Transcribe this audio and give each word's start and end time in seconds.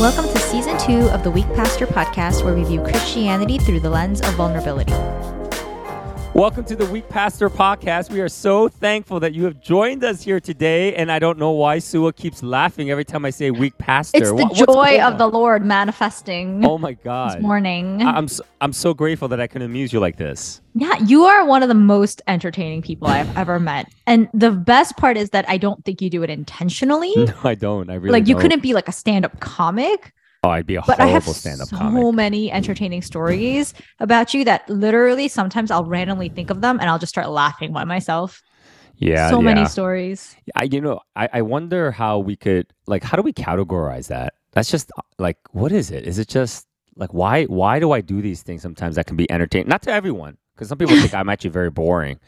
Welcome 0.00 0.32
to 0.32 0.38
season 0.38 0.78
two 0.78 1.08
of 1.08 1.24
the 1.24 1.30
Weak 1.32 1.52
Pastor 1.56 1.84
podcast, 1.84 2.44
where 2.44 2.54
we 2.54 2.62
view 2.62 2.80
Christianity 2.80 3.58
through 3.58 3.80
the 3.80 3.90
lens 3.90 4.20
of 4.20 4.32
vulnerability. 4.34 4.92
Welcome 6.38 6.64
to 6.66 6.76
the 6.76 6.86
Weak 6.86 7.08
Pastor 7.08 7.50
podcast. 7.50 8.10
We 8.12 8.20
are 8.20 8.28
so 8.28 8.68
thankful 8.68 9.18
that 9.18 9.34
you 9.34 9.42
have 9.42 9.60
joined 9.60 10.04
us 10.04 10.22
here 10.22 10.38
today. 10.38 10.94
And 10.94 11.10
I 11.10 11.18
don't 11.18 11.36
know 11.36 11.50
why 11.50 11.80
Suah 11.80 12.12
keeps 12.12 12.44
laughing 12.44 12.92
every 12.92 13.04
time 13.04 13.24
I 13.24 13.30
say 13.30 13.50
Weak 13.50 13.76
Pastor. 13.76 14.18
It's 14.18 14.28
the 14.30 14.36
What- 14.46 14.54
joy 14.54 15.00
of 15.02 15.14
on? 15.14 15.18
the 15.18 15.26
Lord 15.26 15.64
manifesting 15.64 16.64
Oh 16.64 16.78
my 16.78 16.92
this 16.92 17.00
God. 17.02 17.40
morning. 17.40 18.02
I- 18.02 18.12
I'm 18.12 18.28
so, 18.28 18.44
I'm 18.60 18.72
so 18.72 18.94
grateful 18.94 19.26
that 19.28 19.40
I 19.40 19.48
can 19.48 19.62
amuse 19.62 19.92
you 19.92 19.98
like 19.98 20.16
this. 20.16 20.60
yeah, 20.76 20.94
you 21.04 21.24
are 21.24 21.44
one 21.44 21.64
of 21.64 21.68
the 21.68 21.74
most 21.74 22.22
entertaining 22.28 22.82
people 22.82 23.08
I've 23.08 23.36
ever 23.36 23.58
met. 23.58 23.88
And 24.06 24.28
the 24.32 24.52
best 24.52 24.96
part 24.96 25.16
is 25.16 25.30
that 25.30 25.44
I 25.48 25.56
don't 25.56 25.84
think 25.84 26.00
you 26.00 26.08
do 26.08 26.22
it 26.22 26.30
intentionally. 26.30 27.14
No, 27.16 27.34
I 27.42 27.56
don't. 27.56 27.90
I 27.90 27.94
really 27.94 28.12
like 28.12 28.28
you 28.28 28.34
don't. 28.34 28.42
couldn't 28.42 28.62
be 28.62 28.74
like 28.74 28.86
a 28.88 28.92
stand-up 28.92 29.40
comic, 29.40 30.12
Oh, 30.44 30.50
I'd 30.50 30.66
be 30.66 30.76
a 30.76 30.82
but 30.82 31.00
horrible 31.00 31.34
stand-up 31.34 31.68
so 31.68 31.76
comic. 31.76 32.14
many 32.14 32.52
entertaining 32.52 33.02
stories 33.02 33.74
about 33.98 34.34
you 34.34 34.44
that 34.44 34.68
literally 34.70 35.26
sometimes 35.26 35.70
I'll 35.70 35.84
randomly 35.84 36.28
think 36.28 36.50
of 36.50 36.60
them 36.60 36.78
and 36.78 36.88
I'll 36.88 36.98
just 36.98 37.10
start 37.10 37.28
laughing 37.28 37.72
by 37.72 37.84
myself. 37.84 38.40
Yeah, 38.96 39.30
so 39.30 39.38
yeah. 39.38 39.44
many 39.54 39.66
stories. 39.66 40.36
I, 40.54 40.64
you 40.64 40.80
know, 40.80 41.00
I, 41.16 41.28
I 41.34 41.42
wonder 41.42 41.90
how 41.90 42.18
we 42.18 42.36
could 42.36 42.66
like 42.86 43.02
how 43.02 43.16
do 43.16 43.22
we 43.22 43.32
categorize 43.32 44.08
that? 44.08 44.34
That's 44.52 44.70
just 44.70 44.90
like 45.18 45.38
what 45.50 45.72
is 45.72 45.90
it? 45.90 46.04
Is 46.04 46.18
it 46.18 46.28
just 46.28 46.66
like 46.96 47.12
why 47.12 47.44
why 47.44 47.80
do 47.80 47.92
I 47.92 48.00
do 48.00 48.22
these 48.22 48.42
things 48.42 48.62
sometimes 48.62 48.94
that 48.96 49.06
can 49.06 49.16
be 49.16 49.30
entertaining? 49.30 49.68
Not 49.68 49.82
to 49.82 49.92
everyone, 49.92 50.36
because 50.54 50.68
some 50.68 50.78
people 50.78 50.96
think 50.96 51.14
I'm 51.14 51.28
actually 51.28 51.50
very 51.50 51.70
boring. 51.70 52.18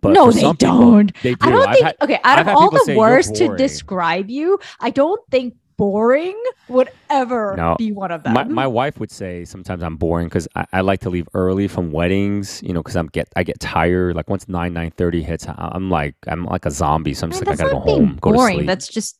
But 0.00 0.12
no, 0.12 0.30
they 0.30 0.52
don't. 0.54 1.12
they 1.22 1.34
do. 1.34 1.38
I 1.42 1.50
don't 1.50 1.68
I've 1.68 1.74
think. 1.74 1.86
had- 1.86 1.96
okay, 2.02 2.20
out 2.24 2.38
I've 2.38 2.48
of 2.48 2.56
all 2.56 2.70
the 2.70 2.82
say, 2.86 2.96
words 2.96 3.30
to 3.32 3.56
describe 3.56 4.30
you, 4.30 4.58
I 4.80 4.90
don't 4.90 5.20
think 5.30 5.54
boring 5.76 6.40
would 6.68 6.88
ever 7.10 7.54
No, 7.56 7.76
be 7.78 7.92
one 7.92 8.10
of 8.10 8.22
them. 8.22 8.34
my, 8.34 8.44
my 8.44 8.66
wife 8.66 8.98
would 9.00 9.10
say 9.10 9.44
sometimes 9.44 9.82
I'm 9.82 9.96
boring 9.96 10.26
because 10.28 10.48
I, 10.54 10.66
I 10.72 10.80
like 10.80 11.00
to 11.00 11.10
leave 11.10 11.28
early 11.34 11.68
from 11.68 11.90
weddings, 11.92 12.62
you 12.62 12.72
know, 12.72 12.82
because 12.82 12.96
I'm 12.96 13.08
get 13.08 13.28
I 13.36 13.42
get 13.42 13.60
tired. 13.60 14.16
Like 14.16 14.28
once 14.30 14.48
nine 14.48 14.72
nine 14.72 14.90
thirty 14.90 15.22
hits, 15.22 15.46
I'm 15.48 15.90
like 15.90 16.14
I'm 16.26 16.44
like 16.44 16.66
a 16.66 16.70
zombie. 16.70 17.14
So 17.14 17.24
I'm 17.26 17.30
just 17.30 17.44
like 17.44 17.52
I 17.52 17.56
gotta 17.56 17.70
go 17.74 17.80
home, 17.80 18.18
go 18.20 18.32
to 18.32 18.36
boring. 18.36 18.56
sleep. 18.58 18.66
That's 18.66 18.88
just 18.88 19.18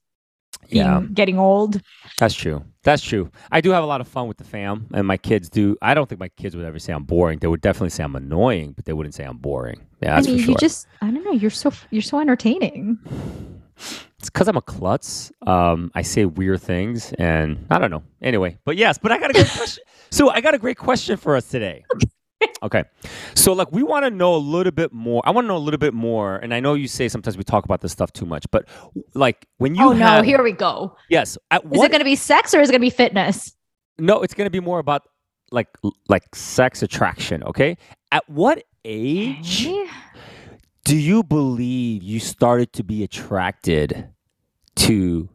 yeah, 0.68 1.02
getting 1.12 1.38
old. 1.38 1.82
that's 2.18 2.34
true. 2.34 2.64
That's 2.84 3.02
true. 3.02 3.30
I 3.50 3.60
do 3.60 3.70
have 3.70 3.82
a 3.82 3.86
lot 3.86 4.00
of 4.00 4.08
fun 4.08 4.28
with 4.28 4.36
the 4.38 4.44
fam, 4.44 4.86
and 4.94 5.06
my 5.06 5.16
kids 5.16 5.48
do. 5.50 5.76
I 5.82 5.94
don't 5.94 6.08
think 6.08 6.20
my 6.20 6.28
kids 6.30 6.54
would 6.56 6.64
ever 6.64 6.78
say 6.78 6.92
I'm 6.92 7.04
boring. 7.04 7.38
They 7.38 7.46
would 7.48 7.60
definitely 7.60 7.90
say 7.90 8.04
I'm 8.04 8.16
annoying, 8.16 8.72
but 8.72 8.84
they 8.84 8.92
wouldn't 8.92 9.14
say 9.14 9.24
I'm 9.24 9.38
boring. 9.38 9.86
Yeah, 10.02 10.14
that's 10.14 10.26
I 10.26 10.30
mean, 10.30 10.38
for 10.38 10.42
sure. 10.44 10.50
you 10.52 10.56
just 10.56 10.86
I 11.02 11.10
don't 11.10 11.24
know. 11.24 11.32
You're 11.32 11.50
so 11.50 11.72
you're 11.90 12.02
so 12.02 12.20
entertaining. 12.20 12.98
It's 14.18 14.30
because 14.30 14.48
I'm 14.48 14.56
a 14.56 14.62
klutz. 14.62 15.32
Um, 15.46 15.90
I 15.94 16.02
say 16.02 16.24
weird 16.24 16.62
things, 16.62 17.12
and 17.18 17.66
I 17.70 17.78
don't 17.78 17.90
know. 17.90 18.02
Anyway, 18.22 18.56
but 18.64 18.76
yes, 18.76 18.98
but 18.98 19.12
I 19.12 19.18
got 19.18 19.30
a 19.30 19.34
great 19.34 19.50
question. 19.50 19.84
So 20.10 20.30
I 20.30 20.40
got 20.40 20.54
a 20.54 20.58
great 20.58 20.76
question 20.78 21.16
for 21.16 21.34
us 21.34 21.48
today. 21.48 21.84
Okay, 22.62 22.84
so 23.34 23.52
like 23.52 23.72
we 23.72 23.82
want 23.82 24.04
to 24.04 24.10
know 24.10 24.36
a 24.36 24.38
little 24.38 24.70
bit 24.70 24.92
more. 24.92 25.20
I 25.24 25.30
want 25.32 25.44
to 25.44 25.48
know 25.48 25.56
a 25.56 25.58
little 25.58 25.78
bit 25.78 25.92
more, 25.92 26.36
and 26.36 26.54
I 26.54 26.60
know 26.60 26.74
you 26.74 26.86
say 26.86 27.08
sometimes 27.08 27.36
we 27.36 27.42
talk 27.42 27.64
about 27.64 27.80
this 27.80 27.90
stuff 27.90 28.12
too 28.12 28.24
much, 28.26 28.44
but 28.52 28.68
like 29.14 29.46
when 29.58 29.74
you 29.74 29.82
oh 29.86 29.92
no, 29.92 30.22
here 30.22 30.40
we 30.40 30.52
go. 30.52 30.96
yes, 31.10 31.36
at 31.50 31.64
Is 31.64 31.70
what 31.70 31.86
it 31.86 31.90
going 31.90 31.98
to 32.00 32.04
be 32.04 32.14
sex 32.14 32.54
or 32.54 32.60
is 32.60 32.68
it 32.68 32.72
going 32.72 32.80
to 32.80 32.86
be 32.86 32.90
fitness? 32.90 33.56
no, 33.98 34.22
it's 34.22 34.34
going 34.34 34.46
to 34.46 34.50
be 34.50 34.60
more 34.60 34.78
about 34.78 35.02
like 35.50 35.68
like 36.08 36.32
sex 36.36 36.80
attraction. 36.82 37.42
Okay, 37.42 37.76
at 38.12 38.28
what 38.30 38.62
age 38.84 39.66
Okay. 39.66 39.90
Do 40.84 40.96
you 40.96 41.22
believe 41.22 42.02
you 42.02 42.20
started 42.20 42.72
to 42.74 42.84
be 42.84 43.02
attracted 43.02 44.08
to, 44.76 44.94
you 44.94 45.28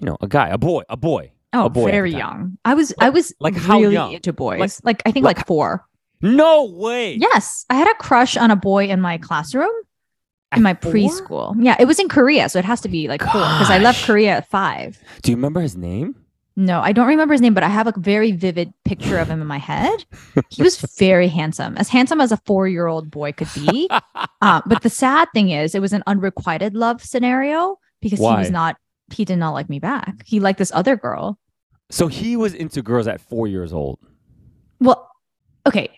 know, 0.00 0.16
a 0.20 0.28
guy, 0.28 0.48
a 0.48 0.58
boy, 0.58 0.82
a 0.88 0.96
boy? 0.96 1.32
Oh, 1.54 1.66
a 1.66 1.70
boy 1.70 1.90
very 1.90 2.12
young. 2.12 2.56
I 2.64 2.74
was 2.74 2.94
I 2.98 3.10
was 3.10 3.34
like 3.38 3.54
how 3.56 3.78
really 3.78 3.92
young? 3.92 4.12
into 4.12 4.32
boys. 4.32 4.58
Like- 4.58 4.72
Like, 4.84 5.02
I 5.06 5.12
think 5.12 5.24
like 5.24 5.36
like 5.38 5.46
four. 5.46 5.84
No 6.22 6.64
way. 6.64 7.14
Yes, 7.14 7.66
I 7.68 7.74
had 7.74 7.88
a 7.88 7.94
crush 7.94 8.36
on 8.36 8.50
a 8.50 8.56
boy 8.56 8.86
in 8.86 9.00
my 9.00 9.18
classroom 9.18 9.70
in 10.54 10.62
my 10.62 10.74
four? 10.74 10.92
preschool. 10.92 11.54
Yeah, 11.58 11.76
it 11.78 11.84
was 11.86 11.98
in 11.98 12.08
Korea, 12.08 12.48
so 12.48 12.58
it 12.58 12.64
has 12.64 12.80
to 12.82 12.88
be 12.88 13.06
like 13.08 13.20
four 13.22 13.32
because 13.40 13.70
I 13.70 13.78
left 13.78 14.04
Korea 14.06 14.36
at 14.36 14.48
five. 14.48 14.98
Do 15.22 15.30
you 15.30 15.36
remember 15.36 15.60
his 15.60 15.76
name? 15.76 16.14
No, 16.54 16.80
I 16.80 16.92
don't 16.92 17.06
remember 17.06 17.32
his 17.32 17.40
name, 17.40 17.54
but 17.54 17.62
I 17.62 17.68
have 17.68 17.86
a 17.86 17.94
very 17.96 18.32
vivid 18.32 18.74
picture 18.84 19.18
of 19.18 19.28
him 19.28 19.40
in 19.40 19.46
my 19.46 19.58
head. 19.58 20.04
He 20.50 20.62
was 20.62 20.76
very 20.98 21.28
handsome, 21.28 21.76
as 21.78 21.88
handsome 21.88 22.20
as 22.20 22.30
a 22.30 22.36
four-year-old 22.36 23.10
boy 23.10 23.32
could 23.32 23.48
be. 23.54 23.88
Uh, 24.42 24.60
but 24.66 24.82
the 24.82 24.90
sad 24.90 25.28
thing 25.32 25.48
is, 25.50 25.74
it 25.74 25.80
was 25.80 25.92
an 25.94 26.02
unrequited 26.06 26.74
love 26.74 27.02
scenario 27.02 27.78
because 28.02 28.18
he 28.18 28.24
was 28.24 28.50
not. 28.50 28.76
He 29.12 29.24
did 29.24 29.36
not 29.36 29.50
like 29.52 29.68
me 29.70 29.78
back. 29.78 30.24
He 30.26 30.40
liked 30.40 30.58
this 30.58 30.72
other 30.74 30.96
girl. 30.96 31.38
so 31.90 32.06
he 32.06 32.36
was 32.36 32.54
into 32.54 32.82
girls 32.82 33.06
at 33.06 33.20
four 33.20 33.46
years 33.46 33.72
old. 33.72 33.98
Well, 34.80 35.08
okay. 35.66 35.88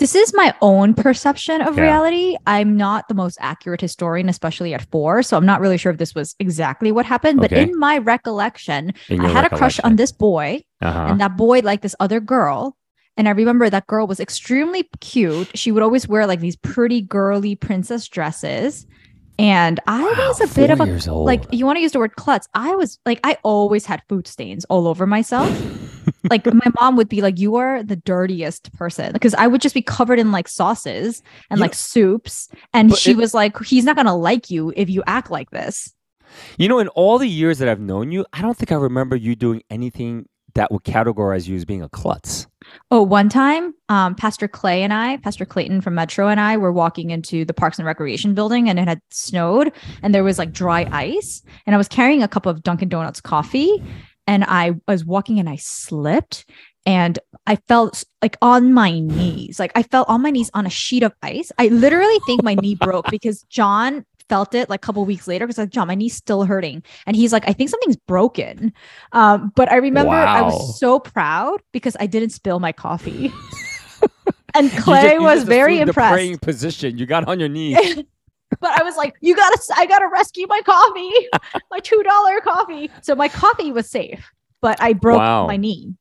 This 0.00 0.14
is 0.16 0.34
my 0.34 0.52
own 0.60 0.94
perception 0.94 1.60
of 1.62 1.76
Yeah. 1.76 1.84
reality. 1.84 2.36
I'm 2.46 2.76
not 2.76 3.06
the 3.08 3.14
most 3.14 3.38
accurate 3.40 3.80
historian, 3.80 4.28
especially 4.28 4.74
at 4.74 4.82
four. 4.90 5.22
So 5.22 5.36
I'm 5.36 5.46
not 5.46 5.60
really 5.60 5.78
sure 5.78 5.92
if 5.92 5.98
this 5.98 6.14
was 6.16 6.34
exactly 6.40 6.90
what 6.90 7.06
happened. 7.06 7.40
But 7.40 7.52
in 7.52 7.78
my 7.78 7.98
recollection, 7.98 8.92
In 9.08 9.20
I 9.20 9.28
had 9.28 9.44
a 9.44 9.50
crush 9.56 9.78
on 9.80 9.94
this 9.96 10.10
boy, 10.10 10.62
Uh-huh. 10.82 11.06
and 11.10 11.20
that 11.20 11.36
boy 11.36 11.60
liked 11.60 11.82
this 11.84 11.94
other 12.00 12.18
girl. 12.18 12.76
And 13.16 13.28
I 13.28 13.30
remember 13.30 13.70
that 13.70 13.86
girl 13.86 14.08
was 14.08 14.18
extremely 14.18 14.88
cute. 15.00 15.56
She 15.56 15.70
would 15.70 15.84
always 15.84 16.08
wear 16.08 16.26
like 16.26 16.40
these 16.40 16.56
pretty 16.56 17.00
girly 17.00 17.54
princess 17.54 18.08
dresses. 18.08 18.86
And 19.38 19.78
I 19.86 20.02
was 20.02 20.40
a 20.40 20.52
bit 20.54 20.70
of 20.70 20.80
a 20.80 20.84
like 21.12 21.44
you 21.52 21.66
want 21.66 21.76
to 21.76 21.82
use 21.82 21.90
the 21.92 21.98
word 21.98 22.14
klutz 22.14 22.46
i 22.54 22.72
was 22.76 23.00
like 23.04 23.18
i 23.24 23.36
always 23.42 23.84
had 23.84 24.00
food 24.08 24.28
stains 24.28 24.64
all 24.66 24.86
over 24.86 25.06
myself 25.08 25.50
like 26.30 26.44
my 26.46 26.70
mom 26.80 26.96
would 26.96 27.08
be 27.08 27.20
like 27.22 27.38
you 27.38 27.56
are 27.56 27.82
the 27.82 27.96
dirtiest 27.96 28.72
person 28.74 29.12
because 29.12 29.34
i 29.34 29.46
would 29.46 29.60
just 29.60 29.74
be 29.74 29.82
covered 29.82 30.18
in 30.18 30.32
like 30.32 30.48
sauces 30.48 31.22
and 31.50 31.58
You 31.58 31.62
like 31.62 31.74
soups 31.74 32.48
and 32.72 32.94
she 32.96 33.12
it- 33.12 33.16
was 33.16 33.34
like 33.34 33.58
he's 33.64 33.84
not 33.84 33.96
gonna 33.96 34.16
like 34.16 34.50
you 34.50 34.72
if 34.76 34.88
you 34.90 35.02
act 35.06 35.30
like 35.30 35.50
this 35.50 35.92
you 36.58 36.68
know, 36.68 36.80
in 36.80 36.88
all 36.88 37.18
the 37.18 37.28
years 37.28 37.58
that 37.58 37.68
I've 37.68 37.78
known 37.78 38.10
you, 38.10 38.26
I 38.32 38.42
don't 38.42 38.56
think 38.56 38.72
I 38.72 38.74
remember 38.74 39.14
you 39.14 39.36
doing 39.36 39.62
anything 39.70 40.26
that 40.56 40.72
would 40.72 40.82
categorize 40.82 41.46
you 41.46 41.54
as 41.54 41.64
being 41.64 41.80
a 41.82 41.88
klutz. 41.88 42.48
oh 42.90 43.02
one 43.02 43.28
time 43.28 43.72
um 43.88 44.14
pastor 44.16 44.48
clay 44.48 44.82
and 44.82 44.92
i 44.92 45.16
pastor 45.18 45.44
clayton 45.44 45.80
from 45.80 45.94
metro 45.94 46.28
and 46.28 46.40
i 46.40 46.56
were 46.56 46.72
walking 46.72 47.10
into 47.10 47.44
the 47.44 47.52
parks 47.54 47.78
and 47.78 47.86
recreation 47.86 48.34
building 48.34 48.68
and 48.68 48.78
it 48.80 48.88
had 48.88 49.00
snowed 49.10 49.70
and 50.02 50.14
there 50.14 50.24
was 50.24 50.38
like 50.38 50.50
dry 50.52 50.88
ice 50.90 51.42
and 51.66 51.74
i 51.74 51.78
was 51.78 51.88
carrying 51.88 52.22
a 52.22 52.28
cup 52.28 52.46
of 52.46 52.62
dunkin 52.62 52.88
donuts 52.88 53.20
coffee 53.20 53.82
and 54.26 54.44
i 54.44 54.72
was 54.88 55.04
walking 55.04 55.38
and 55.38 55.48
i 55.48 55.56
slipped 55.56 56.48
and 56.86 57.18
i 57.46 57.56
felt 57.68 58.04
like 58.22 58.36
on 58.42 58.72
my 58.72 58.98
knees 58.98 59.58
like 59.58 59.72
i 59.74 59.82
fell 59.82 60.04
on 60.08 60.22
my 60.22 60.30
knees 60.30 60.50
on 60.54 60.66
a 60.66 60.70
sheet 60.70 61.02
of 61.02 61.12
ice. 61.22 61.50
I 61.58 61.68
literally 61.68 62.18
think 62.26 62.42
my 62.42 62.54
knee 62.54 62.74
broke 62.74 63.10
because 63.10 63.42
john 63.44 64.04
felt 64.30 64.54
it 64.54 64.70
like 64.70 64.80
a 64.82 64.86
couple 64.86 65.04
weeks 65.04 65.28
later 65.28 65.46
because 65.46 65.58
like 65.58 65.70
john 65.70 65.86
my 65.88 65.94
knee's 65.94 66.14
still 66.16 66.44
hurting. 66.44 66.82
And 67.06 67.14
he's 67.16 67.32
like 67.32 67.46
i 67.48 67.52
think 67.52 67.70
something's 67.70 67.96
broken. 67.96 68.72
Um 69.12 69.52
but 69.54 69.70
i 69.70 69.76
remember 69.76 70.12
i 70.12 70.40
was 70.42 70.78
so 70.80 70.98
proud 70.98 71.60
because 71.72 71.96
i 72.00 72.06
didn't 72.06 72.30
spill 72.30 72.60
my 72.60 72.72
coffee. 72.72 73.32
And 74.56 74.66
You 74.66 74.70
just- 74.72 74.84
clay 74.84 75.14
you 75.14 75.22
was 75.22 75.42
very 75.42 75.80
impressed 75.80 76.12
praying 76.12 76.38
position. 76.38 76.96
You 76.96 77.06
got 77.06 77.26
on 77.26 77.40
your 77.40 77.48
knees. 77.48 78.02
but 78.60 78.78
I 78.78 78.82
was 78.82 78.96
like, 78.96 79.14
you 79.20 79.34
gotta, 79.36 79.58
I 79.76 79.86
gotta 79.86 80.08
rescue 80.08 80.46
my 80.48 80.60
coffee, 80.64 81.12
my 81.70 81.78
two 81.80 82.02
dollar 82.02 82.40
coffee. 82.40 82.90
So 83.02 83.14
my 83.14 83.28
coffee 83.28 83.72
was 83.72 83.88
safe, 83.90 84.30
but 84.60 84.80
I 84.80 84.92
broke 84.92 85.18
Wow. 85.18 85.46
my 85.46 85.56
knee. 85.56 85.94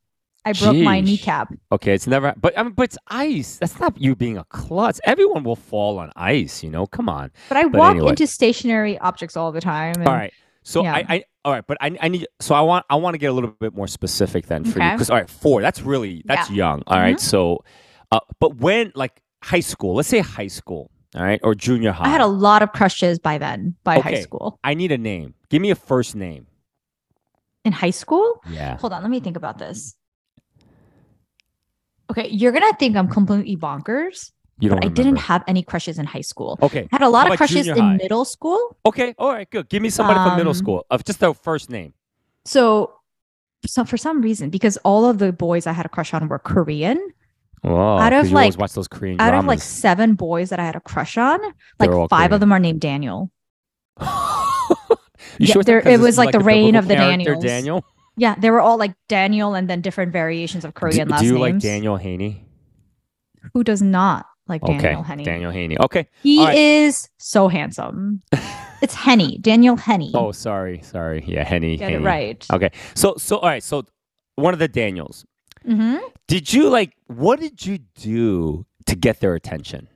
I 0.45 0.51
broke 0.51 0.75
my 0.75 0.99
kneecap. 0.99 1.53
Okay, 1.71 1.93
it's 1.93 2.05
never. 2.05 2.33
But 2.35 2.57
I 2.59 2.63
mean, 2.63 2.73
but 2.73 2.83
it's 2.83 2.97
ice. 3.07 3.57
That's 3.59 3.79
not 3.79 3.97
you 3.99 4.13
being 4.13 4.37
a 4.37 4.43
klutz. 4.45 4.99
Everyone 5.05 5.43
will 5.45 5.55
fall 5.55 5.97
on 5.99 6.11
ice. 6.17 6.61
You 6.61 6.69
know, 6.69 6.85
come 6.85 7.07
on. 7.07 7.31
But 7.47 7.57
I 7.57 7.63
But 7.63 7.79
walk 7.79 7.91
anyway. 7.91 8.09
into 8.09 8.27
stationary 8.27 8.97
objects 8.99 9.37
all 9.37 9.53
the 9.53 9.61
time. 9.61 9.95
and- 9.99 10.07
All 10.07 10.13
right. 10.13 10.33
So 10.63 10.83
Yeah. 10.83 10.95
I, 10.95 11.05
I 11.09 11.23
all 11.45 11.51
right, 11.53 11.63
but 11.67 11.77
I, 11.81 11.97
I 12.01 12.07
need 12.09 12.25
so 12.41 12.55
I 12.55 12.61
want 12.61 12.85
I 12.89 12.95
want 12.95 13.13
to 13.15 13.17
get 13.17 13.27
a 13.27 13.33
little 13.33 13.51
bit 13.51 13.73
more 13.75 13.87
specific 13.87 14.47
then 14.47 14.63
for 14.65 14.81
you 14.81 14.91
because 14.91 15.09
all 15.09 15.17
right, 15.17 15.29
four 15.29 15.61
that's 15.61 15.81
really 15.81 16.21
that's 16.25 16.49
young. 16.49 16.83
All 16.87 16.97
right, 16.97 17.19
so 17.19 17.63
uh, 18.13 18.19
but 18.39 18.55
when 18.57 18.91
like 18.95 19.21
high 19.43 19.59
school, 19.59 19.95
let's 19.95 20.07
say 20.07 20.19
high 20.19 20.47
school, 20.47 20.89
all 21.15 21.23
right, 21.23 21.39
or 21.43 21.55
junior 21.55 21.91
high. 21.91 22.05
I 22.05 22.09
had 22.09 22.21
a 22.21 22.27
lot 22.27 22.61
of 22.61 22.71
crushes 22.71 23.19
by 23.19 23.37
then, 23.37 23.75
by 23.83 23.99
high 23.99 24.21
school. 24.21 24.59
I 24.63 24.73
need 24.73 24.91
a 24.91 24.97
name. 24.97 25.35
Give 25.49 25.61
me 25.61 25.69
a 25.69 25.75
first 25.75 26.15
name. 26.15 26.47
In 27.65 27.71
high 27.71 27.91
school? 27.91 28.41
Yeah. 28.49 28.77
Hold 28.77 28.93
on, 28.93 29.01
let 29.01 29.09
me 29.11 29.19
think 29.19 29.37
about 29.37 29.57
this. 29.57 29.95
Okay, 32.11 32.27
you're 32.29 32.51
gonna 32.51 32.73
think 32.73 32.95
I'm 32.95 33.07
completely 33.07 33.55
bonkers. 33.55 34.31
You 34.59 34.69
don't. 34.69 34.79
But 34.81 34.85
I 34.85 34.89
didn't 34.89 35.15
have 35.17 35.43
any 35.47 35.63
crushes 35.63 35.97
in 35.97 36.05
high 36.05 36.21
school. 36.21 36.59
Okay. 36.61 36.87
I 36.91 36.95
had 36.95 37.01
a 37.01 37.09
lot 37.09 37.29
of 37.29 37.37
crushes 37.37 37.67
in 37.67 37.97
middle 37.97 38.23
school. 38.23 38.77
Okay. 38.85 39.15
All 39.17 39.31
right. 39.31 39.49
Good. 39.49 39.67
Give 39.69 39.81
me 39.81 39.89
somebody 39.89 40.19
from 40.19 40.37
middle 40.37 40.51
Um, 40.51 40.55
school 40.57 40.85
of 40.91 41.03
just 41.03 41.19
their 41.19 41.33
first 41.33 41.69
name. 41.69 41.93
So, 42.45 42.93
so 43.65 43.83
for 43.83 43.97
some 43.97 44.21
reason, 44.21 44.49
because 44.49 44.77
all 44.83 45.05
of 45.09 45.17
the 45.17 45.33
boys 45.33 45.65
I 45.65 45.71
had 45.71 45.85
a 45.85 45.89
crush 45.89 46.13
on 46.13 46.27
were 46.27 46.39
Korean, 46.39 46.99
Oh, 47.65 47.97
out 47.97 48.11
of, 48.13 48.31
like- 48.31 48.57
watch 48.57 48.73
those 48.73 48.87
Korean 48.87 49.19
out 49.21 49.29
dramas. 49.29 49.43
of 49.43 49.47
like 49.47 49.61
seven 49.61 50.15
boys 50.15 50.49
that 50.49 50.59
I 50.59 50.65
had 50.65 50.75
a 50.75 50.81
crush 50.81 51.17
on, 51.17 51.39
like 51.79 51.89
five 51.89 52.09
Korean. 52.09 52.33
of 52.33 52.39
them 52.41 52.51
are 52.51 52.59
named 52.59 52.81
Daniel. 52.81 53.31
you 54.01 54.07
Yeah, 55.39 55.53
sure 55.53 55.63
there- 55.63 55.87
it 55.87 55.99
was 55.99 56.09
is 56.15 56.17
like 56.17 56.31
the 56.31 56.39
the 56.39 56.43
reign 56.43 56.75
of 56.75 56.87
the 56.87 56.95
Daniels. 56.95 57.43
Daniel. 57.43 57.85
Yeah, 58.17 58.35
they 58.35 58.51
were 58.51 58.61
all 58.61 58.77
like 58.77 58.93
Daniel 59.07 59.55
and 59.55 59.69
then 59.69 59.81
different 59.81 60.11
variations 60.11 60.65
of 60.65 60.73
Korean 60.75 61.07
do, 61.07 61.11
last 61.11 61.21
do 61.21 61.27
you 61.27 61.33
names. 61.33 61.41
like 61.41 61.59
Daniel 61.61 61.97
Haney? 61.97 62.45
Who 63.53 63.63
does 63.63 63.81
not 63.81 64.27
like 64.47 64.61
Okay, 64.63 64.77
Daniel 64.77 65.03
Henney? 65.03 65.23
Daniel 65.23 65.51
Haney. 65.51 65.77
Okay. 65.79 66.07
He 66.21 66.43
right. 66.43 66.55
is 66.57 67.09
so 67.17 67.47
handsome. 67.47 68.21
it's 68.81 68.93
Henney, 68.93 69.37
Daniel 69.39 69.75
Henney. 69.77 70.11
Oh, 70.13 70.31
sorry, 70.31 70.81
sorry. 70.83 71.23
Yeah, 71.25 71.43
Henney. 71.43 71.77
Get 71.77 71.93
it 71.93 72.01
right. 72.01 72.45
Okay. 72.53 72.69
So, 72.93 73.15
so 73.17 73.37
all 73.37 73.49
right. 73.49 73.63
So, 73.63 73.85
one 74.35 74.53
of 74.53 74.59
the 74.59 74.67
Daniels. 74.67 75.25
Hmm 75.65 75.97
Did 76.27 76.53
you 76.53 76.69
like? 76.69 76.93
What 77.07 77.39
did 77.39 77.65
you 77.65 77.79
do 77.95 78.65
to 78.85 78.95
get 78.95 79.19
their 79.19 79.35
attention? 79.35 79.87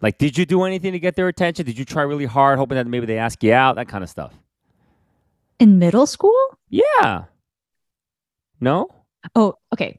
Like, 0.00 0.18
did 0.18 0.38
you 0.38 0.46
do 0.46 0.62
anything 0.62 0.92
to 0.92 0.98
get 1.00 1.16
their 1.16 1.28
attention? 1.28 1.66
Did 1.66 1.76
you 1.76 1.84
try 1.84 2.02
really 2.02 2.24
hard, 2.24 2.58
hoping 2.58 2.76
that 2.76 2.86
maybe 2.86 3.06
they 3.06 3.18
ask 3.18 3.42
you 3.42 3.52
out, 3.52 3.76
that 3.76 3.88
kind 3.88 4.04
of 4.04 4.10
stuff? 4.10 4.32
In 5.58 5.78
middle 5.78 6.06
school? 6.06 6.38
Yeah. 6.68 7.24
No. 8.60 8.88
Oh, 9.34 9.54
okay. 9.72 9.98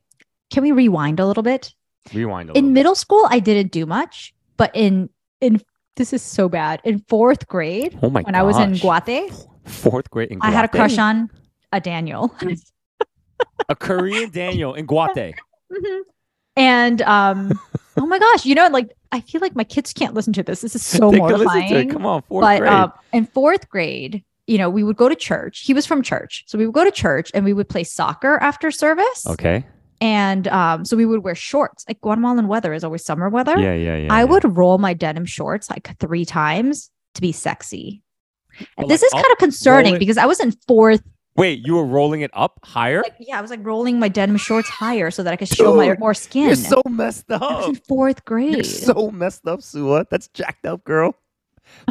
Can 0.52 0.64
we 0.64 0.72
rewind 0.72 1.20
a 1.20 1.28
little 1.28 1.44
bit? 1.44 1.74
Rewind 2.14 2.50
a 2.50 2.54
little. 2.54 2.60
In 2.60 2.74
bit. 2.74 2.80
middle 2.80 2.96
school, 2.96 3.28
I 3.30 3.40
didn't 3.40 3.72
do 3.72 3.86
much, 3.86 4.34
but 4.58 4.72
in 4.74 5.10
in 5.42 5.62
this 5.96 6.14
is 6.14 6.22
so 6.22 6.48
bad. 6.48 6.80
In 6.86 7.04
fourth 7.10 7.48
grade, 7.48 8.00
oh 8.02 8.10
my 8.10 8.22
when 8.22 8.36
I 8.36 8.44
was 8.44 8.58
in. 8.58 8.72
Guate, 8.74 9.48
fourth 9.66 10.10
grade 10.10 10.32
in 10.32 10.40
I 10.42 10.52
had 10.52 10.66
a 10.66 10.70
crush 10.70 10.98
on 10.98 11.30
a 11.74 11.82
Daniel. 11.82 12.34
a 13.70 13.76
Korean 13.76 14.30
Daniel 14.34 14.74
in 14.74 14.88
Guate. 14.88 15.34
Mhm. 15.72 16.02
And 16.56 17.02
um, 17.04 17.58
oh 17.98 18.06
my 18.06 18.20
gosh, 18.20 18.46
you 18.46 18.56
know, 18.56 18.68
like 18.68 18.92
I 19.12 19.22
feel 19.22 19.40
like 19.42 19.56
my 19.56 19.64
kids 19.64 19.94
can't 19.94 20.14
listen 20.14 20.34
to 20.34 20.44
this. 20.44 20.62
This 20.62 20.76
is 20.76 20.86
so 20.86 21.12
they 21.12 21.20
can 21.20 21.30
to 21.30 21.36
it. 21.36 21.38
mortifying. 21.46 21.90
Come 21.90 22.06
on, 22.06 22.22
fourth 22.24 22.44
But 22.44 22.60
grade. 22.60 22.72
um, 22.72 22.92
in 23.14 23.26
fourth 23.28 23.70
grade, 23.70 24.24
you 24.48 24.58
know, 24.58 24.70
we 24.70 24.84
would 24.84 24.98
go 24.98 25.08
to 25.08 25.16
church. 25.16 25.62
He 25.62 25.74
was 25.74 25.86
from 25.86 26.02
church, 26.02 26.44
so 26.48 26.58
we 26.58 26.66
would 26.66 26.74
go 26.76 26.84
to 26.84 26.92
church 26.92 27.32
and 27.34 27.46
we 27.46 27.54
would 27.54 27.70
play 27.70 27.84
soccer 27.84 28.38
after 28.38 28.72
service. 28.72 29.26
okay. 29.28 29.64
And 30.02 30.48
um, 30.48 30.86
so 30.86 30.96
we 30.96 31.06
would 31.06 31.24
wear 31.26 31.36
shorts. 31.36 31.84
Like 31.88 32.00
Guatemalan 32.00 32.48
weather 32.48 32.72
is 32.74 32.86
always 32.86 33.04
summer 33.04 33.28
weather. 33.28 33.60
Yeah, 33.60 33.74
yeah, 33.74 33.98
yeah. 33.98 34.14
I 34.14 34.20
yeah. 34.20 34.24
would 34.24 34.58
roll 34.58 34.78
my 34.78 34.94
denim 34.94 35.26
shorts 35.26 35.70
like 35.70 35.94
three 36.00 36.24
times 36.24 36.90
to 37.16 37.22
be 37.22 37.34
sexy. 37.34 38.02
Oh, 38.78 38.88
this 38.88 39.02
like 39.02 39.08
is 39.08 39.12
kind 39.14 39.26
of 39.32 39.38
concerning 39.40 39.92
roll 39.92 39.96
it- 39.98 40.00
because 40.00 40.18
I 40.18 40.26
was 40.26 40.40
in 40.40 40.54
fourth. 40.68 41.02
Wait, 41.40 41.66
you 41.66 41.76
were 41.76 41.86
rolling 41.86 42.22
it 42.22 42.32
up 42.34 42.60
higher? 42.64 43.02
Like, 43.02 43.16
yeah, 43.20 43.38
I 43.40 43.42
was 43.42 43.50
like 43.50 43.66
rolling 43.66 43.98
my 43.98 44.10
denim 44.10 44.36
shorts 44.38 44.68
higher 44.68 45.10
so 45.10 45.24
that 45.24 45.32
I 45.32 45.38
could 45.38 45.48
show 45.48 45.76
my 45.76 45.96
more 45.98 46.14
skin. 46.14 46.48
You're 46.48 46.56
so 46.56 46.82
messed 46.90 47.32
up. 47.32 47.42
I 47.42 47.56
was 47.56 47.64
up. 47.64 47.70
in 47.70 47.76
fourth 47.76 48.26
grade. 48.26 48.54
You're 48.56 48.64
so 48.66 49.10
messed 49.12 49.48
up, 49.48 49.62
Suah. 49.62 50.04
That's 50.12 50.28
jacked 50.30 50.66
up, 50.66 50.84
girl. 50.84 51.16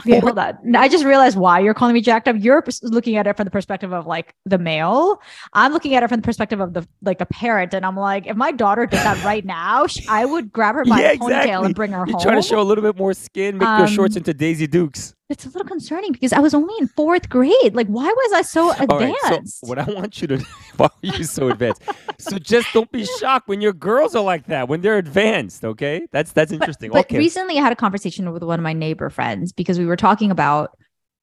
Okay, 0.00 0.18
hold 0.18 0.38
on. 0.38 0.74
I 0.76 0.88
just 0.88 1.04
realized 1.04 1.36
why 1.38 1.60
you're 1.60 1.72
calling 1.72 1.94
me 1.94 2.00
jacked 2.00 2.26
up. 2.28 2.36
You're 2.38 2.64
looking 2.82 3.16
at 3.16 3.26
it 3.28 3.36
from 3.36 3.44
the 3.44 3.50
perspective 3.50 3.92
of 3.92 4.06
like 4.06 4.34
the 4.44 4.58
male. 4.58 5.22
I'm 5.52 5.72
looking 5.72 5.94
at 5.94 6.02
it 6.02 6.08
from 6.08 6.20
the 6.20 6.24
perspective 6.24 6.58
of 6.60 6.74
the 6.74 6.86
like 7.00 7.18
the 7.18 7.26
parent, 7.26 7.72
and 7.74 7.86
I'm 7.86 7.96
like, 7.96 8.26
if 8.26 8.36
my 8.36 8.50
daughter 8.50 8.86
did 8.86 8.98
that 8.98 9.24
right 9.24 9.44
now, 9.44 9.86
sh- 9.86 10.04
I 10.08 10.24
would 10.24 10.52
grab 10.52 10.74
her 10.74 10.84
by 10.84 11.00
Yeah, 11.00 11.12
the 11.12 11.18
ponytail 11.20 11.26
exactly. 11.38 11.66
and 11.66 11.74
bring 11.74 11.92
her 11.92 12.04
You're 12.06 12.16
home. 12.16 12.22
trying 12.22 12.42
to 12.42 12.46
show 12.46 12.60
a 12.60 12.62
little 12.64 12.82
bit 12.82 12.98
more 12.98 13.14
skin, 13.14 13.56
make 13.58 13.78
your 13.78 13.86
shorts 13.86 14.16
Um, 14.16 14.20
into 14.20 14.34
Daisy 14.34 14.66
Dukes. 14.66 15.14
It's 15.28 15.44
a 15.44 15.48
little 15.50 15.66
concerning 15.66 16.12
because 16.12 16.32
I 16.32 16.40
was 16.40 16.54
only 16.54 16.75
in 16.78 16.88
fourth 16.88 17.28
grade. 17.28 17.75
Like, 17.75 17.86
why 17.88 18.06
was 18.06 18.32
I 18.32 18.42
so 18.42 18.69
right. 18.70 18.82
advanced? 18.82 19.60
So 19.60 19.66
what 19.66 19.78
I 19.78 19.84
want 19.84 20.20
you 20.22 20.28
to 20.28 20.38
why 20.76 20.86
are 20.86 20.90
you 21.02 21.25
so 21.25 21.48
advanced? 21.48 21.82
so 22.19 22.38
just 22.38 22.72
don't 22.72 22.90
be 22.90 23.04
shocked 23.20 23.48
when 23.48 23.60
your 23.60 23.72
girls 23.72 24.14
are 24.14 24.25
like 24.25 24.46
that, 24.46 24.69
when 24.69 24.80
they're 24.80 24.98
advanced, 24.98 25.64
okay? 25.64 26.06
That's 26.12 26.32
that's 26.32 26.52
interesting. 26.52 26.90
But 26.90 27.06
okay. 27.06 27.19
recently 27.19 27.58
I 27.58 27.62
had 27.62 27.72
a 27.72 27.76
conversation 27.76 28.32
with 28.32 28.42
one 28.42 28.58
of 28.58 28.62
my 28.62 28.72
neighbor 28.72 29.10
friends 29.10 29.52
because 29.52 29.78
we 29.78 29.86
were 29.86 29.96
talking 29.96 30.30
about 30.30 30.76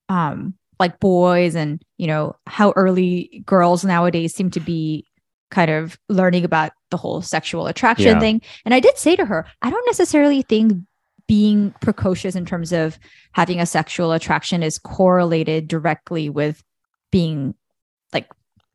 um 0.10 0.54
like 0.80 1.00
boys 1.00 1.56
and 1.56 1.81
you 1.98 2.06
know 2.06 2.36
how 2.46 2.74
early 2.75 3.42
girls 3.46 3.84
nowadays 3.84 4.36
seem 4.36 4.51
to 4.51 4.60
be 4.60 5.06
kind 5.51 5.72
of 5.72 5.98
learning 6.10 6.44
about 6.44 6.74
the 6.92 6.98
whole 6.98 7.22
sexual 7.22 7.68
attraction 7.68 8.08
Yeah. 8.08 8.19
thing. 8.19 8.42
And 8.66 8.74
I 8.74 8.80
did 8.80 8.98
say 8.98 9.16
to 9.16 9.25
her, 9.25 9.46
I 9.62 9.69
don't 9.69 9.86
necessarily 9.86 10.42
think 10.42 10.74
being 11.27 11.74
precocious 11.81 12.36
in 12.36 12.45
terms 12.45 12.72
of 12.72 13.00
having 13.31 13.60
a 13.60 13.66
sexual 13.66 14.12
attraction 14.12 14.62
is 14.62 14.77
correlated 14.77 15.68
directly 15.68 16.30
with 16.30 16.63
being 17.12 17.56
like 18.13 18.27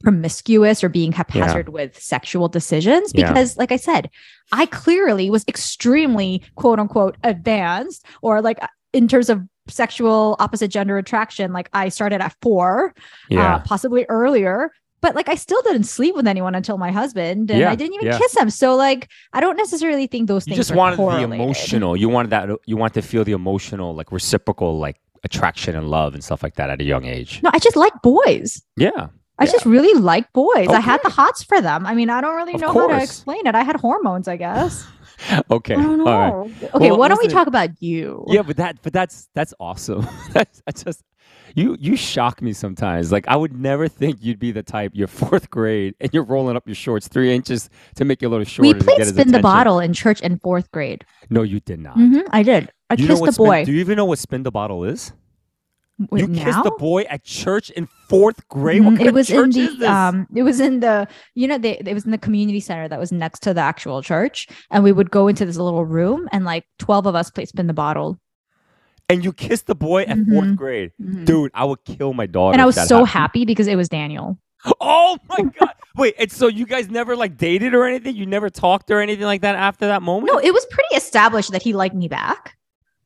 promiscuous 0.02 0.82
or 0.82 0.88
being 0.88 1.12
haphazard 1.12 1.68
with 1.68 1.98
sexual 2.00 2.48
decisions 2.48 3.12
Yeah. 3.14 3.28
because 3.28 3.56
like 3.56 3.70
i 3.70 3.76
said 3.76 4.10
i 4.52 4.66
clearly 4.66 5.30
was 5.30 5.44
extremely 5.46 6.42
quote 6.56 6.78
unquote 6.78 7.16
advanced 7.22 8.04
or 8.22 8.40
like 8.40 8.58
in 8.92 9.06
terms 9.08 9.28
of 9.28 9.42
sexual 9.68 10.36
opposite 10.40 10.68
gender 10.68 10.98
attraction 10.98 11.52
like 11.52 11.68
i 11.72 11.88
started 11.88 12.20
at 12.20 12.34
four 12.42 12.94
yeah. 13.28 13.56
uh, 13.56 13.58
possibly 13.60 14.04
earlier 14.08 14.70
but 15.00 15.14
like 15.14 15.28
i 15.28 15.34
still 15.34 15.60
didn't 15.62 15.84
sleep 15.84 16.14
with 16.14 16.26
anyone 16.26 16.54
until 16.54 16.78
my 16.78 16.90
husband 16.90 17.50
and 17.50 17.60
Yeah, 17.60 17.70
i 17.70 17.74
didn't 17.74 17.94
even 17.94 18.08
yeah. 18.08 18.18
kiss 18.18 18.36
him 18.36 18.50
so 18.50 18.76
like 18.76 19.08
i 19.32 19.40
don't 19.40 19.56
necessarily 19.56 20.06
think 20.06 20.28
those 20.28 20.46
you 20.46 20.50
things 20.52 20.58
You 20.58 20.74
just 20.74 20.74
wanted 20.74 20.98
the 20.98 21.34
emotional. 21.34 21.96
You 21.96 22.08
wanted 22.08 22.30
that 22.30 22.48
you 22.66 22.76
want 22.76 22.94
to 22.94 23.02
feel 23.02 23.24
the 23.24 23.32
emotional, 23.32 23.94
like 23.94 24.10
reciprocal, 24.12 24.78
like 24.78 25.00
attraction 25.24 25.76
and 25.76 25.88
love 25.90 26.14
and 26.14 26.22
stuff 26.24 26.42
like 26.42 26.54
that 26.56 26.70
at 26.70 26.80
a 26.80 26.84
young 26.84 27.04
age. 27.04 27.40
no 27.42 27.50
i 27.52 27.58
just 27.58 27.76
like 27.76 27.92
boys 28.02 28.62
Yeah. 28.76 29.08
I 29.42 29.46
just 29.46 29.64
really 29.64 29.98
like 29.98 30.30
boys. 30.34 30.68
I 30.68 30.80
had 30.80 31.00
the 31.02 31.08
hots 31.08 31.42
for 31.42 31.62
them. 31.62 31.86
I 31.86 31.94
mean, 31.94 32.10
I 32.10 32.20
don't 32.20 32.36
really 32.36 32.52
Of 32.56 32.60
know 32.60 32.74
how 32.74 32.88
to 32.88 33.02
explain 33.02 33.46
it. 33.46 33.54
I 33.54 33.62
had 33.62 33.76
hormones, 33.76 34.28
I 34.28 34.36
guess. 34.36 34.86
Okay. 35.50 35.74
I 35.74 35.82
don't 35.82 35.98
know. 35.98 36.06
All 36.06 36.36
right. 36.44 36.74
Okay, 36.74 36.90
Well, 36.90 36.98
why 36.98 37.08
don't 37.08 37.18
we 37.22 37.28
talk 37.28 37.46
about 37.46 37.70
you? 37.80 38.24
Yeah, 38.28 38.42
but 38.42 38.56
that 38.58 38.80
but 38.82 38.92
that's 38.92 39.28
that's 39.34 39.52
awesome. 39.60 40.06
that's, 40.32 40.62
that's 40.66 40.84
just 40.84 41.02
you 41.54 41.76
you 41.80 41.96
shock 41.96 42.40
me 42.42 42.52
sometimes. 42.52 43.10
Like 43.12 43.26
I 43.28 43.36
would 43.36 43.52
never 43.58 43.88
think 43.88 44.18
you'd 44.20 44.38
be 44.38 44.52
the 44.52 44.62
type. 44.62 44.92
You're 44.94 45.08
fourth 45.08 45.50
grade 45.50 45.94
and 46.00 46.12
you're 46.12 46.24
rolling 46.24 46.56
up 46.56 46.66
your 46.66 46.74
shorts 46.74 47.08
three 47.08 47.34
inches 47.34 47.70
to 47.96 48.04
make 48.04 48.22
you 48.22 48.28
a 48.28 48.30
little 48.30 48.44
shorter. 48.44 48.68
we 48.68 48.74
to 48.74 48.84
played 48.84 48.98
get 48.98 49.06
his 49.06 49.14
spin 49.14 49.32
the 49.32 49.40
bottle 49.40 49.78
in 49.80 49.92
church 49.92 50.20
in 50.20 50.38
fourth 50.38 50.70
grade. 50.72 51.04
No, 51.30 51.42
you 51.42 51.60
did 51.60 51.80
not. 51.80 51.94
hmm 51.94 52.20
I 52.30 52.42
did. 52.42 52.70
I 52.88 52.94
you 52.94 53.06
kissed 53.06 53.20
what 53.20 53.26
the 53.28 53.32
spin- 53.34 53.46
boy. 53.46 53.64
do 53.64 53.72
you 53.72 53.80
even 53.80 53.96
know 53.96 54.04
what 54.04 54.18
spin 54.18 54.42
the 54.42 54.50
bottle 54.50 54.84
is? 54.84 55.12
Wait, 56.10 56.22
you 56.22 56.28
kissed 56.28 56.62
the 56.64 56.70
now? 56.70 56.76
boy 56.78 57.02
at 57.02 57.24
church 57.24 57.68
in 57.70 57.86
fourth 58.08 58.48
grade. 58.48 58.80
Mhm. 58.80 58.84
What 58.86 58.96
kind 58.96 59.06
it 59.06 59.08
of 59.08 59.14
was 59.14 59.28
in 59.28 59.36
church 59.36 59.56
is 59.56 59.72
the 59.74 59.78
this? 59.80 59.88
um 59.90 60.26
it 60.34 60.42
was 60.42 60.58
in 60.58 60.80
the 60.80 61.06
you 61.34 61.46
know 61.46 61.58
they 61.58 61.76
it 61.76 61.92
was 61.92 62.06
in 62.06 62.10
the 62.10 62.16
community 62.18 62.58
center 62.60 62.88
that 62.88 62.98
was 62.98 63.12
next 63.12 63.40
to 63.42 63.52
the 63.52 63.60
actual 63.60 64.00
church 64.02 64.48
and 64.70 64.82
we 64.82 64.92
would 64.92 65.10
go 65.10 65.28
into 65.28 65.44
this 65.44 65.56
little 65.58 65.84
room 65.84 66.26
and 66.32 66.46
like 66.46 66.64
12 66.78 67.04
of 67.06 67.14
us 67.14 67.30
played 67.30 67.48
spin 67.48 67.66
the 67.66 67.74
bottle 67.74 68.18
and 69.10 69.24
you 69.24 69.32
kissed 69.32 69.66
the 69.66 69.74
boy 69.74 70.02
at 70.04 70.16
fourth 70.28 70.48
Mhm. 70.48 70.56
grade. 70.56 70.92
Mhm. 71.02 71.24
Dude, 71.24 71.50
I 71.54 71.64
would 71.64 71.84
kill 71.84 72.12
my 72.14 72.26
daughter. 72.26 72.52
and 72.54 72.62
I 72.62 72.64
was 72.64 72.76
so 72.76 73.04
happened. 73.04 73.08
happy 73.08 73.44
because 73.44 73.66
it 73.66 73.76
was 73.76 73.88
Daniel 73.88 74.38
Oh 74.80 75.18
my 75.28 75.42
god! 75.58 75.74
Wait, 75.96 76.14
and 76.18 76.30
so 76.30 76.46
you 76.46 76.66
guys 76.66 76.88
never 76.88 77.16
like 77.16 77.36
dated 77.36 77.74
or 77.74 77.84
anything? 77.84 78.14
You 78.16 78.26
never 78.26 78.48
talked 78.50 78.90
or 78.90 79.00
anything 79.00 79.24
like 79.24 79.40
that 79.42 79.56
after 79.56 79.86
that 79.88 80.02
moment? 80.02 80.32
no 80.32 80.38
it 80.38 80.52
was 80.54 80.64
pretty 80.70 80.94
established 80.94 81.52
that 81.52 81.62
he 81.62 81.72
liked 81.72 81.94
me 81.94 82.08
back 82.08 82.56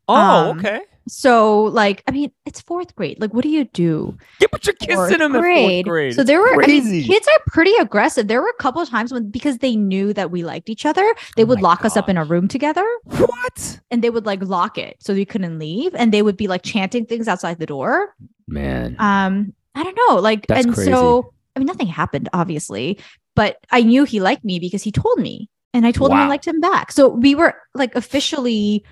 Oh, 0.06 0.14
um, 0.50 0.58
okay. 0.58 0.80
So 1.06 1.64
like 1.64 2.02
I 2.08 2.12
mean 2.12 2.30
it's 2.46 2.60
fourth 2.60 2.94
grade 2.96 3.20
like 3.20 3.34
what 3.34 3.42
do 3.42 3.48
you 3.50 3.64
do 3.64 4.16
Yeah, 4.40 4.48
but 4.50 4.64
you're 4.66 4.74
fourth 4.74 5.08
kissing 5.10 5.20
him 5.24 5.34
in 5.34 5.42
fourth 5.42 5.84
grade. 5.84 6.14
So 6.14 6.24
there 6.24 6.40
were, 6.40 6.62
I 6.62 6.66
mean, 6.66 7.04
kids 7.04 7.26
are 7.28 7.42
pretty 7.48 7.74
aggressive. 7.80 8.26
There 8.28 8.40
were 8.40 8.48
a 8.48 8.62
couple 8.62 8.80
of 8.80 8.88
times 8.88 9.12
when, 9.12 9.30
because 9.30 9.58
they 9.58 9.76
knew 9.76 10.12
that 10.14 10.30
we 10.30 10.44
liked 10.44 10.70
each 10.70 10.86
other, 10.86 11.14
they 11.36 11.42
Oh 11.42 11.46
would 11.46 11.60
my 11.60 11.68
lock 11.68 11.84
us 11.84 11.96
up 11.96 12.08
in 12.08 12.16
a 12.16 12.24
room 12.24 12.48
together 12.48 12.86
What? 13.04 13.80
and 13.90 14.02
they 14.02 14.10
would 14.10 14.24
like 14.26 14.42
lock 14.42 14.78
it 14.78 14.96
so 15.00 15.12
we 15.14 15.24
couldn't 15.24 15.58
leave. 15.58 15.94
And 15.94 16.12
they 16.12 16.22
would 16.22 16.36
be 16.36 16.48
like 16.48 16.62
chanting 16.62 17.04
things 17.06 17.28
outside 17.28 17.58
the 17.58 17.66
door. 17.66 18.14
Man. 18.48 18.96
Um, 18.98 19.52
I 19.74 19.82
don't 19.82 19.98
know. 20.08 20.16
Like, 20.20 20.46
That's 20.46 20.64
and 20.64 20.74
crazy. 20.74 20.90
so, 20.90 21.32
I 21.54 21.58
mean, 21.58 21.66
nothing 21.66 21.86
happened, 21.88 22.28
obviously, 22.32 22.98
but 23.34 23.58
I 23.70 23.82
knew 23.82 24.04
he 24.04 24.20
liked 24.20 24.44
me 24.44 24.58
because 24.58 24.82
he 24.82 24.92
told 24.92 25.18
me 25.18 25.50
and 25.72 25.86
I 25.86 25.90
told 25.92 26.12
him 26.12 26.18
I 26.18 26.28
liked 26.28 26.46
him 26.46 26.60
back. 26.60 26.92
So 26.92 27.08
we 27.08 27.34
were 27.34 27.54
like 27.74 27.94
officially 27.96 28.84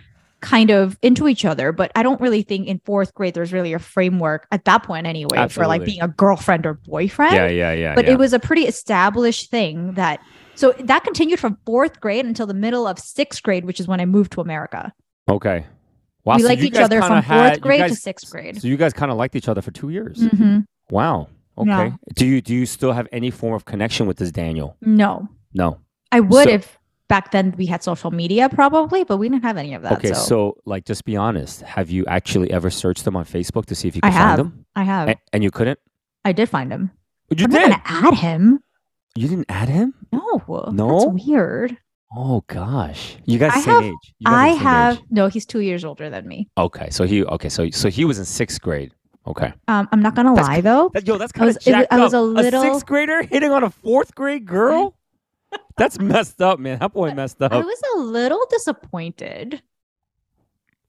kind 0.43 0.71
of 0.71 0.99
into 1.03 1.27
each 1.29 1.45
other, 1.45 1.73
but 1.73 1.91
I 1.95 2.03
don't 2.03 2.21
really 2.21 2.43
think 2.43 2.67
in 2.69 2.81
fourth 2.85 3.15
grade 3.15 3.33
there's 3.35 3.53
really 3.53 3.73
a 3.73 3.79
framework 3.79 4.47
at 4.53 4.65
that 4.67 4.83
point 4.83 5.07
anyway 5.07 5.49
for 5.49 5.67
like 5.67 5.85
being 5.85 6.03
a 6.03 6.09
girlfriend 6.09 6.67
or 6.67 6.75
boyfriend 6.75 7.35
Yeah, 7.35 7.49
yeah, 7.49 7.73
yeah. 7.73 7.95
but 7.95 8.05
yeah. 8.05 8.13
it 8.13 8.19
was 8.19 8.33
a 8.35 8.39
pretty 8.39 8.63
established 8.67 9.51
thing 9.51 9.95
that 9.95 10.21
so 10.55 10.75
that 10.81 11.05
continued 11.05 11.41
from 11.41 11.57
fourth 11.65 12.01
grade 12.01 12.27
until 12.27 12.47
the 12.47 12.55
middle 12.55 12.87
of 12.87 12.99
sixth 12.99 13.43
grade 13.43 13.65
which 13.65 13.81
is 13.81 13.89
when 13.89 14.01
i 14.01 14.05
moved 14.05 14.33
to 14.33 14.41
america 14.43 14.93
okay. 15.31 15.65
Wow. 16.25 16.37
we 16.37 16.43
so 16.43 16.49
liked 16.49 16.63
each 16.63 16.75
other 16.77 17.01
from 17.01 17.23
fourth 17.23 17.25
had- 17.25 17.55
you 17.57 17.61
grade 17.63 17.89
to 17.89 17.95
sixth 17.97 18.31
grade 18.31 18.61
So 18.61 18.69
you 18.69 18.77
guys 18.77 18.93
kind 18.93 19.11
of 19.11 19.17
liked 19.17 19.35
each 19.37 19.49
other 19.49 19.63
for 19.63 19.71
two 19.71 19.89
years. 19.89 20.19
Mhm. 20.19 20.65
Wow. 20.91 21.29
Okay. 21.59 21.69
Yeah. 21.71 21.91
Do 22.15 22.27
you 22.27 22.41
do 22.43 22.55
you 22.55 22.67
still 22.67 22.93
have 22.93 23.07
any 23.13 23.31
form 23.31 23.55
of 23.55 23.65
connection 23.65 24.07
with 24.07 24.17
this 24.19 24.31
Daniel? 24.31 24.77
no 24.83 25.29
No. 25.55 25.79
i 26.11 26.21
would 26.21 26.45
So- 26.49 26.51
if 26.51 26.79
back 27.15 27.31
then 27.35 27.47
we 27.61 27.67
had 27.73 27.81
social 27.91 28.11
media 28.23 28.49
probably 28.49 29.01
but 29.05 29.17
we 29.21 29.29
didn't 29.29 29.45
have 29.49 29.59
any 29.65 29.73
of 29.79 29.83
that 29.83 29.93
okay. 29.99 30.09
so, 30.15 30.23
So, 30.33 30.37
like, 30.73 30.85
just 30.93 31.03
be 31.05 31.15
honest. 31.27 31.57
Have 31.77 31.89
you 31.97 32.03
actually 32.17 32.49
ever 32.59 32.71
searched 32.83 33.05
them 33.07 33.17
on 33.21 33.25
Facebook 33.37 33.65
to 33.71 33.75
see 33.75 33.87
if 33.89 33.95
you 33.97 34.01
I 34.03 34.09
could 34.11 34.17
find 34.25 34.31
have. 34.31 34.39
him? 34.47 34.65
i 34.83 34.85
have 34.95 35.09
A- 35.13 35.21
and 35.33 35.41
you 35.47 35.51
couldn't. 35.59 35.79
i 36.25 36.33
did 36.33 36.49
find 36.57 36.69
him 36.77 36.83
You 37.39 37.45
i'm 37.45 37.51
did. 37.51 37.69
not 37.69 37.85
gonna 37.85 38.07
add 38.09 38.15
him 38.27 38.43
You 39.21 39.27
didn't 39.33 39.51
add 39.61 39.69
him. 39.79 39.89
no 40.13 40.27
No? 40.81 40.87
that's 40.89 41.07
weird 41.27 41.71
Oh 42.15 42.39
gosh. 42.47 43.17
You 43.25 43.39
guys 43.43 43.53
I 43.55 43.61
same 43.61 43.75
have- 43.75 43.85
age. 43.93 44.05
You 44.21 44.27
guys 44.27 44.35
are 44.35 44.45
i 44.45 44.49
have 44.71 44.95
age. 44.99 45.05
no 45.19 45.29
he's 45.35 45.47
two 45.53 45.61
years 45.69 45.83
older 45.91 46.07
than 46.15 46.25
me 46.33 46.39
Okay. 46.67 46.89
So 46.97 47.05
he 47.11 47.17
okay. 47.37 47.49
So 47.57 47.63
so 47.83 47.87
he 47.99 48.05
was 48.11 48.19
in 48.23 48.27
sixth 48.41 48.61
grade 48.67 48.93
Okay. 49.33 49.51
Um, 49.73 49.85
I'm 49.93 50.03
not 50.07 50.15
gonna 50.17 50.35
That's 50.35 50.49
lie 50.49 50.61
though. 50.61 50.91
That, 50.95 51.07
yo, 51.07 51.17
that's 51.17 51.31
kind 51.33 51.49
of 51.51 51.57
it 51.65 51.73
was- 51.77 51.87
I 51.91 51.99
was 52.07 52.13
a 52.13 52.21
little- 52.21 52.63
sixth 52.67 52.85
grader 52.87 53.19
hitting 53.35 53.53
on 53.59 53.63
a 53.63 53.71
fourth 53.71 54.11
grade 54.21 54.45
girl. 54.57 54.95
That's 55.77 55.99
messed 55.99 56.41
up, 56.43 56.59
man. 56.59 56.79
That 56.79 56.93
boy 56.93 57.13
messed 57.15 57.41
up. 57.43 57.53
I 57.53 57.59
was 57.61 57.83
a 57.97 57.99
little 58.01 58.45
disappointed. 58.51 59.63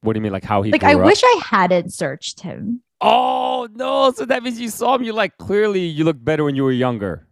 what 0.02 0.14
do 0.14 0.18
you 0.18 0.22
mean, 0.22 0.34
like 0.34 0.44
how 0.44 0.62
he? 0.62 0.72
Like 0.72 0.84
I 0.84 0.96
up? 0.96 1.06
wish 1.06 1.22
I 1.24 1.42
hadn't 1.46 1.94
searched 1.94 2.42
him. 2.42 2.82
Oh 3.02 3.68
no! 3.74 4.12
So 4.12 4.26
that 4.26 4.44
means 4.44 4.60
you 4.60 4.70
saw 4.70 4.96
him. 4.96 5.04
You 5.04 5.14
like 5.14 5.38
clearly 5.38 5.82
you 5.82 6.04
look 6.06 6.24
better 6.24 6.44
when 6.44 6.56
you 6.56 6.64
were 6.64 6.72
younger. 6.72 7.28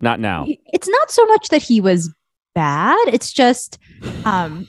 Not 0.00 0.20
now. 0.20 0.46
It's 0.48 0.88
not 0.88 1.10
so 1.10 1.24
much 1.26 1.48
that 1.48 1.62
he 1.62 1.80
was 1.80 2.12
bad. 2.54 2.98
It's 3.08 3.32
just 3.32 3.78
um 4.24 4.66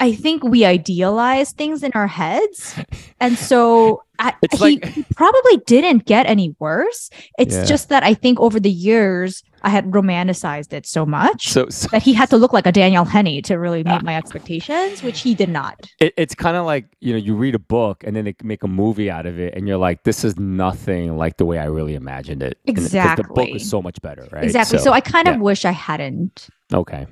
I 0.00 0.12
think 0.14 0.42
we 0.42 0.64
idealize 0.64 1.52
things 1.52 1.82
in 1.82 1.92
our 1.94 2.06
heads. 2.06 2.74
And 3.20 3.36
so 3.38 4.02
I, 4.18 4.32
he, 4.52 4.56
like- 4.58 4.84
he 4.86 5.04
probably 5.14 5.58
didn't 5.66 6.06
get 6.06 6.26
any 6.26 6.56
worse. 6.58 7.10
It's 7.38 7.54
Yeah. 7.54 7.64
just 7.64 7.88
that 7.90 8.02
I 8.02 8.14
think 8.14 8.40
over 8.40 8.58
the 8.58 8.70
years 8.70 9.42
I 9.62 9.68
had 9.68 9.84
romanticized 9.90 10.72
it 10.72 10.86
so 10.86 11.04
much 11.04 11.48
So, 11.48 11.68
so 11.68 11.88
that 11.88 12.02
he 12.02 12.14
had 12.14 12.30
to 12.30 12.38
look 12.38 12.54
like 12.54 12.66
a 12.66 12.72
Daniel 12.72 13.04
Henney 13.04 13.42
to 13.42 13.56
really 13.56 13.84
meet 13.84 13.92
ah. 13.92 14.00
my 14.02 14.16
expectations, 14.16 15.02
which 15.02 15.20
he 15.20 15.34
did 15.34 15.50
not. 15.50 15.86
it, 16.00 16.14
it's 16.16 16.34
kind 16.34 16.56
of 16.56 16.64
like 16.64 16.86
you 17.00 17.12
know 17.12 17.18
you 17.18 17.34
read 17.36 17.54
a 17.54 17.58
book 17.58 18.02
and 18.04 18.16
then 18.16 18.24
they 18.24 18.34
make 18.42 18.62
a 18.62 18.68
movie 18.68 19.10
out 19.10 19.26
of 19.26 19.38
it, 19.38 19.52
and 19.54 19.68
you're 19.68 19.76
like, 19.76 20.04
this 20.04 20.24
is 20.24 20.38
nothing 20.38 21.18
like 21.18 21.36
the 21.36 21.44
way 21.44 21.58
I 21.58 21.66
really 21.66 21.94
imagined 21.94 22.42
it. 22.42 22.56
Exactly. 22.64 23.00
'cause 23.22 23.28
the 23.28 23.34
book 23.34 23.48
is 23.54 23.68
so 23.68 23.82
much 23.82 24.00
better, 24.00 24.26
right? 24.32 24.44
Exactly. 24.44 24.78
So, 24.78 24.92
I 24.92 25.00
kind 25.02 25.28
of 25.28 25.34
yeah. 25.36 25.40
wish 25.42 25.66
I 25.66 25.72
hadn't 25.72 26.48
okay. 26.72 27.06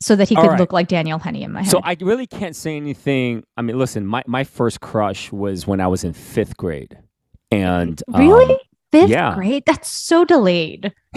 So 0.00 0.14
that 0.16 0.28
he 0.28 0.36
could 0.36 0.46
right. 0.46 0.58
look 0.58 0.72
like 0.72 0.88
Daniel 0.88 1.18
Henney 1.18 1.42
in 1.42 1.52
my 1.52 1.62
head. 1.62 1.70
So 1.70 1.80
I 1.82 1.96
really 2.00 2.26
can't 2.26 2.54
say 2.54 2.76
anything. 2.76 3.44
I 3.56 3.62
mean, 3.62 3.78
listen, 3.78 4.06
my, 4.06 4.22
my 4.26 4.44
first 4.44 4.80
crush 4.80 5.32
was 5.32 5.66
when 5.66 5.80
I 5.80 5.88
was 5.88 6.04
in 6.04 6.12
fifth 6.12 6.56
grade, 6.56 6.98
and 7.50 8.02
um, 8.12 8.20
really? 8.20 8.58
Fifth 8.90 9.10
yeah. 9.10 9.34
grade? 9.34 9.64
That's 9.66 9.88
so 9.88 10.24
delayed. 10.24 10.94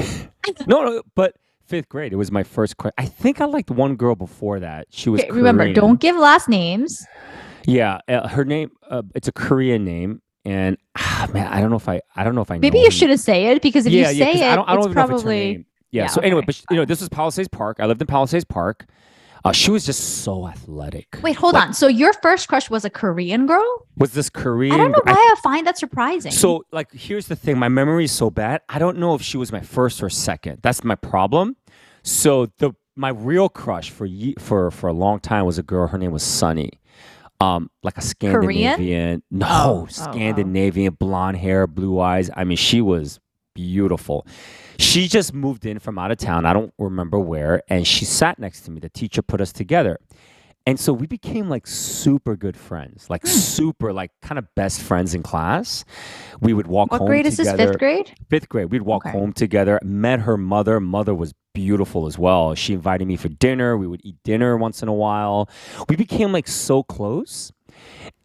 no, 0.68 0.84
no, 0.84 1.04
but 1.16 1.36
fifth 1.68 1.88
grade. 1.88 2.12
It 2.12 2.18
was 2.18 2.32
my 2.32 2.44
first 2.44 2.78
crush. 2.78 2.94
I 2.98 3.06
think 3.06 3.40
I 3.40 3.46
liked 3.46 3.72
one 3.72 3.96
girl 3.96 4.16
before 4.16 4.60
that. 4.60 4.88
She 4.90 5.10
was 5.10 5.22
Okay, 5.22 5.32
remember, 5.32 5.72
don't 5.72 6.00
give 6.00 6.18
last 6.18 6.50
names. 6.50 7.06
Yeah, 7.66 8.00
uh, 8.08 8.28
her 8.28 8.44
name. 8.44 8.72
Uh, 8.90 9.04
it's 9.16 9.28
a 9.28 9.32
Korean 9.32 9.86
name, 9.86 10.22
and 10.44 10.78
ah, 10.98 11.30
man, 11.32 11.48
I 11.48 11.62
don't 11.62 11.70
know 11.70 11.78
if 11.78 11.88
I. 11.88 12.02
I 12.16 12.24
don't 12.24 12.36
know 12.36 12.42
if 12.42 12.52
I. 12.52 12.58
Maybe 12.58 12.80
you 12.80 12.92
shouldn't 12.92 13.20
say 13.20 13.48
it 13.48 13.62
because 13.62 13.86
if 13.86 13.94
yeah, 13.94 14.10
you 14.10 14.26
yeah, 14.26 14.30
it, 14.30 14.44
I 14.44 14.56
don't, 14.56 14.68
I 14.68 14.74
don't 14.74 14.80
it's 14.80 14.86
even 14.88 14.96
know 14.96 15.02
if 15.04 15.12
it's 15.12 15.22
her 15.22 15.26
probably 15.26 15.54
name. 15.54 15.66
Yeah. 15.92 16.04
Yeah, 16.04 16.08
so 16.08 16.22
anyway, 16.22 16.42
but 16.46 16.62
you 16.70 16.78
know, 16.78 16.86
this 16.86 17.00
was 17.02 17.10
Palisades 17.10 17.50
Park. 17.50 17.78
I 17.80 17.86
lived 17.86 18.02
in 18.02 18.08
Palisades 18.08 18.46
Park. 18.46 18.86
Uh, 19.44 19.52
she 19.52 19.72
was 19.72 19.86
just 19.86 20.24
so 20.24 20.48
athletic. 20.48 21.18
Wait, 21.24 21.36
hold 21.36 21.56
Like, 21.56 21.70
on. 21.70 21.74
So 21.74 21.88
your 21.88 22.14
first 22.14 22.48
crush 22.48 22.70
was 22.70 22.86
a 22.86 22.92
Korean 22.92 23.48
girl? 23.48 23.88
Was 23.98 24.12
this 24.14 24.30
Korean? 24.30 24.74
I 24.76 24.78
don't 24.78 24.92
know 24.92 25.02
why 25.04 25.14
I, 25.14 25.36
find 25.42 25.66
that 25.66 25.80
surprising. 25.80 26.32
So, 26.32 26.64
like, 26.72 26.92
here's 26.94 27.26
the 27.28 27.36
thing. 27.36 27.58
My 27.58 27.68
memory 27.68 28.04
is 28.06 28.12
so 28.12 28.30
bad. 28.30 28.62
I 28.70 28.78
don't 28.78 28.98
know 29.00 29.16
if 29.16 29.22
she 29.24 29.38
was 29.38 29.52
my 29.52 29.62
first 29.62 30.04
or 30.04 30.10
second. 30.12 30.60
That's 30.62 30.84
my 30.84 30.94
problem. 30.96 31.56
So 32.04 32.48
the 32.60 32.74
my 32.96 33.10
real 33.10 33.50
crush 33.50 33.90
for 33.90 34.06
ye- 34.06 34.36
for 34.38 34.70
for 34.70 34.88
a 34.90 34.94
long 34.94 35.20
time 35.20 35.46
was 35.46 35.58
a 35.58 35.64
girl. 35.64 35.88
Her 35.88 35.98
name 35.98 36.12
was 36.12 36.24
Sunny. 36.24 36.72
Um, 37.40 37.72
like 37.82 37.98
a 37.98 38.02
Scandinavian. 38.02 39.24
No, 39.32 39.48
Oh, 39.50 39.50
oh, 39.50 39.82
oh. 39.84 39.88
Scandinavian, 39.88 40.94
blonde 40.94 41.38
hair, 41.38 41.66
blue 41.66 42.00
eyes. 42.00 42.30
I 42.36 42.44
mean, 42.44 42.58
she 42.58 42.82
was 42.82 43.20
beautiful. 43.54 44.26
She 44.80 45.08
just 45.08 45.34
moved 45.34 45.66
in 45.66 45.80
from 45.80 45.98
out 45.98 46.12
of 46.12 46.18
town. 46.18 46.46
I 46.46 46.54
don't 46.54 46.74
remember 46.78 47.20
where, 47.20 47.62
and 47.70 47.86
she 47.88 48.06
sat 48.06 48.40
next 48.40 48.62
to 48.62 48.72
me. 48.72 48.80
The 48.80 48.90
teacher 48.90 49.22
put 49.22 49.42
us 49.42 49.52
together. 49.52 49.98
And 50.68 50.80
so 50.80 50.94
we 50.94 51.08
became 51.08 51.50
like 51.50 51.66
super 51.66 52.36
good 52.36 52.56
friends, 52.56 53.10
like 53.10 53.24
Hmm. 53.24 53.30
super, 53.30 53.92
like 53.92 54.12
kind 54.22 54.38
of 54.38 54.46
best 54.54 54.80
friends 54.82 55.16
in 55.16 55.24
class. 55.24 55.84
We 56.40 56.54
would 56.54 56.68
walk 56.68 56.92
what 56.92 57.00
home 57.00 57.08
grade 57.08 57.26
is 57.26 57.38
this? 57.38 57.48
together. 57.48 57.70
Fifth 57.70 57.80
grade? 57.80 58.12
Fifth 58.30 58.48
grade. 58.50 58.72
We'd 58.72 58.84
walk 58.84 59.08
Okay. 59.08 59.18
home 59.18 59.34
together. 59.34 59.80
Met 59.84 60.20
her 60.22 60.38
mother. 60.38 60.80
Mother 60.80 61.16
was 61.16 61.34
beautiful 61.56 62.06
as 62.06 62.20
well. 62.20 62.54
She 62.54 62.74
invited 62.74 63.08
me 63.08 63.16
for 63.18 63.28
dinner. 63.28 63.76
We 63.76 63.88
would 63.88 64.02
eat 64.04 64.18
dinner 64.24 64.56
once 64.56 64.84
in 64.84 64.88
a 64.88 64.94
while. 64.94 65.50
We 65.90 65.96
became 65.96 66.32
like 66.32 66.48
so 66.48 66.84
close. 66.84 67.52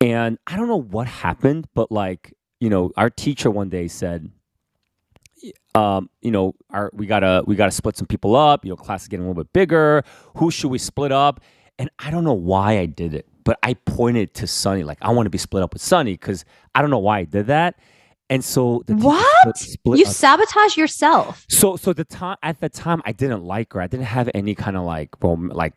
And 0.02 0.38
I 0.46 0.56
don't 0.56 0.68
know 0.68 0.76
what 0.82 1.06
happened, 1.06 1.68
but 1.74 1.90
like, 1.90 2.34
you 2.60 2.68
know, 2.68 2.92
our 2.98 3.08
teacher 3.08 3.50
one 3.50 3.70
day 3.70 3.88
said, 3.88 4.30
um, 5.74 6.08
you 6.22 6.30
know, 6.30 6.54
our 6.70 6.90
we 6.94 7.06
gotta 7.06 7.42
we 7.46 7.56
gotta 7.56 7.70
split 7.70 7.96
some 7.96 8.06
people 8.06 8.34
up. 8.36 8.64
You 8.64 8.70
know, 8.70 8.76
class 8.76 9.02
is 9.02 9.08
getting 9.08 9.24
a 9.24 9.28
little 9.28 9.42
bit 9.42 9.52
bigger. 9.52 10.02
Who 10.36 10.50
should 10.50 10.70
we 10.70 10.78
split 10.78 11.12
up? 11.12 11.40
And 11.78 11.90
I 11.98 12.10
don't 12.10 12.24
know 12.24 12.32
why 12.32 12.78
I 12.78 12.86
did 12.86 13.12
it, 13.14 13.26
but 13.44 13.58
I 13.62 13.74
pointed 13.74 14.32
to 14.34 14.46
Sunny, 14.46 14.82
like 14.82 14.98
I 15.02 15.10
want 15.12 15.26
to 15.26 15.30
be 15.30 15.38
split 15.38 15.62
up 15.62 15.74
with 15.74 15.82
Sunny 15.82 16.12
because 16.12 16.44
I 16.74 16.80
don't 16.80 16.90
know 16.90 16.98
why 16.98 17.18
I 17.18 17.24
did 17.24 17.48
that. 17.48 17.74
And 18.30 18.42
so 18.44 18.82
the 18.86 18.94
What? 18.96 19.56
split- 19.56 19.56
split 19.56 19.98
You 20.00 20.06
us 20.06 20.16
sabotage 20.16 20.76
yourself. 20.76 21.44
so 21.48 21.76
so 21.76 21.92
the 21.92 22.04
time 22.04 22.38
at 22.42 22.60
the 22.60 22.68
time 22.68 23.02
I 23.04 23.12
didn't 23.12 23.44
like 23.44 23.72
her. 23.74 23.80
I 23.82 23.86
didn't 23.86 24.06
have 24.06 24.30
any 24.34 24.54
kind 24.54 24.76
of 24.76 24.84
like 24.84 25.10
rom- 25.22 25.50
like 25.54 25.74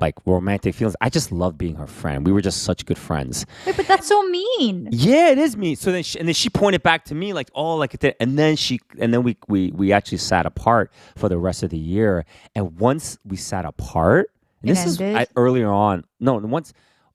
like 0.00 0.14
romantic 0.26 0.74
feelings. 0.74 0.96
I 1.00 1.08
just 1.08 1.32
loved 1.32 1.56
being 1.56 1.76
her 1.76 1.86
friend. 1.86 2.26
We 2.26 2.32
were 2.32 2.42
just 2.42 2.64
such 2.64 2.84
good 2.84 2.98
friends. 2.98 3.46
Wait, 3.64 3.76
but 3.76 3.86
that's 3.86 4.06
so 4.06 4.22
mean. 4.24 4.88
Yeah, 4.90 5.30
it 5.30 5.38
is 5.38 5.56
me. 5.56 5.74
So 5.74 5.92
then 5.92 6.02
she, 6.02 6.18
and 6.18 6.28
then 6.28 6.34
she 6.34 6.50
pointed 6.50 6.82
back 6.82 7.04
to 7.06 7.14
me 7.14 7.32
like, 7.32 7.50
"Oh, 7.54 7.76
like 7.76 7.94
it 7.94 8.00
did." 8.00 8.14
And 8.20 8.38
then 8.38 8.56
she 8.56 8.80
and 8.98 9.12
then 9.12 9.22
we 9.22 9.36
we 9.48 9.72
we 9.72 9.92
actually 9.92 10.18
sat 10.18 10.46
apart 10.46 10.92
for 11.16 11.28
the 11.28 11.38
rest 11.38 11.62
of 11.62 11.70
the 11.70 11.78
year. 11.78 12.24
And 12.54 12.78
once 12.78 13.18
we 13.24 13.36
sat 13.36 13.64
apart, 13.64 14.30
It 14.62 14.68
this 14.68 14.84
is? 14.84 15.00
I, 15.00 15.26
earlier 15.36 15.70
on. 15.70 16.04
No, 16.20 16.34
once 16.34 16.72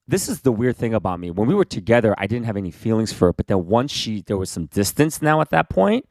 this 0.08 0.28
is 0.28 0.40
the 0.40 0.52
weird 0.52 0.76
thing 0.76 0.94
about 0.94 1.20
me. 1.20 1.30
When 1.30 1.46
we 1.46 1.54
were 1.54 1.64
together, 1.64 2.14
I 2.18 2.26
didn't 2.26 2.46
have 2.46 2.56
any 2.56 2.70
feelings 2.70 3.12
for 3.12 3.26
her. 3.28 3.32
But 3.32 3.46
then 3.46 3.66
once 3.66 3.92
she 3.92 4.22
there 4.22 4.36
was 4.36 4.50
some 4.50 4.66
distance 4.66 5.22
now 5.22 5.40
at 5.40 5.50
that 5.50 5.68
point, 5.70 6.08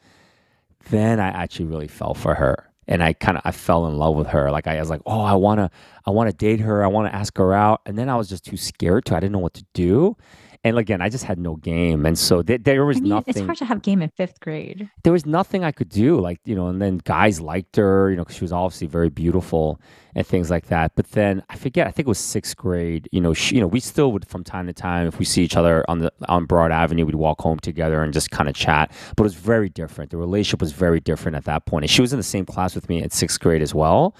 then 0.89 1.19
I 1.19 1.27
actually 1.27 1.65
really 1.65 1.87
fell 1.87 2.13
for 2.13 2.35
her. 2.35 2.70
And 2.91 3.01
I 3.01 3.13
kind 3.13 3.37
of 3.37 3.43
I 3.45 3.51
fell 3.51 3.87
in 3.87 3.97
love 3.97 4.15
with 4.15 4.27
her. 4.27 4.51
Like 4.51 4.67
I 4.67 4.77
was 4.79 4.89
like, 4.89 5.01
oh, 5.05 5.21
I 5.21 5.33
wanna 5.33 5.71
I 6.05 6.11
wanna 6.11 6.33
date 6.33 6.59
her. 6.59 6.83
I 6.83 6.87
wanna 6.87 7.09
ask 7.09 7.37
her 7.37 7.53
out. 7.53 7.81
And 7.85 7.97
then 7.97 8.09
I 8.09 8.17
was 8.17 8.27
just 8.27 8.43
too 8.43 8.57
scared 8.57 9.05
to. 9.05 9.15
I 9.15 9.21
didn't 9.21 9.31
know 9.31 9.39
what 9.39 9.53
to 9.53 9.65
do. 9.73 10.17
And 10.63 10.77
again, 10.77 11.01
I 11.01 11.09
just 11.09 11.23
had 11.23 11.39
no 11.39 11.55
game. 11.55 12.05
And 12.05 12.17
so 12.17 12.43
there, 12.43 12.59
there 12.59 12.85
was 12.85 12.97
I 12.97 12.99
mean, 12.99 13.23
it's 13.25 13.39
hard 13.39 13.57
to 13.57 13.65
have 13.65 13.81
game 13.81 14.01
in 14.01 14.09
fifth 14.09 14.39
grade. 14.39 14.89
There 15.03 15.11
was 15.11 15.25
nothing 15.25 15.63
I 15.63 15.71
could 15.71 15.89
do. 15.89 16.19
Like 16.19 16.39
you 16.45 16.55
know, 16.55 16.67
and 16.67 16.79
then 16.79 16.99
guys 17.03 17.41
liked 17.41 17.77
her. 17.77 18.11
You 18.11 18.15
know, 18.17 18.25
'cause 18.25 18.35
she 18.35 18.43
was 18.43 18.51
obviously 18.51 18.85
very 18.87 19.09
beautiful 19.09 19.81
and 20.13 20.25
things 20.27 20.51
like 20.51 20.67
that. 20.67 20.91
But 20.95 21.11
then 21.13 21.41
I 21.49 21.55
forget. 21.55 21.87
I 21.87 21.91
think 21.91 22.05
it 22.07 22.09
was 22.09 22.19
sixth 22.19 22.55
grade. 22.57 23.09
You 23.11 23.21
know, 23.21 23.33
she, 23.33 23.55
you 23.55 23.61
know, 23.61 23.67
we 23.67 23.79
still 23.79 24.11
would 24.11 24.27
from 24.27 24.43
time 24.43 24.67
to 24.67 24.73
time, 24.73 25.07
if 25.07 25.17
we 25.17 25.25
see 25.25 25.41
each 25.43 25.55
other 25.55 25.83
on 25.89 25.97
the 25.99 26.11
on 26.29 26.45
Broad 26.45 26.71
Avenue, 26.71 27.05
we'd 27.07 27.15
walk 27.15 27.41
home 27.41 27.57
together 27.59 28.03
and 28.03 28.13
just 28.13 28.29
kind 28.29 28.47
of 28.47 28.53
chat. 28.53 28.91
But 29.15 29.23
it 29.23 29.25
was 29.25 29.35
very 29.35 29.69
different. 29.69 30.11
The 30.11 30.17
relationship 30.17 30.61
was 30.61 30.73
very 30.73 30.99
different 30.99 31.37
at 31.37 31.45
that 31.45 31.65
point. 31.65 31.85
And 31.85 31.89
she 31.89 32.01
was 32.01 32.13
in 32.13 32.19
the 32.19 32.23
same 32.23 32.45
class 32.45 32.75
with 32.75 32.87
me 32.87 33.01
at 33.01 33.13
sixth 33.13 33.39
grade 33.39 33.63
as 33.63 33.73
well. 33.73 34.15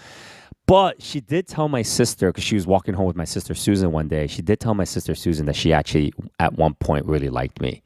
But 0.72 1.02
she 1.02 1.20
did 1.20 1.50
tell 1.50 1.68
my 1.68 1.82
sister 1.82 2.30
because 2.30 2.46
she 2.46 2.56
was 2.56 2.66
walking 2.66 2.94
home 2.94 3.06
with 3.06 3.18
my 3.18 3.26
sister 3.26 3.54
Susan 3.54 3.92
one 3.92 4.08
day. 4.08 4.26
She 4.28 4.42
did 4.42 4.62
tell 4.62 4.74
my 4.74 4.86
sister 4.86 5.14
Susan 5.16 5.46
that 5.48 5.56
she 5.58 5.74
actually 5.74 6.14
at 6.40 6.54
one 6.54 6.76
point 6.76 7.06
really 7.08 7.28
liked 7.28 7.60
me. 7.60 7.82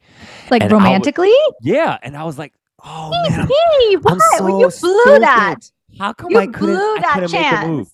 Like 0.52 0.62
And 0.62 0.72
I 0.72 0.76
romantically? 0.76 1.34
Yeah, 1.62 1.98
and 2.02 2.16
I 2.16 2.22
was 2.22 2.38
like, 2.38 2.52
oh 2.84 3.10
man, 3.28 3.40
I'm 3.40 3.98
what? 3.98 4.20
so 4.38 4.46
you 4.46 4.54
blew 4.58 4.70
stupid. 4.70 5.22
that. 5.22 5.56
how 5.98 6.12
come 6.12 6.30
You 6.30 6.38
I 6.38 6.46
couldn't, 6.46 6.76
blew 6.76 6.96
I 6.96 7.00
that 7.00 7.14
couldn't 7.14 7.32
make 7.32 7.52
a 7.52 7.66
move? 7.66 7.90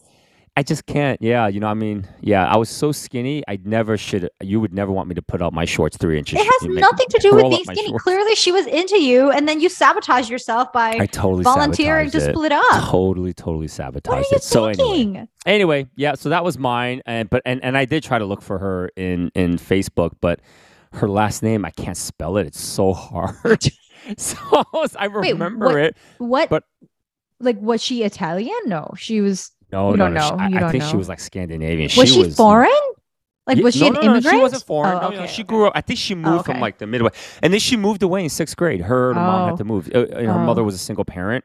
I 0.55 0.63
just 0.63 0.85
can't. 0.85 1.21
Yeah, 1.23 1.49
you 1.49 1.61
know, 1.61 1.69
I 1.69 1.75
mean, 1.75 2.07
yeah, 2.21 2.47
I 2.47 2.59
was 2.59 2.69
so 2.69 2.93
skinny. 2.93 3.43
I 3.49 3.59
never 3.65 3.97
should. 3.97 4.29
You 4.43 4.61
would 4.61 4.75
never 4.75 4.93
want 4.93 5.09
me 5.09 5.15
to 5.15 5.23
put 5.23 5.41
out 5.41 5.55
my 5.55 5.65
shorts 5.65 5.97
three 5.97 6.19
inches. 6.19 6.39
It 6.41 6.45
has 6.45 6.69
nothing 6.69 7.07
to 7.09 7.19
do 7.21 7.35
with 7.35 7.45
being 7.45 7.65
skinny. 7.65 7.89
shorts. 7.89 8.05
Clearly, 8.05 8.35
she 8.35 8.53
was 8.53 8.67
into 8.67 9.01
you, 9.01 9.31
and 9.31 9.49
then 9.49 9.61
you 9.61 9.71
sabotage 9.71 10.29
yourself 10.29 10.71
by 10.71 10.91
I 11.01 11.07
totally 11.07 11.43
volunteering 11.43 12.11
to 12.11 12.19
it. 12.19 12.35
split 12.35 12.53
up. 12.53 12.91
Totally, 12.91 13.33
totally 13.33 13.69
sabotage 13.69 14.11
What 14.11 14.19
are 14.19 14.31
you 14.31 14.37
it. 14.37 14.43
So 14.43 14.67
anyway, 14.67 15.27
anyway, 15.47 15.87
yeah. 15.97 16.17
So 16.17 16.29
that 16.29 16.45
was 16.45 16.59
mine, 16.59 17.01
and 17.07 17.31
but 17.31 17.41
and 17.47 17.65
and 17.65 17.79
I 17.79 17.87
did 17.87 18.03
try 18.03 18.19
to 18.19 18.27
look 18.27 18.43
for 18.43 18.59
her 18.59 18.91
in 18.95 19.31
in 19.35 19.57
Facebook, 19.57 20.13
but 20.21 20.41
her 20.93 21.09
last 21.09 21.43
name 21.43 21.65
I 21.65 21.71
can't 21.71 21.97
spell 21.97 22.37
it. 22.37 22.47
It's 22.47 22.61
so 22.61 22.93
hard. 22.93 23.63
so 24.19 24.37
I 24.99 25.07
remember 25.07 25.67
what- 25.67 25.77
it. 25.79 25.97
What? 26.19 26.51
But- 26.51 26.65
like, 27.41 27.59
was 27.61 27.83
she 27.83 28.05
Italian? 28.05 28.55
No, 28.67 28.93
she 28.97 29.21
was. 29.21 29.51
No, 29.73 29.91
You 29.93 29.97
no, 29.97 30.05
don't 30.05 30.15
no. 30.15 30.29
know. 30.31 30.37
I, 30.39 30.49
You 30.49 30.57
I 30.57 30.61
don't 30.61 30.71
think 30.73 30.85
she 30.85 30.97
was 30.97 31.09
like 31.09 31.21
Scandinavian. 31.21 31.91
Was 31.97 32.13
she, 32.13 32.19
was 32.21 32.37
foreign? 32.37 32.71
Like, 33.45 33.59
was 33.59 33.75
she 33.75 33.81
no, 33.81 33.87
an 33.89 33.93
no, 33.95 34.01
no, 34.03 34.11
immigrant? 34.13 34.37
She 34.37 34.41
wasn't 34.41 34.63
foreign. 34.65 34.99
Oh, 34.99 35.01
no, 35.01 35.09
no, 35.11 35.17
okay, 35.23 35.27
she 35.27 35.43
okay. 35.43 35.49
grew 35.49 35.67
up. 35.67 35.73
I 35.75 35.81
think 35.81 35.99
she 35.99 36.15
moved 36.15 36.41
okay. 36.43 36.53
from 36.53 36.61
like 36.61 36.79
the 36.79 36.87
Midwest, 36.87 37.17
and 37.43 37.53
then 37.53 37.59
she 37.59 37.77
moved 37.77 38.05
away 38.05 38.23
in 38.23 38.29
sixth 38.31 38.57
grade. 38.57 38.81
Her 38.83 39.11
and 39.11 39.19
her 39.19 39.25
mom 39.25 39.43
Oh. 39.43 39.47
had 39.49 39.57
to 39.57 39.65
move. 39.65 39.91
Uh, 39.93 39.99
her 40.15 40.31
Oh. 40.31 40.39
mother 40.45 40.63
was 40.63 40.77
a 40.77 40.79
single 40.79 41.05
parent, 41.05 41.45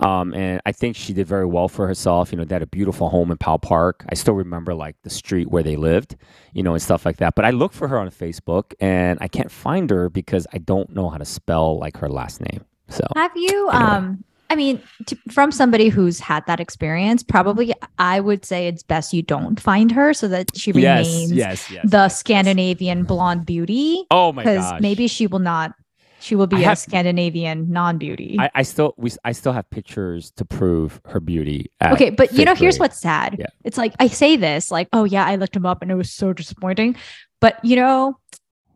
um, 0.00 0.32
and 0.32 0.62
I 0.64 0.72
think 0.72 0.96
she 0.96 1.12
did 1.12 1.26
very 1.26 1.44
well 1.44 1.68
for 1.68 1.86
herself. 1.86 2.32
You 2.32 2.38
know, 2.38 2.44
they 2.46 2.54
had 2.54 2.62
a 2.62 2.66
beautiful 2.66 3.10
home 3.10 3.30
in 3.30 3.36
Pal 3.36 3.58
Park. 3.58 4.06
I 4.08 4.14
still 4.14 4.32
remember 4.32 4.72
like 4.74 4.96
the 5.02 5.10
street 5.10 5.50
where 5.50 5.62
they 5.62 5.76
lived, 5.76 6.16
you 6.54 6.62
know, 6.62 6.72
and 6.72 6.80
stuff 6.80 7.04
like 7.04 7.18
that. 7.18 7.34
But 7.34 7.44
I 7.44 7.50
looked 7.50 7.74
for 7.74 7.88
her 7.88 7.98
on 7.98 8.08
Facebook, 8.08 8.72
and 8.80 9.18
I 9.20 9.28
can't 9.28 9.50
find 9.50 9.90
her 9.90 10.08
because 10.08 10.46
I 10.54 10.58
don't 10.58 10.88
know 10.94 11.10
how 11.10 11.18
to 11.18 11.26
spell 11.26 11.78
like 11.78 11.98
her 11.98 12.08
last 12.08 12.40
name. 12.40 12.64
So 12.88 13.04
Have 13.16 13.32
you? 13.36 13.68
Anyway. 13.68 13.84
Um, 13.90 14.24
I 14.50 14.56
mean, 14.56 14.82
to, 15.06 15.16
from 15.30 15.50
somebody 15.50 15.88
who's 15.88 16.20
had 16.20 16.46
that 16.46 16.60
experience, 16.60 17.22
probably 17.22 17.74
I 17.98 18.20
would 18.20 18.44
say 18.44 18.68
it's 18.68 18.82
best 18.82 19.12
you 19.12 19.22
don't 19.22 19.58
find 19.58 19.90
her 19.92 20.14
so 20.14 20.28
that 20.28 20.56
she 20.56 20.70
yes, 20.72 21.06
remains 21.06 21.32
yes, 21.32 21.70
yes. 21.70 21.84
the 21.88 22.08
Scandinavian 22.08 23.04
blonde 23.04 23.46
beauty 23.46 24.04
oh 24.10 24.32
my 24.32 24.44
god. 24.44 24.54
because 24.54 24.80
maybe 24.80 25.08
she 25.08 25.26
will 25.26 25.38
not. 25.38 25.74
She 26.20 26.36
will 26.36 26.46
be 26.46 26.56
I 26.56 26.60
a 26.60 26.64
have- 26.64 26.78
Scandinavian 26.78 27.70
non-beauty. 27.70 28.36
I, 28.38 28.50
I 28.54 28.62
still 28.62 28.94
we 28.96 29.10
I 29.24 29.32
still 29.32 29.52
have 29.52 29.68
pictures 29.68 30.30
to 30.36 30.44
prove 30.46 31.00
her 31.04 31.20
beauty. 31.20 31.70
Okay, 31.82 32.08
but 32.10 32.32
you 32.32 32.46
know, 32.46 32.52
fifth 32.52 32.60
here's 32.60 32.78
what's 32.78 32.98
sad. 32.98 33.36
Yeah. 33.38 33.46
It's 33.62 33.76
like 33.76 33.94
I 33.98 34.06
say 34.06 34.36
this, 34.36 34.70
like, 34.70 34.88
oh 34.94 35.04
yeah, 35.04 35.26
I 35.26 35.36
looked 35.36 35.54
him 35.54 35.66
up 35.66 35.82
and 35.82 35.90
it 35.90 35.96
was 35.96 36.10
so 36.10 36.32
disappointing. 36.32 36.96
But 37.40 37.62
you 37.62 37.76
know, 37.76 38.18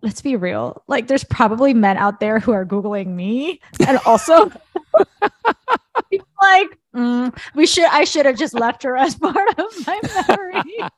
let's 0.03 0.21
be 0.21 0.37
real. 0.37 0.83
Like, 0.89 1.07
there's 1.07 1.25
probably 1.25 1.75
men 1.75 1.97
out 1.97 2.21
there 2.21 2.39
who 2.39 2.53
are 2.53 2.65
googling 2.65 3.09
me, 3.09 3.61
and 3.87 3.99
also 4.05 4.53
like, 6.43 6.79
mm, 6.95 7.37
we 7.55 7.67
should. 7.67 7.85
I 7.87 8.05
should 8.05 8.27
have 8.27 8.39
just 8.39 8.55
left 8.55 8.83
her 8.83 8.97
as 8.97 9.15
part 9.19 9.37
of 9.59 9.87
my 9.87 10.01
memory. 10.29 10.63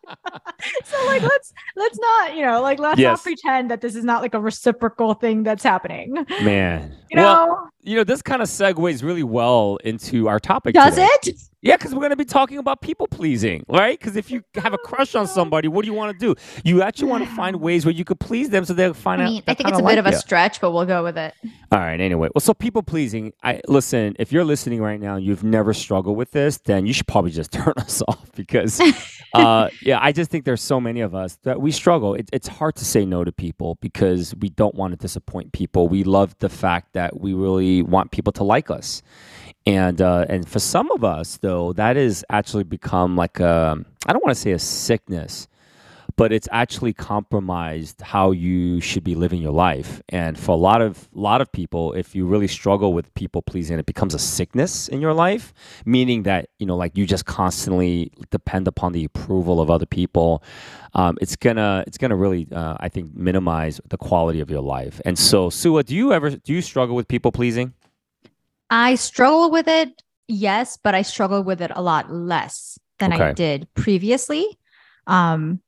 so 0.85 1.07
like, 1.07 1.23
let's 1.23 1.53
let's 1.77 1.99
not, 1.99 2.35
you 2.37 2.43
know, 2.43 2.61
like 2.63 2.79
let's 2.79 2.99
Yes. 3.01 3.19
not 3.19 3.23
pretend 3.23 3.71
that 3.71 3.81
this 3.81 3.95
is 3.97 4.05
not 4.05 4.23
like 4.23 4.35
a 4.35 4.41
reciprocal 4.41 5.15
thing 5.15 5.43
that's 5.43 5.63
happening. 5.65 6.15
man. 6.43 6.97
You 7.11 7.17
well, 7.19 7.47
know, 7.47 7.69
you 7.83 7.97
know 7.97 8.05
this 8.05 8.23
kind 8.23 8.41
of 8.41 8.49
segues 8.49 9.03
really 9.03 9.25
well 9.25 9.79
into 9.85 10.29
our 10.29 10.39
topic. 10.39 10.75
does 10.75 10.95
today. 10.95 11.09
it? 11.25 11.41
Yeah, 11.63 11.77
because 11.77 11.93
we're 11.93 12.01
going 12.01 12.11
to 12.11 12.17
be 12.17 12.25
talking 12.25 12.57
about 12.57 12.81
people 12.81 13.07
pleasing, 13.07 13.65
right? 13.69 13.99
Because 13.99 14.17
if 14.17 14.31
you 14.31 14.43
have 14.55 14.73
a 14.73 14.79
crush 14.79 15.15
on 15.15 15.27
somebody, 15.27 15.69
what 15.69 15.85
do 15.85 15.91
you 15.91 15.95
want 15.95 16.19
to 16.19 16.27
do? 16.35 16.35
You 16.65 16.81
actually 16.81 17.11
want 17.11 17.23
to 17.29 17.31
find 17.35 17.57
ways 17.61 17.85
where 17.85 17.93
you 17.93 18.03
could 18.03 18.19
please 18.19 18.49
them 18.49 18.65
so 18.65 18.73
they'll 18.73 18.95
find 18.95 19.21
I 19.21 19.27
out. 19.27 19.43
I 19.47 19.55
think 19.55 19.69
it's 19.69 19.79
a 19.79 19.83
like 19.83 19.93
bit 19.93 19.99
of 19.99 20.07
a 20.07 20.13
you. 20.13 20.17
stretch, 20.17 20.59
but 20.61 20.71
we'll 20.71 20.87
go 20.87 21.03
with 21.05 21.19
it. 21.19 21.35
All 21.73 21.79
right. 21.81 22.01
Anyway, 22.01 22.29
well, 22.35 22.41
so 22.41 22.55
people 22.55 22.83
pleasing. 22.83 23.33
I 23.43 23.61
listen. 23.71 24.17
If 24.19 24.33
you're 24.33 24.45
listening 24.45 24.83
right 24.83 25.01
now, 25.01 25.17
and 25.17 25.25
you've 25.25 25.45
never 25.45 25.73
struggled 25.73 26.17
with 26.17 26.33
this, 26.33 26.59
then 26.59 26.87
you 26.87 26.93
should 26.93 27.07
probably 27.07 27.31
just 27.31 27.53
turn 27.53 27.73
us 27.77 28.03
off 28.07 28.31
because, 28.35 28.81
uh, 29.35 29.71
yeah, 29.81 29.99
I 30.03 30.13
just 30.13 30.31
think 30.31 30.45
there's 30.45 30.63
so 30.63 30.81
many 30.81 31.01
of 31.01 31.15
us 31.15 31.39
that 31.45 31.61
we 31.61 31.71
struggle. 31.71 32.15
It, 32.15 32.29
it's 32.33 32.49
hard 32.49 32.77
to 32.77 32.85
say 32.85 33.07
no 33.07 33.25
to 33.25 33.33
people 33.33 33.79
because 33.81 34.35
we 34.37 34.51
don't 34.51 34.75
want 34.75 34.93
to 34.93 34.97
disappoint 34.97 35.53
people. 35.53 35.89
We 35.89 36.05
love 36.05 36.37
the 36.39 36.49
fact 36.49 36.93
that 36.95 37.21
we 37.21 37.33
really 37.33 37.83
want 37.83 38.11
people 38.11 38.33
to 38.35 38.45
like 38.45 38.71
us, 38.71 39.03
and 39.67 40.01
uh, 40.03 40.27
and 40.29 40.49
for 40.49 40.59
some 40.59 40.91
of 40.91 41.05
us 41.05 41.39
though, 41.39 41.73
that 41.75 41.97
has 41.97 42.25
actually 42.31 42.65
become 42.65 43.17
like 43.17 43.41
a 43.41 43.83
I 44.07 44.13
don't 44.13 44.25
want 44.25 44.37
to 44.37 44.41
say 44.41 44.53
a 44.53 44.59
sickness 44.59 45.49
but 46.21 46.35
it's 46.35 46.49
actually 46.53 46.93
compromised 46.93 48.03
how 48.03 48.31
you 48.31 48.79
should 48.79 49.03
be 49.03 49.15
living 49.15 49.41
your 49.41 49.53
life. 49.53 50.03
And 50.11 50.39
for 50.39 50.53
a 50.53 50.63
lot 50.71 50.83
of 50.83 51.09
lot 51.15 51.41
of 51.41 51.51
people, 51.51 51.95
if 51.95 52.15
you 52.15 52.27
really 52.27 52.47
struggle 52.47 52.93
with 52.93 53.07
people 53.15 53.41
pleasing, 53.41 53.79
it 53.79 53.87
becomes 53.87 54.13
a 54.13 54.19
sickness 54.19 54.87
in 54.87 55.01
your 55.01 55.15
life, 55.15 55.55
meaning 55.87 56.25
that 56.25 56.51
you 56.59 56.67
know, 56.67 56.77
like 56.77 56.95
you 56.95 57.07
just 57.07 57.25
constantly 57.25 58.13
depend 58.29 58.69
upon 58.69 58.93
the 58.93 59.03
approval 59.03 59.63
of 59.63 59.71
other 59.71 59.87
people. 59.87 60.43
Um, 60.93 61.17
it's 61.23 61.37
gonna 61.37 61.85
it's 61.87 61.97
gonna 61.97 62.17
really, 62.17 62.47
uh, 62.53 62.77
I 62.79 62.91
think, 62.91 63.17
minimize 63.17 63.81
the 63.89 63.97
quality 63.97 64.41
of 64.41 64.51
your 64.51 64.61
life. 64.61 65.01
And 65.07 65.19
so, 65.19 65.49
Suah, 65.49 65.85
do 65.85 65.95
you 65.95 66.13
ever 66.13 66.29
do 66.29 66.53
you 66.53 66.61
struggle 66.61 66.97
with 66.97 67.09
people 67.09 67.33
pleasing? 67.33 67.73
I 68.69 68.97
struggle 68.97 69.51
with 69.51 69.69
it, 69.69 70.03
yes, 70.29 70.77
but 70.77 70.95
I 70.95 71.01
struggle 71.01 71.43
with 71.43 71.63
it 71.63 71.71
a 71.75 71.81
lot 71.81 72.13
less 72.13 72.79
than 72.99 73.11
I 73.11 73.33
did 73.33 73.73
previously. 73.73 74.59
Um, 75.07 75.63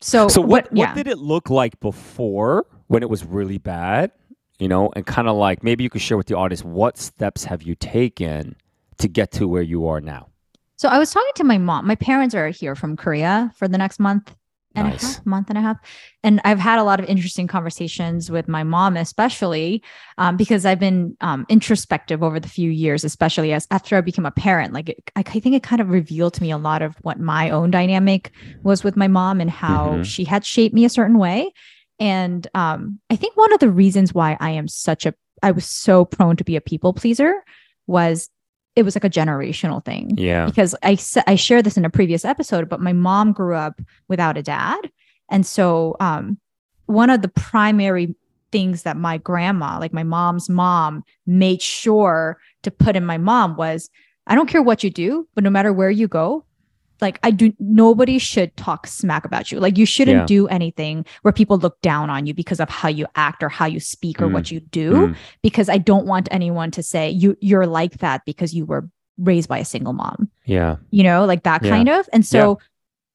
so 0.00 0.28
So 0.28 0.40
what 0.40 0.68
yeah. 0.72 0.86
what 0.86 0.96
did 0.96 1.06
it 1.06 1.18
look 1.18 1.50
like 1.50 1.78
before 1.80 2.66
when 2.86 3.02
it 3.02 3.10
was 3.10 3.24
really 3.24 3.58
bad? 3.58 4.12
You 4.58 4.68
know, 4.68 4.90
and 4.96 5.06
kind 5.06 5.28
of 5.28 5.36
like 5.36 5.62
maybe 5.62 5.84
you 5.84 5.90
could 5.90 6.02
share 6.02 6.16
with 6.16 6.26
the 6.26 6.36
audience 6.36 6.64
what 6.64 6.98
steps 6.98 7.44
have 7.44 7.62
you 7.62 7.74
taken 7.74 8.56
to 8.98 9.08
get 9.08 9.30
to 9.32 9.46
where 9.46 9.62
you 9.62 9.86
are 9.86 10.00
now? 10.00 10.28
So 10.76 10.88
I 10.88 10.98
was 10.98 11.10
talking 11.10 11.32
to 11.36 11.44
my 11.44 11.58
mom. 11.58 11.86
My 11.86 11.94
parents 11.94 12.34
are 12.34 12.48
here 12.48 12.74
from 12.74 12.96
Korea 12.96 13.52
for 13.56 13.68
the 13.68 13.78
next 13.78 13.98
month 13.98 14.34
and 14.74 14.88
Nice. 14.88 15.02
a 15.02 15.06
half, 15.06 15.26
month 15.26 15.48
and 15.48 15.58
a 15.58 15.60
half, 15.60 15.76
and 16.22 16.40
I've 16.44 16.58
had 16.58 16.78
a 16.78 16.84
lot 16.84 17.00
of 17.00 17.06
interesting 17.06 17.46
conversations 17.46 18.30
with 18.30 18.48
my 18.48 18.62
mom, 18.64 18.96
especially 18.96 19.82
um, 20.18 20.36
because 20.36 20.66
I've 20.66 20.78
been 20.78 21.16
um, 21.20 21.46
introspective 21.48 22.22
over 22.22 22.38
the 22.38 22.48
few 22.48 22.70
years, 22.70 23.02
especially 23.04 23.52
as 23.52 23.66
after 23.70 23.96
I 23.96 24.00
became 24.02 24.26
a 24.26 24.30
parent. 24.30 24.72
Like 24.72 24.90
it, 24.90 25.10
I, 25.16 25.22
think 25.22 25.54
it 25.54 25.62
kind 25.62 25.80
of 25.80 25.88
revealed 25.90 26.34
to 26.34 26.42
me 26.42 26.50
a 26.50 26.58
lot 26.58 26.82
of 26.82 26.96
what 27.02 27.18
my 27.18 27.50
own 27.50 27.70
dynamic 27.70 28.30
was 28.62 28.84
with 28.84 28.96
my 28.96 29.08
mom 29.08 29.40
and 29.40 29.50
how 29.50 29.88
Mhm. 29.88 30.04
she 30.04 30.24
had 30.24 30.44
shaped 30.44 30.74
me 30.74 30.84
a 30.84 30.90
certain 30.90 31.18
way. 31.18 31.52
And 31.98 32.46
um, 32.54 33.00
I 33.10 33.16
think 33.16 33.36
one 33.36 33.52
of 33.52 33.60
the 33.60 33.70
reasons 33.70 34.14
why 34.14 34.36
I 34.38 34.50
am 34.50 34.68
such 34.68 35.06
a 35.06 35.14
I 35.42 35.52
was 35.52 35.64
so 35.64 36.04
prone 36.04 36.36
to 36.36 36.44
be 36.44 36.56
a 36.56 36.60
people 36.60 36.92
pleaser 36.92 37.32
was 37.86 38.28
it 38.78 38.84
was 38.84 38.94
like 38.96 39.04
a 39.04 39.10
generational 39.10 39.84
thing 39.84 40.12
Yeah. 40.16 40.46
because 40.46 40.74
I 40.82 40.96
I 41.26 41.34
shared 41.34 41.64
this 41.66 41.76
in 41.76 41.84
a 41.84 41.90
previous 41.90 42.24
episode, 42.24 42.68
but 42.68 42.80
my 42.80 42.92
mom 42.92 43.32
grew 43.32 43.54
up 43.56 43.80
without 44.08 44.36
a 44.38 44.42
dad, 44.42 44.78
and 45.28 45.44
so 45.44 45.96
um, 46.00 46.38
one 46.86 47.10
of 47.10 47.20
the 47.22 47.28
primary 47.28 48.14
things 48.50 48.82
that 48.84 48.96
my 48.96 49.18
grandma, 49.18 49.78
like 49.78 49.92
my 49.92 50.04
mom's 50.04 50.48
mom, 50.48 51.02
made 51.26 51.60
sure 51.60 52.38
to 52.62 52.70
put 52.70 52.96
in 52.96 53.04
my 53.04 53.18
mom 53.18 53.56
was, 53.56 53.90
I 54.26 54.34
don't 54.34 54.48
care 54.48 54.62
what 54.62 54.82
you 54.82 54.90
do, 54.90 55.28
but 55.34 55.44
no 55.44 55.50
matter 55.50 55.72
where 55.72 55.90
you 55.90 56.08
go, 56.08 56.44
like 57.00 57.18
I 57.22 57.30
do, 57.30 57.52
nobody 57.60 58.18
should 58.18 58.56
talk 58.56 58.86
smack 58.86 59.24
about 59.24 59.50
you. 59.52 59.60
Like 59.60 59.78
you 59.78 59.86
shouldn't 59.86 60.18
Yeah. 60.20 60.26
do 60.26 60.48
anything 60.48 61.04
where 61.22 61.32
people 61.32 61.58
look 61.58 61.80
down 61.80 62.10
on 62.10 62.26
you 62.26 62.34
because 62.34 62.60
of 62.60 62.68
how 62.68 62.88
you 62.88 63.06
act 63.14 63.42
or 63.42 63.48
how 63.48 63.66
you 63.66 63.80
speak 63.80 64.20
or 64.20 64.26
Mm. 64.26 64.32
what 64.32 64.50
you 64.50 64.60
do 64.60 64.92
Mm. 64.92 65.16
because 65.42 65.68
I 65.68 65.78
don't 65.78 66.06
want 66.06 66.28
anyone 66.30 66.70
to 66.72 66.82
say 66.82 67.10
you 67.10 67.36
you're 67.40 67.66
like 67.66 67.98
that 67.98 68.22
because 68.26 68.54
you 68.54 68.64
were 68.66 68.88
raised 69.18 69.48
by 69.48 69.58
a 69.58 69.64
single 69.64 69.92
mom. 69.92 70.28
Yeah. 70.44 70.76
You 70.90 71.02
know, 71.02 71.24
like 71.24 71.42
that 71.42 71.62
Yeah. 71.64 71.70
kind 71.70 71.88
of. 71.88 72.08
And 72.12 72.24
so 72.26 72.58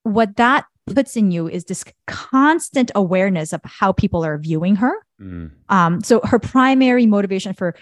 what 0.03 0.35
that 0.35 0.65
puts 0.85 1.15
in 1.15 1.31
you 1.31 1.47
is 1.47 1.63
this 1.65 1.85
constant 2.07 2.91
awareness 2.93 3.53
of 3.53 3.61
how 3.63 3.91
people 3.93 4.25
are 4.25 4.37
viewing 4.37 4.75
her. 4.77 4.93
Mm. 5.21 5.51
Um 5.69 6.01
so 6.03 6.19
her 6.25 6.39
primary 6.39 7.05
motivation 7.05 7.53
for 7.53 7.73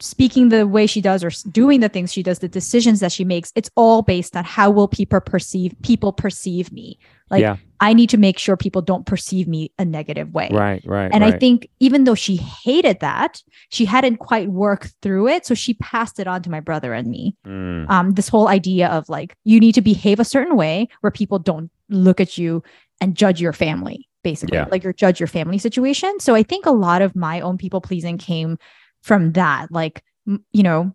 speaking 0.00 0.48
the 0.48 0.66
way 0.66 0.86
she 0.86 1.00
does 1.00 1.24
or 1.24 1.30
doing 1.50 1.80
the 1.80 1.88
things 1.88 2.12
she 2.12 2.22
does, 2.22 2.38
the 2.38 2.48
decisions 2.48 3.00
that 3.00 3.12
she 3.12 3.24
makes, 3.24 3.52
it's 3.54 3.70
all 3.74 4.02
based 4.02 4.36
on 4.36 4.44
how 4.44 4.70
will 4.70 4.88
people 4.88 5.20
perceive 5.20 5.74
people 5.82 6.12
perceive 6.12 6.72
me. 6.72 6.98
Like 7.30 7.42
yeah. 7.42 7.56
I 7.80 7.92
need 7.92 8.08
to 8.10 8.16
make 8.16 8.38
sure 8.38 8.56
people 8.56 8.80
don't 8.80 9.06
perceive 9.06 9.46
me 9.46 9.70
a 9.78 9.84
negative 9.84 10.32
way. 10.32 10.48
Right. 10.50 10.82
Right. 10.86 11.10
And 11.12 11.22
right. 11.22 11.34
I 11.34 11.38
think 11.38 11.68
even 11.80 12.04
though 12.04 12.14
she 12.14 12.36
hated 12.36 13.00
that, 13.00 13.42
she 13.68 13.84
hadn't 13.84 14.16
quite 14.16 14.48
worked 14.48 14.94
through 15.02 15.28
it. 15.28 15.44
So 15.44 15.54
she 15.54 15.74
passed 15.74 16.18
it 16.18 16.26
on 16.26 16.42
to 16.42 16.50
my 16.50 16.60
brother 16.60 16.94
and 16.94 17.08
me. 17.08 17.36
Mm. 17.46 17.90
Um, 17.90 18.12
this 18.12 18.28
whole 18.28 18.48
idea 18.48 18.88
of 18.88 19.08
like, 19.08 19.36
you 19.44 19.60
need 19.60 19.74
to 19.74 19.82
behave 19.82 20.20
a 20.20 20.24
certain 20.24 20.56
way 20.56 20.88
where 21.00 21.10
people 21.10 21.38
don't 21.38 21.70
look 21.90 22.20
at 22.20 22.38
you 22.38 22.62
and 23.00 23.14
judge 23.14 23.40
your 23.40 23.52
family, 23.52 24.08
basically, 24.22 24.56
Yeah. 24.56 24.66
like 24.70 24.82
your 24.82 24.92
judge 24.92 25.20
your 25.20 25.26
family 25.26 25.58
situation. 25.58 26.18
So 26.20 26.34
I 26.34 26.42
think 26.42 26.66
a 26.66 26.72
lot 26.72 27.02
of 27.02 27.14
my 27.14 27.40
own 27.40 27.58
people 27.58 27.80
pleasing 27.80 28.16
came 28.18 28.58
from 29.02 29.32
that, 29.32 29.70
like, 29.70 30.02
you 30.26 30.62
know, 30.62 30.94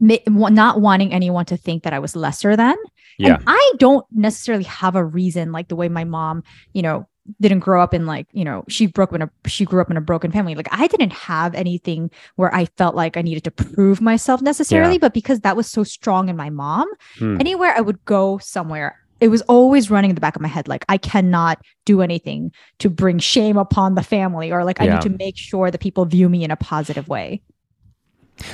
not 0.00 0.80
wanting 0.80 1.12
anyone 1.12 1.44
to 1.46 1.56
think 1.56 1.82
that 1.82 1.92
I 1.92 1.98
was 1.98 2.16
lesser 2.16 2.56
than. 2.56 2.76
Yeah. 3.18 3.34
And 3.34 3.44
I 3.46 3.72
don't 3.78 4.06
necessarily 4.12 4.64
have 4.64 4.96
a 4.96 5.04
reason 5.04 5.52
like 5.52 5.68
the 5.68 5.76
way 5.76 5.88
my 5.88 6.04
mom, 6.04 6.42
you 6.72 6.80
know, 6.82 7.06
didn't 7.40 7.60
grow 7.60 7.82
up 7.82 7.92
in 7.92 8.06
like, 8.06 8.26
you 8.32 8.44
know, 8.44 8.64
she 8.68 8.86
broke 8.86 9.12
in 9.12 9.22
a 9.22 9.30
she 9.46 9.64
grew 9.64 9.80
up 9.80 9.90
in 9.90 9.96
a 9.96 10.00
broken 10.00 10.32
family. 10.32 10.54
Like 10.54 10.68
I 10.72 10.86
didn't 10.86 11.12
have 11.12 11.54
anything 11.54 12.10
where 12.36 12.52
I 12.54 12.64
felt 12.78 12.94
like 12.94 13.16
I 13.16 13.22
needed 13.22 13.44
to 13.44 13.50
prove 13.50 14.00
myself 14.00 14.40
necessarily, 14.40 14.96
but 14.98 15.12
because 15.12 15.40
that 15.40 15.56
was 15.56 15.66
so 15.70 15.84
strong 15.84 16.28
in 16.28 16.36
my 16.36 16.48
mom, 16.50 16.88
Hmm. 17.18 17.36
anywhere 17.38 17.74
I 17.76 17.82
would 17.82 18.02
go 18.04 18.38
somewhere, 18.38 18.96
it 19.20 19.28
was 19.28 19.42
always 19.42 19.90
running 19.90 20.10
in 20.10 20.14
the 20.14 20.20
back 20.20 20.36
of 20.36 20.42
my 20.42 20.48
head 20.48 20.68
like 20.68 20.84
I 20.88 20.96
cannot 20.96 21.58
do 21.84 22.00
anything 22.02 22.52
to 22.78 22.90
bring 22.90 23.18
shame 23.18 23.56
upon 23.56 23.94
the 23.94 24.02
family 24.02 24.50
or 24.50 24.64
like 24.64 24.80
I 24.80 24.86
Yeah. 24.86 24.94
need 24.94 25.02
to 25.02 25.10
make 25.10 25.36
sure 25.36 25.70
that 25.70 25.80
people 25.80 26.04
view 26.04 26.28
me 26.28 26.44
in 26.44 26.50
a 26.50 26.56
positive 26.56 27.08
way. 27.08 27.42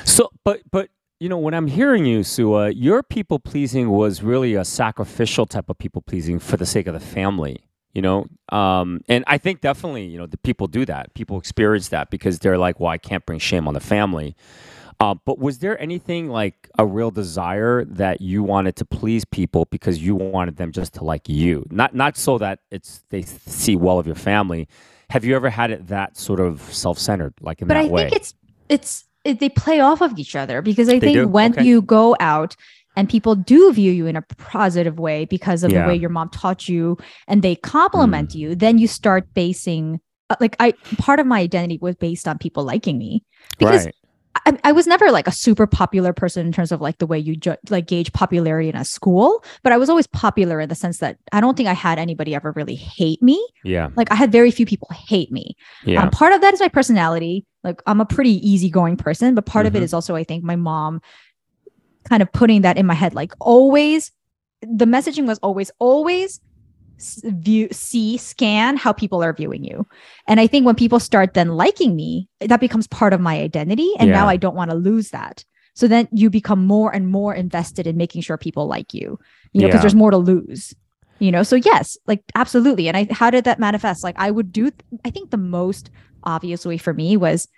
So, 0.04 0.30
but 0.44 0.62
but 0.70 0.90
you 1.20 1.28
know, 1.28 1.38
when 1.38 1.54
I'm 1.54 1.66
hearing 1.66 2.04
you, 2.04 2.22
Suah, 2.22 2.68
your 2.68 3.02
people 3.02 3.38
pleasing 3.38 3.90
was 3.90 4.22
really 4.22 4.54
a 4.54 4.64
sacrificial 4.64 5.46
type 5.46 5.70
of 5.70 5.78
people 5.78 6.02
pleasing 6.02 6.38
for 6.38 6.56
the 6.56 6.66
sake 6.66 6.86
of 6.86 6.94
the 6.94 7.00
family. 7.00 7.62
You 7.94 8.02
know, 8.02 8.26
um, 8.50 9.00
and 9.08 9.24
I 9.26 9.38
think 9.38 9.62
definitely, 9.62 10.04
you 10.04 10.18
know, 10.18 10.26
the 10.26 10.36
people 10.36 10.66
do 10.66 10.84
that. 10.84 11.14
People 11.14 11.38
experience 11.38 11.88
that 11.88 12.10
because 12.10 12.38
they're 12.40 12.58
like, 12.58 12.78
"Well, 12.78 12.90
I 12.90 12.98
can't 12.98 13.24
bring 13.24 13.38
shame 13.38 13.66
on 13.66 13.72
the 13.72 13.80
family." 13.80 14.36
Uh, 14.98 15.14
but 15.26 15.38
was 15.38 15.58
there 15.58 15.80
anything 15.80 16.28
like 16.30 16.70
a 16.78 16.86
real 16.86 17.10
desire 17.10 17.84
that 17.84 18.20
you 18.22 18.42
wanted 18.42 18.76
to 18.76 18.84
please 18.84 19.24
people 19.26 19.66
because 19.70 20.02
you 20.02 20.14
wanted 20.14 20.56
them 20.56 20.72
just 20.72 20.94
to 20.94 21.04
like 21.04 21.28
you, 21.28 21.66
not 21.70 21.94
not 21.94 22.16
so 22.16 22.38
that 22.38 22.60
it's 22.70 23.02
they 23.10 23.22
see 23.22 23.76
well 23.76 23.98
of 23.98 24.06
your 24.06 24.14
family? 24.16 24.66
Have 25.10 25.24
you 25.24 25.36
ever 25.36 25.50
had 25.50 25.70
it 25.70 25.86
that 25.88 26.16
sort 26.16 26.40
of 26.40 26.62
self-centered, 26.62 27.34
like 27.40 27.60
in 27.60 27.68
but 27.68 27.74
that 27.74 27.84
I 27.84 27.88
way? 27.88 28.08
think 28.08 28.16
it's 28.16 28.34
it's 28.70 29.04
it, 29.24 29.38
they 29.40 29.50
play 29.50 29.80
off 29.80 30.00
of 30.00 30.18
each 30.18 30.34
other 30.34 30.62
because 30.62 30.88
I 30.88 30.98
They 30.98 31.12
think 31.12 31.14
do? 31.14 31.28
when 31.28 31.52
Okay. 31.52 31.64
you 31.64 31.82
go 31.82 32.16
out 32.18 32.56
and 32.96 33.08
people 33.08 33.34
do 33.34 33.72
view 33.72 33.92
you 33.92 34.06
in 34.06 34.16
a 34.16 34.22
positive 34.38 34.98
way 34.98 35.26
because 35.26 35.62
of 35.62 35.70
Yeah. 35.70 35.82
the 35.82 35.88
way 35.88 35.94
your 35.96 36.08
mom 36.10 36.30
taught 36.30 36.68
you 36.68 36.96
and 37.28 37.42
they 37.42 37.54
compliment 37.56 38.30
Mm. 38.30 38.34
you, 38.34 38.54
then 38.54 38.78
you 38.78 38.86
start 38.88 39.28
basing 39.34 40.00
uh, 40.30 40.36
like 40.40 40.56
I 40.58 40.72
part 40.96 41.20
of 41.20 41.26
my 41.26 41.40
identity 41.40 41.78
was 41.82 41.96
based 41.96 42.26
on 42.26 42.38
people 42.38 42.64
liking 42.64 42.98
me 42.98 43.22
because 43.58 43.84
right. 43.84 43.94
I, 44.44 44.58
I 44.64 44.72
was 44.72 44.86
never 44.86 45.10
like 45.10 45.26
a 45.26 45.32
super 45.32 45.66
popular 45.66 46.12
person 46.12 46.46
in 46.46 46.52
terms 46.52 46.72
of 46.72 46.80
like 46.80 46.98
the 46.98 47.06
way 47.06 47.18
you 47.18 47.36
ju- 47.36 47.56
like 47.70 47.86
gauge 47.86 48.12
popularity 48.12 48.68
in 48.68 48.76
a 48.76 48.84
school, 48.84 49.44
but 49.62 49.72
I 49.72 49.76
was 49.78 49.88
always 49.88 50.06
popular 50.06 50.60
in 50.60 50.68
the 50.68 50.74
sense 50.74 50.98
that 50.98 51.16
I 51.32 51.40
don't 51.40 51.56
think 51.56 51.68
I 51.68 51.72
had 51.72 51.98
anybody 51.98 52.34
ever 52.34 52.52
really 52.52 52.74
hate 52.74 53.22
me. 53.22 53.44
Yeah. 53.64 53.88
Like 53.96 54.10
I 54.10 54.14
had 54.14 54.32
very 54.32 54.50
few 54.50 54.66
people 54.66 54.88
hate 54.92 55.30
me. 55.32 55.56
Yeah. 55.84 56.02
Um, 56.02 56.10
part 56.10 56.32
of 56.32 56.40
that 56.42 56.52
is 56.54 56.60
my 56.60 56.68
personality. 56.68 57.46
Like 57.64 57.80
I'm 57.86 58.00
a 58.00 58.06
pretty 58.06 58.46
easygoing 58.48 58.96
person, 58.96 59.34
but 59.34 59.46
part 59.46 59.66
of 59.66 59.74
it 59.74 59.80
Mhm. 59.80 59.84
is 59.84 59.94
also 59.94 60.14
I 60.16 60.24
think 60.24 60.44
my 60.44 60.56
mom 60.56 61.00
kind 62.08 62.22
of 62.22 62.30
putting 62.32 62.62
that 62.62 62.76
in 62.76 62.86
my 62.86 62.94
head. 62.94 63.14
Like 63.14 63.32
always, 63.40 64.12
the 64.62 64.84
messaging 64.84 65.26
was 65.26 65.38
always, 65.40 65.70
always 65.78 66.40
view, 66.98 67.68
see, 67.72 68.16
scan 68.16 68.76
how 68.76 68.92
people 68.92 69.22
are 69.22 69.32
viewing 69.32 69.64
you. 69.64 69.86
And 70.26 70.40
I 70.40 70.46
think 70.46 70.64
when 70.66 70.74
people 70.74 71.00
start 71.00 71.34
then 71.34 71.48
liking 71.48 71.94
me, 71.94 72.28
that 72.40 72.60
becomes 72.60 72.86
part 72.86 73.12
of 73.12 73.20
my 73.20 73.38
identity. 73.40 73.90
And 73.98 74.10
now 74.12 74.28
I 74.28 74.36
don't 74.36 74.56
want 74.56 74.70
to 74.70 74.76
lose 74.76 75.10
that. 75.10 75.44
So 75.74 75.86
then 75.86 76.08
you 76.10 76.30
become 76.30 76.66
more 76.66 76.94
and 76.94 77.08
more 77.08 77.34
invested 77.34 77.86
in 77.86 77.96
making 77.98 78.22
sure 78.22 78.38
people 78.38 78.66
like 78.66 78.94
you, 78.94 79.18
you 79.52 79.60
know, 79.60 79.68
because 79.68 79.78
Yeah. 79.78 79.82
there's 79.82 79.94
more 79.94 80.10
to 80.10 80.16
lose 80.16 80.74
you 81.18 81.30
know 81.30 81.42
so 81.42 81.56
yes 81.56 81.96
like 82.06 82.22
absolutely 82.34 82.88
and 82.88 82.96
i 82.98 83.08
how 83.10 83.30
did 83.30 83.44
that 83.44 83.58
manifest 83.58 84.04
like 84.04 84.14
i 84.18 84.30
would 84.30 84.52
do 84.52 84.70
i 85.06 85.08
think 85.10 85.30
the 85.30 85.38
most 85.38 85.88
obvious 86.24 86.66
way 86.66 86.76
for 86.76 86.92
me 86.92 87.16
was 87.16 87.48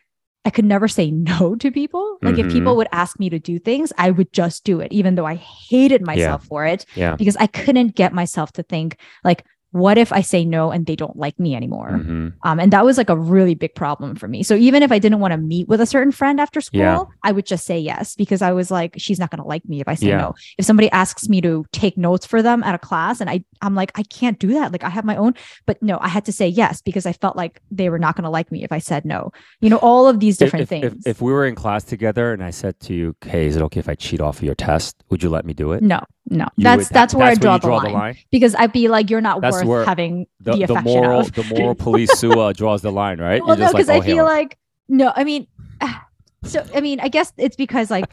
i 0.48 0.50
could 0.56 0.64
never 0.74 0.88
say 0.88 1.06
no 1.10 1.54
to 1.62 1.68
people 1.80 2.04
like 2.26 2.38
if 2.42 2.46
Mhm. 2.46 2.52
people 2.56 2.74
would 2.78 2.88
ask 3.02 3.12
me 3.22 3.28
to 3.34 3.38
do 3.50 3.54
things 3.68 3.92
i 4.04 4.08
would 4.16 4.30
just 4.40 4.64
do 4.70 4.80
it 4.84 4.90
even 5.00 5.14
though 5.14 5.28
i 5.34 5.36
hated 5.70 6.00
myself 6.10 6.40
for 6.50 6.60
it 6.72 6.80
Yeah. 7.02 7.14
because 7.20 7.36
i 7.44 7.46
couldn't 7.60 7.90
get 8.00 8.12
myself 8.20 8.48
to 8.58 8.62
think 8.74 8.96
like 9.28 9.44
what 9.72 9.98
if 9.98 10.12
i 10.12 10.20
say 10.20 10.44
no 10.44 10.70
and 10.70 10.86
they 10.86 10.96
don't 10.96 11.16
like 11.16 11.38
me 11.38 11.54
anymore 11.54 11.90
Mhm. 11.90 12.32
um, 12.42 12.60
and 12.60 12.72
that 12.72 12.84
was 12.84 12.96
like 12.96 13.10
a 13.10 13.16
really 13.16 13.54
big 13.54 13.74
problem 13.74 14.14
for 14.14 14.28
me. 14.28 14.42
So 14.42 14.54
even 14.54 14.82
if 14.82 14.90
I 14.92 14.98
didn't 14.98 15.20
want 15.20 15.32
to 15.32 15.38
meet 15.38 15.68
with 15.68 15.80
a 15.80 15.86
certain 15.86 16.12
friend 16.12 16.40
after 16.40 16.60
school, 16.60 16.80
Yeah. 16.80 17.04
I 17.22 17.32
would 17.32 17.46
just 17.46 17.64
say 17.66 17.78
yes 17.78 18.14
because 18.14 18.40
I 18.42 18.52
was 18.52 18.70
like, 18.70 18.94
she's 18.98 19.18
not 19.18 19.30
going 19.30 19.42
to 19.42 19.46
like 19.48 19.64
me 19.68 19.80
if 19.80 19.88
I 19.88 19.94
say 19.94 20.08
Yeah. 20.08 20.18
no. 20.18 20.34
If 20.58 20.64
somebody 20.64 20.90
asks 20.90 21.28
me 21.28 21.40
to 21.42 21.64
take 21.72 21.96
notes 21.98 22.24
for 22.26 22.40
them 22.42 22.62
at 22.62 22.74
a 22.74 22.78
class, 22.78 23.20
and 23.20 23.28
I, 23.28 23.44
I'm 23.60 23.74
like, 23.74 23.90
I 23.94 24.02
can't 24.04 24.38
do 24.38 24.48
that. 24.54 24.72
Like 24.72 24.84
I 24.84 24.88
have 24.88 25.04
my 25.04 25.16
own, 25.16 25.34
but 25.66 25.82
no, 25.82 25.98
I 26.00 26.08
had 26.08 26.24
to 26.26 26.32
say 26.32 26.48
yes 26.48 26.80
because 26.82 27.04
I 27.06 27.12
felt 27.12 27.36
like 27.36 27.60
they 27.70 27.88
were 27.90 27.98
not 27.98 28.16
going 28.16 28.24
to 28.24 28.30
like 28.30 28.50
me 28.52 28.64
if 28.64 28.72
I 28.72 28.78
said 28.78 29.04
no. 29.04 29.32
You 29.60 29.70
know, 29.70 29.78
all 29.78 30.08
of 30.08 30.20
these 30.20 30.34
If- 30.36 30.46
different 30.46 30.62
if, 30.64 30.68
things. 30.68 30.84
If, 31.04 31.06
if 31.16 31.20
we 31.22 31.32
were 31.32 31.46
in 31.46 31.54
class 31.54 31.84
together 31.84 32.32
and 32.32 32.42
I 32.42 32.50
said 32.50 32.78
to 32.80 32.94
you, 32.94 33.16
"Hey, 33.24 33.46
is 33.46 33.56
it 33.56 33.62
okay 33.62 33.80
if 33.80 33.88
I 33.88 33.94
cheat 33.94 34.20
off 34.20 34.38
of 34.38 34.44
your 34.44 34.54
test? 34.54 35.02
Would 35.10 35.22
you 35.22 35.30
let 35.30 35.44
me 35.44 35.52
do 35.54 35.72
it?" 35.72 35.82
no, 35.82 36.00
no, 36.30 36.46
You 36.56 36.64
that's 36.64 36.78
would- 36.88 36.94
that's 36.94 37.12
that- 37.12 37.18
where 37.18 37.28
I 37.28 37.34
draw, 37.34 37.58
the, 37.58 37.68
line. 37.68 37.92
line. 37.92 38.16
because 38.30 38.54
I'd 38.54 38.72
be 38.72 38.88
like, 38.88 39.08
you're 39.10 39.20
not 39.20 39.40
That's 39.40 39.62
worth 39.64 39.86
having 39.86 40.26
The, 40.40 40.52
the, 40.56 40.66
the 40.66 40.80
moral, 40.82 41.20
of. 41.20 41.32
the 41.32 41.44
moral 41.44 41.74
police 41.74 42.10
Suah 42.18 42.52
draws 42.52 42.82
the 42.82 42.92
line, 42.92 43.18
right? 43.20 43.40
well, 43.44 43.56
You're 43.56 43.66
no, 43.66 43.72
just 43.72 43.74
like, 43.74 43.80
because 43.86 43.88
I 43.90 43.98
"Oh, 43.98 44.02
feel 44.02 44.26
Halo." 44.26 44.28
like 44.38 44.58
no. 44.88 45.12
I 45.14 45.24
mean, 45.24 45.46
so 46.44 46.64
I 46.74 46.80
mean, 46.80 47.00
I 47.00 47.08
guess 47.08 47.32
it's 47.36 47.56
because 47.56 47.90
like 47.90 48.06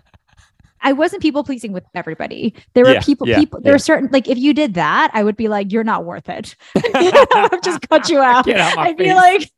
I 0.82 0.94
wasn't 0.94 1.22
people 1.22 1.44
pleasing 1.44 1.72
with 1.74 1.84
everybody. 1.96 2.54
There 2.74 2.86
were 2.86 2.94
Yeah, 2.94 3.02
people, 3.02 3.28
yeah, 3.28 3.40
people. 3.40 3.60
There 3.62 3.72
yeah. 3.72 3.76
are 3.76 3.80
certain 3.80 4.10
like 4.12 4.28
if 4.28 4.38
you 4.38 4.54
did 4.54 4.76
that, 4.76 5.10
I 5.14 5.24
would 5.24 5.36
be 5.38 5.48
like, 5.48 5.72
you're 5.72 5.84
not 5.84 6.06
worth 6.06 6.30
it. 6.30 6.56
I've 6.96 7.62
just 7.64 7.88
cut 7.90 8.08
you 8.10 8.20
out. 8.20 8.48
Out 8.50 8.78
I'd 8.78 8.98
be 8.98 9.14
like, 9.14 9.50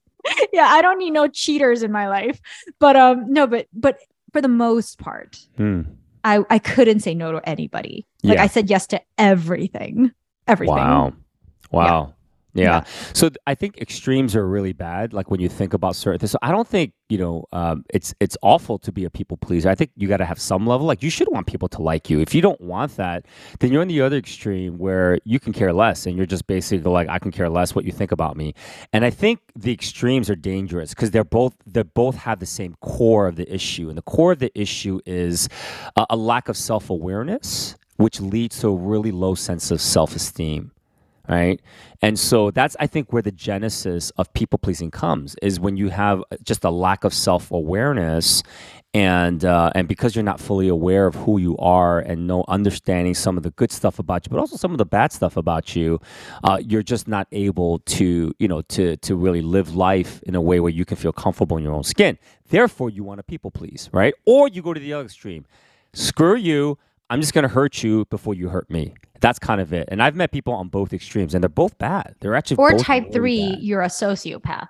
yeah, 0.53 0.67
I 0.67 0.81
don't 0.81 0.97
need 0.99 1.11
no 1.11 1.27
cheaters 1.27 1.83
in 1.83 1.91
my 1.91 2.07
life. 2.07 2.39
But 2.79 2.95
um, 2.95 3.31
no, 3.31 3.45
but 3.45 3.67
but 3.73 3.97
for 4.31 4.41
the 4.41 4.47
most 4.47 4.99
part, 4.99 5.37
Hmm. 5.57 5.81
I 6.23 6.43
I 6.49 6.59
couldn't 6.59 6.99
say 7.01 7.13
no 7.13 7.31
to 7.31 7.49
anybody. 7.49 8.05
Like 8.23 8.37
Yeah. 8.37 8.43
I 8.43 8.47
said 8.47 8.69
yes 8.69 8.87
to 8.87 9.01
everything, 9.17 10.11
everything. 10.47 10.75
Wow. 10.75 11.13
Wow. 11.71 12.07
Yeah. 12.07 12.13
Yeah. 12.53 12.83
So 13.13 13.29
th- 13.29 13.37
I 13.45 13.55
think 13.55 13.77
extremes 13.77 14.35
are 14.35 14.47
really 14.47 14.73
bad. 14.73 15.13
Like 15.13 15.29
when 15.29 15.39
you 15.39 15.49
think 15.49 15.73
about 15.73 15.95
certain 15.95 16.19
things. 16.19 16.31
So 16.31 16.39
I 16.41 16.51
don't 16.51 16.67
think 16.67 16.93
you 17.09 17.17
know 17.17 17.45
um, 17.51 17.85
it's 17.93 18.13
it's 18.19 18.35
awful 18.41 18.79
to 18.79 18.91
be 18.91 19.05
a 19.05 19.09
people 19.09 19.37
pleaser. 19.37 19.69
I 19.69 19.75
think 19.75 19.91
you 19.95 20.07
got 20.07 20.17
to 20.17 20.25
have 20.25 20.39
some 20.39 20.65
level. 20.65 20.87
Like 20.87 21.03
you 21.03 21.09
should 21.09 21.27
want 21.29 21.47
people 21.47 21.67
to 21.69 21.81
like 21.81 22.09
you. 22.09 22.19
If 22.19 22.33
you 22.33 22.41
don't 22.41 22.59
want 22.59 22.95
that, 22.97 23.25
then 23.59 23.71
you're 23.71 23.81
in 23.81 23.87
the 23.87 24.01
other 24.01 24.17
extreme 24.17 24.77
where 24.77 25.19
you 25.23 25.39
can 25.39 25.53
care 25.53 25.71
less, 25.73 26.05
and 26.05 26.17
you're 26.17 26.25
just 26.25 26.47
basically 26.47 26.89
like 26.91 27.09
I 27.09 27.19
can 27.19 27.31
care 27.31 27.49
less 27.49 27.75
what 27.75 27.85
you 27.85 27.91
think 27.91 28.11
about 28.11 28.35
me. 28.35 28.53
And 28.91 29.05
I 29.05 29.09
think 29.09 29.39
the 29.55 29.71
extremes 29.71 30.29
are 30.29 30.35
dangerous 30.35 30.91
because 30.91 31.11
they're 31.11 31.23
both 31.23 31.55
they 31.65 31.83
both 31.83 32.15
have 32.15 32.39
the 32.39 32.45
same 32.45 32.75
core 32.81 33.27
of 33.27 33.35
the 33.35 33.53
issue, 33.53 33.89
and 33.89 33.97
the 33.97 34.03
core 34.03 34.31
of 34.31 34.39
the 34.39 34.51
issue 34.59 34.99
is 35.05 35.47
a 36.09 36.15
lack 36.15 36.49
of 36.49 36.57
self 36.57 36.89
awareness, 36.89 37.75
which 37.97 38.19
leads 38.19 38.59
to 38.61 38.69
a 38.69 38.75
really 38.75 39.11
low 39.11 39.35
sense 39.35 39.69
of 39.69 39.79
self 39.79 40.15
esteem 40.15 40.71
right? 41.27 41.61
And 42.01 42.17
so 42.19 42.51
that's 42.51 42.75
i 42.79 42.87
think 42.87 43.11
where 43.11 43.21
the 43.21 43.31
genesis 43.31 44.11
of 44.17 44.31
people 44.33 44.59
pleasing 44.59 44.91
comes 44.91 45.35
is 45.41 45.59
when 45.59 45.77
you 45.77 45.89
have 45.89 46.23
just 46.43 46.63
a 46.63 46.69
lack 46.69 47.03
of 47.03 47.13
self-awareness 47.13 48.43
and 48.93 49.43
uh, 49.45 49.71
and 49.75 49.87
because 49.87 50.15
you're 50.15 50.23
not 50.23 50.39
fully 50.39 50.67
aware 50.67 51.07
of 51.07 51.15
who 51.15 51.37
you 51.37 51.57
are 51.57 51.99
and 51.99 52.25
no 52.25 52.43
understanding 52.47 53.13
some 53.13 53.37
of 53.37 53.43
the 53.43 53.51
good 53.51 53.71
stuff 53.71 53.99
about 53.99 54.25
you 54.25 54.29
but 54.31 54.39
also 54.39 54.55
some 54.55 54.71
of 54.71 54.77
the 54.77 54.85
bad 54.85 55.11
stuff 55.11 55.37
about 55.37 55.75
you 55.75 55.99
uh, 56.43 56.59
you're 56.65 56.83
just 56.83 57.07
not 57.07 57.27
able 57.31 57.79
to 57.79 58.33
you 58.39 58.47
know 58.47 58.61
to 58.63 58.97
to 58.97 59.15
really 59.15 59.41
live 59.41 59.75
life 59.75 60.21
in 60.23 60.35
a 60.35 60.41
way 60.41 60.59
where 60.59 60.71
you 60.71 60.85
can 60.85 60.97
feel 60.97 61.13
comfortable 61.13 61.57
in 61.57 61.63
your 61.63 61.73
own 61.73 61.83
skin. 61.83 62.17
Therefore 62.49 62.89
you 62.89 63.03
want 63.03 63.19
to 63.19 63.23
people 63.23 63.51
please 63.51 63.89
right? 63.91 64.13
Or 64.25 64.47
you 64.47 64.61
go 64.61 64.73
to 64.73 64.79
the 64.79 64.93
other 64.93 65.05
extreme. 65.05 65.45
Screw 65.93 66.35
you. 66.35 66.77
I'm 67.09 67.21
just 67.21 67.33
going 67.33 67.43
to 67.43 67.49
hurt 67.49 67.83
you 67.83 68.05
before 68.05 68.33
you 68.33 68.49
hurt 68.49 68.69
me 68.69 68.93
that's 69.21 69.39
kind 69.39 69.59
of 69.61 69.73
it 69.73 69.87
and 69.91 70.01
i've 70.01 70.15
met 70.15 70.31
people 70.31 70.53
on 70.53 70.67
both 70.67 70.93
extremes 70.93 71.33
and 71.33 71.43
they're 71.43 71.49
both 71.49 71.77
bad 71.77 72.15
they're 72.19 72.35
actually 72.35 72.57
Or 72.57 72.73
type 72.77 73.03
really 73.03 73.13
three, 73.13 73.49
bad. 73.51 73.59
you're 73.61 73.81
a 73.81 73.87
sociopath. 73.87 74.67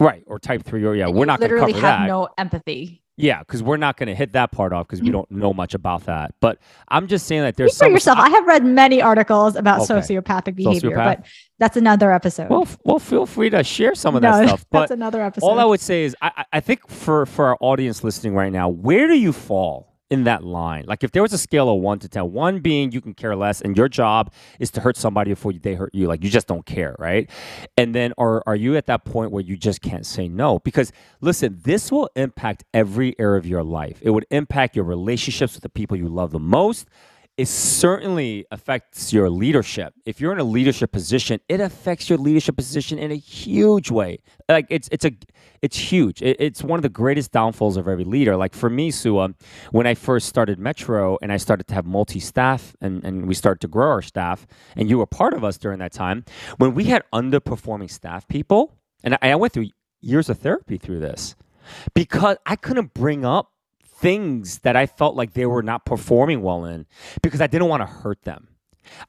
right 0.00 0.22
or 0.26 0.38
type 0.38 0.64
three 0.64 0.84
or 0.84 0.94
yeah 0.94 1.06
And 1.06 1.14
we're 1.16 1.24
not 1.26 1.40
going 1.40 1.50
to 1.50 1.54
literally 1.56 1.72
have 1.80 2.00
that 2.00 2.06
no 2.08 2.28
empathy. 2.38 3.02
yeah 3.16 3.38
because 3.40 3.62
we're 3.62 3.76
not 3.76 3.96
going 3.96 4.08
to 4.08 4.14
hit 4.14 4.32
that 4.32 4.50
part 4.52 4.72
off 4.72 4.86
because 4.86 5.00
we 5.02 5.08
mm. 5.08 5.12
don't 5.12 5.30
know 5.30 5.52
much 5.52 5.74
about 5.74 6.04
that 6.06 6.34
but 6.40 6.58
i'm 6.88 7.06
just 7.06 7.26
saying 7.26 7.42
that 7.42 7.56
there's 7.56 7.74
Speak 7.76 7.86
for 7.88 7.92
yourself. 7.92 8.18
I 8.18 8.28
have 8.30 8.46
read 8.46 8.64
many 8.64 9.00
articles 9.00 9.54
about 9.56 9.82
Okay. 9.82 9.94
sociopathic 9.94 10.54
behavior, 10.56 10.90
Sociopath? 10.90 11.04
but 11.18 11.26
that's 11.58 11.76
another 11.76 12.10
episode. 12.12 12.50
well, 12.50 12.62
f- 12.62 12.78
well 12.84 12.98
feel 12.98 13.26
free 13.26 13.50
to 13.50 13.62
share 13.62 13.94
some 13.94 14.16
of 14.16 14.22
no, 14.22 14.32
that 14.32 14.48
stuff 14.48 14.66
but 14.70 14.80
that's 14.80 14.90
another 14.90 15.22
episode. 15.22 15.46
all 15.46 15.60
i 15.60 15.64
would 15.64 15.80
say 15.80 16.04
is 16.04 16.16
I, 16.20 16.30
I 16.38 16.44
I 16.54 16.60
think 16.60 16.88
for 16.88 17.26
for 17.26 17.46
our 17.46 17.56
audience 17.60 18.02
listening 18.02 18.34
right 18.34 18.52
now 18.52 18.68
where 18.68 19.06
do 19.06 19.16
you 19.16 19.32
fall 19.32 19.93
in 20.14 20.24
that 20.24 20.44
line. 20.44 20.84
Like 20.86 21.02
if 21.02 21.10
there 21.10 21.22
was 21.22 21.32
a 21.32 21.38
scale 21.38 21.68
of 21.68 21.80
1 21.80 21.98
to 21.98 22.08
10 22.08 22.32
1 22.32 22.60
being 22.60 22.92
you 22.92 23.00
can 23.00 23.14
care 23.14 23.34
less 23.34 23.60
and 23.60 23.76
your 23.76 23.88
job 23.88 24.32
is 24.60 24.70
to 24.70 24.80
hurt 24.80 24.96
somebody 24.96 25.32
before 25.32 25.52
they 25.52 25.74
hurt 25.74 25.92
you. 25.92 26.06
Like 26.06 26.22
you 26.22 26.30
just 26.30 26.46
don't 26.46 26.64
care 26.64 26.94
right? 26.98 27.28
And 27.76 27.94
then 27.94 28.14
are 28.16 28.42
are 28.46 28.54
you 28.54 28.76
at 28.76 28.86
that 28.86 29.04
point 29.04 29.32
where 29.32 29.42
you 29.42 29.56
just 29.56 29.82
can't 29.82 30.06
say 30.06 30.28
no? 30.28 30.60
Because 30.60 30.92
listen 31.20 31.60
this 31.64 31.90
will 31.90 32.08
impact 32.14 32.62
every 32.72 33.16
area 33.18 33.38
of 33.38 33.46
your 33.46 33.64
life. 33.64 33.98
It 34.02 34.10
would 34.10 34.26
impact 34.30 34.76
your 34.76 34.84
relationships 34.84 35.54
with 35.54 35.62
the 35.62 35.68
people 35.68 35.96
you 35.96 36.08
love 36.08 36.30
the 36.30 36.38
most 36.38 36.86
it 37.36 37.48
certainly 37.48 38.46
affects 38.52 39.12
your 39.12 39.28
leadership. 39.28 39.92
If 40.06 40.20
you're 40.20 40.32
in 40.32 40.38
a 40.38 40.44
leadership 40.44 40.92
position, 40.92 41.40
it 41.48 41.60
affects 41.60 42.08
your 42.08 42.18
leadership 42.18 42.56
position 42.56 42.96
in 42.98 43.10
a 43.10 43.16
huge 43.16 43.90
way. 43.90 44.18
Like 44.48 44.66
it's 44.70 44.88
it's 44.92 45.04
a 45.04 45.12
it's 45.60 45.76
huge. 45.76 46.22
It, 46.22 46.36
it's 46.38 46.62
one 46.62 46.78
of 46.78 46.82
the 46.82 46.88
greatest 46.88 47.32
downfalls 47.32 47.76
of 47.76 47.88
every 47.88 48.04
leader. 48.04 48.36
Like 48.36 48.54
for 48.54 48.70
me, 48.70 48.92
Suah, 48.92 49.30
when 49.72 49.86
I 49.86 49.94
first 49.94 50.28
started 50.28 50.60
Metro 50.60 51.18
and 51.22 51.32
I 51.32 51.36
started 51.38 51.66
to 51.68 51.74
have 51.74 51.86
multi-staff 51.86 52.76
and, 52.80 53.04
and 53.04 53.26
we 53.26 53.34
started 53.34 53.60
to 53.62 53.68
grow 53.68 53.90
our 53.90 54.02
staff, 54.02 54.46
and 54.76 54.88
you 54.88 54.98
were 54.98 55.06
part 55.06 55.34
of 55.34 55.42
us 55.42 55.58
during 55.58 55.80
that 55.80 55.92
time, 55.92 56.24
when 56.58 56.74
we 56.74 56.84
had 56.84 57.02
underperforming 57.12 57.90
staff 57.90 58.28
people, 58.28 58.76
and 59.02 59.14
I, 59.14 59.30
I 59.30 59.34
went 59.34 59.52
through 59.52 59.70
years 60.00 60.28
of 60.28 60.38
therapy 60.38 60.78
through 60.78 61.00
this 61.00 61.34
because 61.94 62.36
I 62.46 62.54
couldn't 62.56 62.94
bring 62.94 63.24
up 63.24 63.50
things 64.04 64.58
that 64.58 64.76
I 64.76 64.84
felt 64.84 65.16
like 65.16 65.32
they 65.32 65.46
were 65.46 65.62
not 65.62 65.86
performing 65.86 66.42
well 66.42 66.66
in 66.66 66.84
because 67.22 67.40
I 67.40 67.46
didn't 67.46 67.68
want 67.68 67.80
to 67.80 67.86
hurt 67.86 68.22
them. 68.24 68.48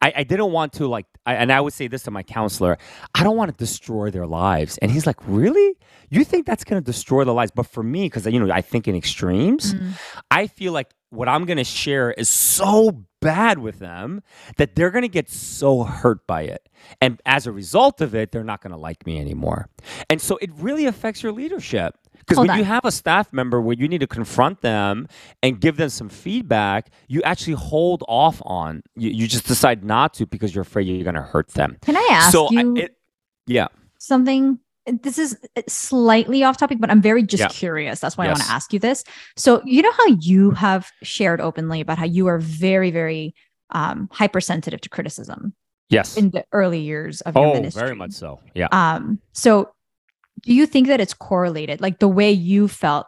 I, 0.01 0.13
I 0.15 0.23
didn't 0.23 0.53
want 0.53 0.71
to 0.73 0.87
like, 0.87 1.05
I, 1.25 1.35
and 1.35 1.51
I 1.51 1.59
would 1.59 1.73
say 1.73 1.87
this 1.87 2.03
to 2.03 2.11
my 2.11 2.23
counselor: 2.23 2.77
I 3.13 3.23
don't 3.23 3.35
want 3.35 3.51
to 3.51 3.57
destroy 3.57 4.09
their 4.09 4.25
lives. 4.25 4.77
And 4.77 4.89
he's 4.89 5.05
like, 5.05 5.17
"Really? 5.27 5.75
You 6.09 6.23
think 6.23 6.45
that's 6.45 6.63
going 6.63 6.81
to 6.81 6.85
destroy 6.85 7.25
the 7.25 7.33
lives?" 7.33 7.51
But 7.53 7.67
for 7.67 7.83
me, 7.83 8.05
because 8.05 8.25
you 8.25 8.39
know, 8.39 8.53
I 8.53 8.61
think 8.61 8.87
in 8.87 8.95
extremes, 8.95 9.73
mm. 9.73 9.91
I 10.31 10.47
feel 10.47 10.71
like 10.71 10.91
what 11.09 11.27
I'm 11.27 11.43
going 11.43 11.57
to 11.57 11.65
share 11.65 12.11
is 12.11 12.29
so 12.29 13.05
bad 13.19 13.59
with 13.59 13.79
them 13.79 14.21
that 14.55 14.75
they're 14.75 14.91
going 14.91 15.01
to 15.01 15.09
get 15.09 15.29
so 15.29 15.83
hurt 15.83 16.25
by 16.25 16.43
it. 16.43 16.69
And 17.01 17.21
as 17.25 17.47
a 17.47 17.51
result 17.51 17.99
of 17.99 18.15
it, 18.15 18.31
they're 18.31 18.43
not 18.43 18.61
going 18.61 18.71
to 18.71 18.77
like 18.77 19.05
me 19.05 19.19
anymore. 19.19 19.67
And 20.09 20.21
so 20.21 20.37
it 20.37 20.51
really 20.55 20.85
affects 20.85 21.21
your 21.21 21.33
leadership. 21.33 21.97
Because 22.19 22.37
when 22.37 22.57
you 22.57 22.63
have 22.63 22.85
a 22.85 22.91
staff 22.91 23.31
member 23.33 23.61
where 23.61 23.75
you 23.75 23.87
need 23.87 23.99
to 23.99 24.07
confront 24.07 24.61
them 24.61 25.07
and 25.43 25.59
give 25.59 25.77
them 25.77 25.89
some 25.89 26.09
feedback, 26.09 26.89
you 27.07 27.21
actually 27.23 27.53
hold 27.53 28.03
off 28.07 28.41
on. 28.45 28.81
You, 28.95 29.09
you 29.11 29.27
just 29.27 29.47
decide 29.47 29.83
not 29.83 30.13
to 30.15 30.25
because 30.25 30.53
you're 30.55 30.63
afraid 30.63 30.87
you're 30.87 31.03
going 31.03 31.15
to 31.15 31.21
hurt 31.21 31.49
them. 31.49 31.77
Can 31.81 31.95
I 31.97 32.07
ask 32.11 32.31
so 32.31 32.47
I- 32.47 32.51
you 32.61 32.77
it, 32.77 32.97
yeah, 33.47 33.67
something? 33.99 34.59
This 35.01 35.17
is 35.17 35.35
slightly 35.67 36.43
off 36.43 36.57
topic, 36.57 36.77
but 36.79 36.91
I'm 36.91 37.01
very 37.01 37.23
just 37.23 37.41
Yeah. 37.41 37.47
curious. 37.47 37.99
That's 37.99 38.17
why 38.17 38.25
I 38.25 38.27
want 38.27 38.41
to 38.41 38.51
ask 38.51 38.71
you 38.71 38.77
this. 38.77 39.03
So, 39.35 39.61
you 39.65 39.81
know 39.81 39.91
how 39.91 40.05
you 40.19 40.51
have 40.51 40.91
shared 41.01 41.41
openly 41.41 41.81
about 41.81 41.97
how 41.97 42.05
you 42.05 42.27
are 42.27 42.37
very, 42.37 42.91
very 42.91 43.33
um, 43.71 44.07
hypersensitive 44.11 44.79
to 44.81 44.89
criticism 44.89 45.55
yes. 45.89 46.17
in 46.17 46.29
the 46.29 46.45
early 46.51 46.81
years 46.81 47.21
of 47.21 47.33
your 47.35 47.47
Oh, 47.47 47.53
ministry. 47.55 47.81
very 47.81 47.95
much 47.95 48.11
so. 48.11 48.39
Yeah. 48.53 48.67
Um, 48.71 49.19
so 49.33 49.69
do 50.45 50.53
you 50.53 50.65
think 50.65 50.87
that 50.87 51.01
it's 51.01 51.13
correlated, 51.13 51.81
like 51.81 51.99
the 51.99 52.07
way 52.07 52.31
you 52.31 52.67
felt 52.67 53.07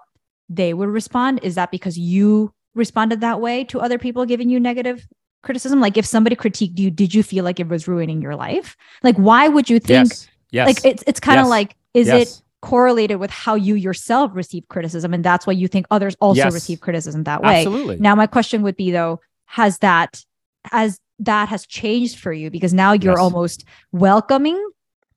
they 0.50 0.74
would 0.74 0.90
respond? 0.90 1.40
Is 1.44 1.56
that 1.56 1.72
because 1.72 1.98
you 1.98 2.54
responded 2.74 3.22
that 3.22 3.40
way 3.40 3.64
to 3.66 3.80
other 3.80 3.98
people 3.98 4.26
giving 4.26 4.50
you 4.50 4.60
negative 4.60 5.08
criticism? 5.44 5.80
Like 5.80 5.98
if 5.98 6.06
somebody 6.06 6.36
critiqued 6.36 6.78
you, 6.80 6.90
did 6.90 7.14
you 7.14 7.24
feel 7.24 7.44
like 7.44 7.60
it 7.60 7.68
was 7.68 7.88
ruining 7.88 8.22
your 8.22 8.36
life? 8.36 8.76
Like 9.04 9.16
why 9.18 9.48
would 9.48 9.70
you 9.70 9.80
think 9.80 10.10
yes. 10.10 10.28
Yes. 10.52 10.68
like 10.68 10.86
it's 10.86 11.04
it's 11.06 11.20
kind 11.20 11.40
of 11.40 11.46
Yes. 11.46 11.50
like 11.50 11.76
is 11.94 12.08
yes. 12.08 12.38
it 12.38 12.44
correlated 12.62 13.20
with 13.20 13.30
how 13.30 13.54
you 13.54 13.76
yourself 13.76 14.32
receive 14.34 14.68
criticism 14.68 15.14
and 15.14 15.24
that's 15.24 15.46
why 15.46 15.54
you 15.54 15.68
think 15.68 15.86
others 15.92 16.16
also 16.20 16.50
receive 16.50 16.82
criticism 16.82 17.24
that 17.26 17.44
way. 17.44 17.58
Absolutely. 17.60 17.98
Now 17.98 18.16
my 18.16 18.28
question 18.28 18.64
would 18.64 18.76
be 18.76 18.92
though, 18.92 19.20
has 19.46 19.78
that 19.80 20.24
has 20.72 21.00
that 21.20 21.50
has 21.50 21.66
changed 21.66 22.20
for 22.20 22.34
you 22.34 22.50
because 22.50 22.74
now 22.74 22.94
you're 22.94 23.20
almost 23.20 23.64
welcoming 23.92 24.62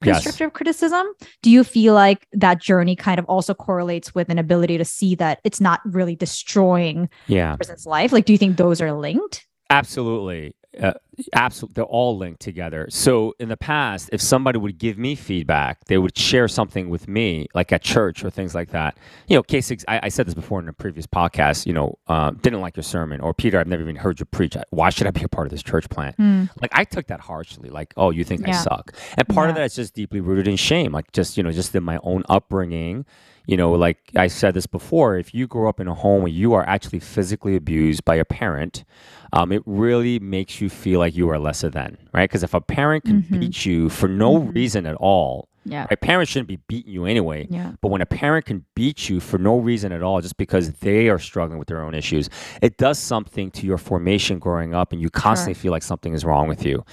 Yes. 0.02 0.22
constructive 0.22 0.54
criticism? 0.54 1.06
Do 1.42 1.50
you 1.50 1.62
feel 1.62 1.92
like 1.94 2.26
that 2.32 2.60
journey 2.60 2.96
kind 2.96 3.18
of 3.18 3.26
also 3.26 3.52
correlates 3.52 4.14
with 4.14 4.30
an 4.30 4.38
ability 4.38 4.78
to 4.78 4.84
see 4.84 5.14
that 5.16 5.40
it's 5.44 5.60
not 5.60 5.80
really 5.84 6.16
destroying 6.16 7.08
yeah. 7.26 7.54
a 7.54 7.56
person's 7.58 7.86
life? 7.86 8.12
Like 8.12 8.24
do 8.24 8.32
you 8.32 8.38
think 8.38 8.56
those 8.56 8.80
are 8.80 8.92
linked? 8.92 9.46
Absolutely. 9.68 10.54
Uh, 10.80 10.94
absolutely. 11.32 11.74
They're 11.74 11.84
all 11.84 12.16
linked 12.16 12.40
together. 12.40 12.86
So 12.90 13.34
in 13.38 13.48
the 13.48 13.56
past, 13.56 14.10
if 14.12 14.20
somebody 14.20 14.58
would 14.58 14.78
give 14.78 14.98
me 14.98 15.14
feedback, 15.14 15.84
they 15.86 15.98
would 15.98 16.16
share 16.16 16.48
something 16.48 16.88
with 16.88 17.08
me, 17.08 17.48
like 17.54 17.72
at 17.72 17.82
church 17.82 18.24
or 18.24 18.30
things 18.30 18.54
like 18.54 18.70
that. 18.70 18.96
You 19.28 19.36
know, 19.36 19.42
case 19.42 19.70
I, 19.88 20.00
I 20.04 20.08
said 20.08 20.26
this 20.26 20.34
before 20.34 20.60
in 20.60 20.68
a 20.68 20.72
previous 20.72 21.06
podcast. 21.06 21.66
You 21.66 21.72
know, 21.72 21.98
um, 22.08 22.36
didn't 22.36 22.60
like 22.60 22.76
your 22.76 22.82
sermon, 22.84 23.20
or 23.20 23.34
Peter, 23.34 23.58
I've 23.58 23.66
never 23.66 23.82
even 23.82 23.96
heard 23.96 24.20
you 24.20 24.26
preach. 24.26 24.56
Why 24.70 24.90
should 24.90 25.06
I 25.06 25.10
be 25.10 25.22
a 25.22 25.28
part 25.28 25.46
of 25.46 25.50
this 25.50 25.62
church 25.62 25.88
plant? 25.88 26.18
Like 26.60 26.70
I 26.72 26.84
took 26.84 27.06
that 27.08 27.20
harshly. 27.20 27.70
Like, 27.70 27.92
oh, 27.96 28.10
you 28.10 28.24
think 28.24 28.46
I 28.48 28.52
suck? 28.52 28.92
And 29.16 29.26
part 29.28 29.50
of 29.50 29.56
that 29.56 29.64
is 29.64 29.74
just 29.74 29.94
deeply 29.94 30.20
rooted 30.20 30.48
in 30.48 30.56
shame. 30.56 30.92
Like 30.92 31.12
just 31.12 31.36
you 31.36 31.42
know, 31.42 31.52
just 31.52 31.74
in 31.74 31.82
my 31.82 31.98
own 32.02 32.24
upbringing. 32.28 33.04
You 33.46 33.56
know, 33.56 33.72
like 33.72 33.98
I 34.14 34.28
said 34.28 34.54
this 34.54 34.66
before, 34.66 35.16
if 35.16 35.34
you 35.34 35.48
grow 35.48 35.68
up 35.68 35.80
in 35.80 35.88
a 35.88 35.94
home 35.94 36.22
where 36.22 36.30
you 36.30 36.52
are 36.52 36.64
actually 36.68 37.00
physically 37.00 37.56
abused 37.56 38.04
by 38.04 38.14
a 38.14 38.24
parent, 38.24 38.84
um, 39.32 39.50
it 39.50 39.62
really 39.66 40.18
makes 40.20 40.60
you 40.60 40.68
feel 40.68 41.00
like 41.00 41.09
you 41.14 41.28
are 41.30 41.38
lesser 41.38 41.68
than, 41.70 41.96
right? 42.12 42.28
Because 42.28 42.42
if 42.42 42.54
a 42.54 42.60
parent 42.60 43.04
can 43.04 43.22
Mhm. 43.22 43.40
beat 43.40 43.66
you 43.66 43.88
for 43.88 44.08
no 44.08 44.38
Mhm. 44.40 44.54
reason 44.54 44.86
at 44.86 44.94
all, 44.96 45.48
Yeah. 45.64 45.86
right? 45.90 46.00
Parents 46.00 46.30
shouldn't 46.30 46.48
be 46.48 46.58
beating 46.68 46.92
you 46.92 47.04
anyway. 47.04 47.46
Yeah. 47.50 47.72
But 47.82 47.88
when 47.90 48.00
a 48.00 48.06
parent 48.06 48.46
can 48.46 48.64
beat 48.74 49.08
you 49.10 49.20
for 49.20 49.36
no 49.38 49.58
reason 49.58 49.92
at 49.92 50.02
all, 50.02 50.20
just 50.20 50.36
because 50.38 50.72
they 50.80 51.08
are 51.08 51.18
struggling 51.18 51.58
with 51.58 51.68
their 51.68 51.82
own 51.82 51.94
issues, 51.94 52.30
it 52.62 52.76
does 52.78 52.98
something 52.98 53.50
to 53.52 53.66
your 53.66 53.78
formation 53.78 54.38
growing 54.38 54.74
up, 54.74 54.92
and 54.92 55.00
you 55.02 55.10
constantly 55.10 55.54
feel 55.54 55.70
like 55.72 55.82
something 55.82 56.14
is 56.14 56.24
wrong 56.24 56.48
with 56.48 56.64
you. 56.64 56.84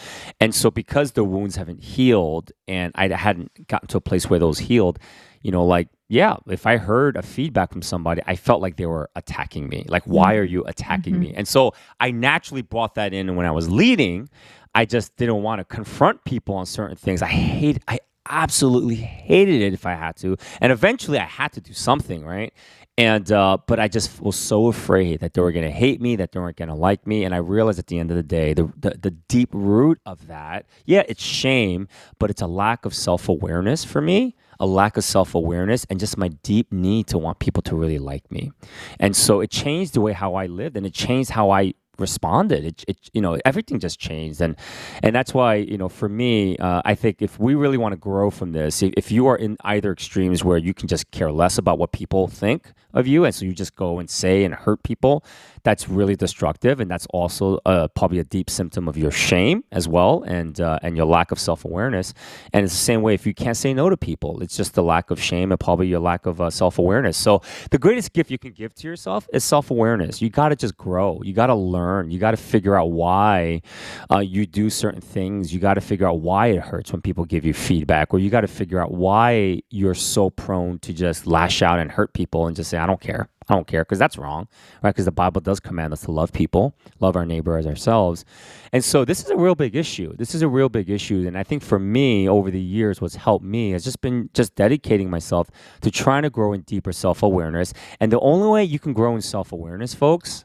And 0.41 0.53
so, 0.53 0.69
because 0.69 1.13
the 1.13 1.23
wounds 1.23 1.55
haven't 1.55 1.81
healed, 1.83 2.51
and 2.67 2.91
I 2.95 3.07
hadn't 3.07 3.67
gotten 3.67 3.87
to 3.89 3.97
a 3.97 4.01
place 4.01 4.29
where 4.29 4.39
those 4.39 4.59
healed, 4.59 4.99
you 5.47 5.51
know, 5.53 5.65
like, 5.65 5.87
yeah, 6.09 6.35
if 6.49 6.67
I 6.67 6.75
heard 6.75 7.15
a 7.15 7.21
feedback 7.21 7.71
from 7.71 7.81
somebody, 7.81 8.21
I 8.27 8.35
felt 8.35 8.61
like 8.61 8.75
they 8.75 8.85
were 8.85 9.09
attacking 9.15 9.69
me. 9.69 9.85
Like, 9.87 10.03
why 10.03 10.35
are 10.35 10.43
you 10.43 10.65
attacking 10.65 11.15
Mhm. 11.15 11.19
me? 11.19 11.33
And 11.37 11.47
so, 11.47 11.73
I 12.01 12.11
naturally 12.11 12.61
brought 12.63 12.95
that 12.95 13.13
in. 13.13 13.29
And 13.29 13.37
when 13.37 13.45
I 13.45 13.51
was 13.51 13.69
leading, 13.69 14.27
I 14.75 14.83
just 14.83 15.15
didn't 15.15 15.41
want 15.41 15.59
to 15.59 15.63
confront 15.63 16.25
people 16.25 16.55
on 16.55 16.65
certain 16.65 16.97
things. 16.97 17.21
I 17.21 17.27
hate, 17.27 17.81
I 17.87 17.99
absolutely 18.29 18.95
hated 18.95 19.61
it 19.61 19.71
if 19.73 19.85
I 19.85 19.93
had 19.95 20.17
to. 20.17 20.35
And 20.59 20.73
eventually 20.73 21.17
I 21.17 21.23
had 21.23 21.53
to 21.53 21.61
do 21.61 21.71
something, 21.71 22.25
right? 22.25 22.51
And, 22.97 23.31
uh, 23.31 23.59
but 23.67 23.79
I 23.79 23.87
just 23.87 24.19
was 24.19 24.35
so 24.35 24.67
afraid 24.67 25.19
that 25.19 25.33
they 25.33 25.41
were 25.41 25.51
to 25.53 25.71
hate 25.71 26.01
me, 26.01 26.15
that 26.15 26.31
they 26.31 26.39
weren't 26.39 26.57
to 26.69 26.73
like 26.73 27.05
me. 27.05 27.25
And 27.25 27.35
I 27.35 27.37
realized 27.37 27.77
at 27.77 27.87
the 27.87 27.99
end 27.99 28.09
of 28.09 28.17
the 28.17 28.23
day, 28.23 28.55
the, 28.55 28.71
the, 28.75 28.97
the 28.99 29.11
deep 29.11 29.49
root 29.53 29.99
of 30.05 30.27
that, 30.27 30.65
yeah, 30.85 31.03
it's 31.07 31.21
shame, 31.21 31.87
but 32.17 32.31
it's 32.31 32.41
a 32.41 32.47
lack 32.47 32.85
of 32.85 32.95
self 32.95 33.29
awareness 33.29 33.85
for 33.85 34.01
me, 34.01 34.35
a 34.59 34.65
lack 34.65 34.97
of 34.97 35.03
self 35.03 35.35
awareness, 35.35 35.85
and 35.91 35.99
just 35.99 36.17
my 36.17 36.29
deep 36.29 36.73
need 36.73 37.05
to 37.07 37.19
want 37.19 37.37
people 37.37 37.61
to 37.63 37.75
really 37.75 37.99
like 37.99 38.31
me. 38.31 38.51
And 38.99 39.15
so 39.15 39.41
it 39.41 39.51
changed 39.51 39.93
the 39.93 40.01
way 40.01 40.13
how 40.13 40.33
I 40.33 40.47
lived 40.47 40.75
and 40.75 40.85
it 40.85 40.93
changed 40.93 41.29
how 41.29 41.51
I 41.51 41.75
responded. 41.99 42.65
It, 42.65 42.85
it 42.87 42.97
you 43.13 43.21
know 43.21 43.37
everything 43.45 43.79
just 43.79 43.99
changed. 43.99 44.41
And 44.41 44.55
and 45.03 45.15
that's 45.15 45.33
why 45.33 45.55
you 45.55 45.77
know 45.77 45.89
for 45.89 46.09
me 46.09 46.57
uh, 46.57 46.81
i 46.85 46.95
think 46.95 47.21
if 47.21 47.39
we 47.39 47.55
really 47.55 47.77
want 47.77 47.93
to 47.93 47.97
grow 47.97 48.29
from 48.29 48.51
this 48.51 48.81
if, 48.81 48.93
if 48.97 49.11
you 49.11 49.27
are 49.27 49.35
in 49.35 49.57
either 49.61 49.91
extremes 49.91 50.43
where 50.43 50.57
you 50.57 50.73
can 50.73 50.87
just 50.87 51.09
care 51.11 51.31
less 51.31 51.57
about 51.57 51.77
what 51.77 51.91
people 51.91 52.27
think 52.27 52.73
of 52.93 53.07
you 53.07 53.25
and 53.25 53.33
so 53.33 53.45
you 53.45 53.53
just 53.53 53.75
go 53.75 53.99
and 53.99 54.09
say 54.09 54.43
and 54.43 54.53
hurt 54.53 54.83
people 54.83 55.23
that's 55.67 55.89
really 55.89 56.15
destructive 56.15 56.79
and 56.79 56.89
that's 56.89 57.05
also 57.07 57.59
uh, 57.65 57.89
probably 57.89 58.19
a 58.19 58.23
deep 58.23 58.49
symptom 58.49 58.87
of 58.87 58.97
your 58.97 59.11
shame 59.11 59.65
as 59.73 59.85
well 59.85 60.23
and 60.23 60.61
uh, 60.61 60.79
and 60.81 60.95
your 60.95 61.05
lack 61.05 61.29
of 61.33 61.37
self-awareness. 61.37 62.13
And 62.53 62.63
it's 62.63 62.73
the 62.73 62.79
same 62.79 63.01
way 63.01 63.13
if 63.13 63.27
you 63.27 63.33
can't 63.33 63.57
say 63.57 63.73
no 63.73 63.89
to 63.89 63.97
people 63.97 64.41
it's 64.41 64.55
just 64.55 64.75
the 64.75 64.83
lack 64.83 65.11
of 65.11 65.21
shame 65.21 65.51
and 65.51 65.59
probably 65.59 65.87
your 65.87 65.99
lack 65.99 66.25
of 66.25 66.39
uh, 66.39 66.49
self-awareness. 66.49 67.17
So 67.17 67.41
the 67.71 67.77
greatest 67.77 68.13
gift 68.13 68.31
you 68.31 68.37
can 68.37 68.53
give 68.53 68.73
to 68.75 68.87
yourself 68.87 69.27
is 69.33 69.43
self-awareness. 69.43 70.21
You 70.21 70.29
got 70.29 70.49
to 70.49 70.55
just 70.55 70.77
grow. 70.77 71.19
You 71.21 71.33
got 71.33 71.47
to 71.47 71.55
learn. 71.55 72.11
You 72.11 72.19
got 72.19 72.31
to 72.31 72.37
figure 72.37 72.75
out 72.79 72.91
why 72.91 73.61
uh, 74.09 74.19
you 74.19 74.45
do 74.45 74.69
certain 74.69 75.01
things. 75.01 75.53
You 75.53 75.59
got 75.59 75.73
to 75.73 75.81
figure 75.81 76.07
out 76.07 76.21
why 76.21 76.47
it 76.47 76.59
hurts 76.59 76.93
when 76.93 77.01
people 77.01 77.25
give 77.25 77.43
you 77.43 77.53
feedback 77.53 78.13
or 78.13 78.19
you 78.19 78.29
got 78.29 78.41
to 78.41 78.47
figure 78.47 78.79
out 78.79 78.93
why 78.93 79.61
you're 79.69 79.93
so 79.93 80.29
prone 80.29 80.79
to 80.79 80.93
just 80.93 81.27
lash 81.27 81.61
out 81.61 81.79
and 81.79 81.91
hurt 81.91 82.13
people 82.13 82.47
and 82.47 82.55
just 82.55 82.69
say 82.69 82.77
i 82.77 82.85
don't 82.85 83.01
care 83.01 83.29
I 83.49 83.53
don't 83.55 83.65
care 83.67 83.83
because 83.83 83.97
that's 83.99 84.17
wrong, 84.17 84.47
right? 84.83 84.89
Because 84.91 85.05
the 85.05 85.11
Bible 85.11 85.39
does 85.39 85.59
command 85.59 85.93
us 85.93 86.01
to 86.01 86.11
love 86.11 86.33
people, 86.33 86.75
love 86.99 87.15
our 87.15 87.25
neighbor 87.25 87.57
as 87.57 87.65
ourselves. 87.65 88.25
And 88.73 88.83
so 88.83 89.05
this 89.05 89.23
is 89.23 89.29
a 89.29 89.37
real 89.37 89.55
big 89.55 89.75
issue. 89.75 90.13
This 90.17 90.35
is 90.35 90.41
a 90.41 90.47
real 90.49 90.67
big 90.67 90.89
issue. 90.89 91.25
And 91.25 91.37
I 91.37 91.43
think 91.43 91.63
for 91.63 91.79
me, 91.79 92.27
over 92.27 92.51
the 92.51 92.59
years, 92.59 92.99
what's 92.99 93.15
helped 93.15 93.45
me 93.45 93.71
has 93.71 93.83
just 93.85 94.01
been 94.01 94.29
just 94.33 94.55
dedicating 94.55 95.09
myself 95.09 95.49
to 95.81 95.89
trying 95.89 96.23
to 96.23 96.29
grow 96.29 96.51
in 96.51 96.61
deeper 96.61 96.91
self 96.91 97.23
awareness. 97.23 97.73
And 98.01 98.11
the 98.11 98.19
only 98.19 98.49
way 98.49 98.63
you 98.65 98.79
can 98.79 98.91
grow 98.93 99.15
in 99.15 99.21
self 99.21 99.51
awareness, 99.53 99.93
folks, 99.93 100.43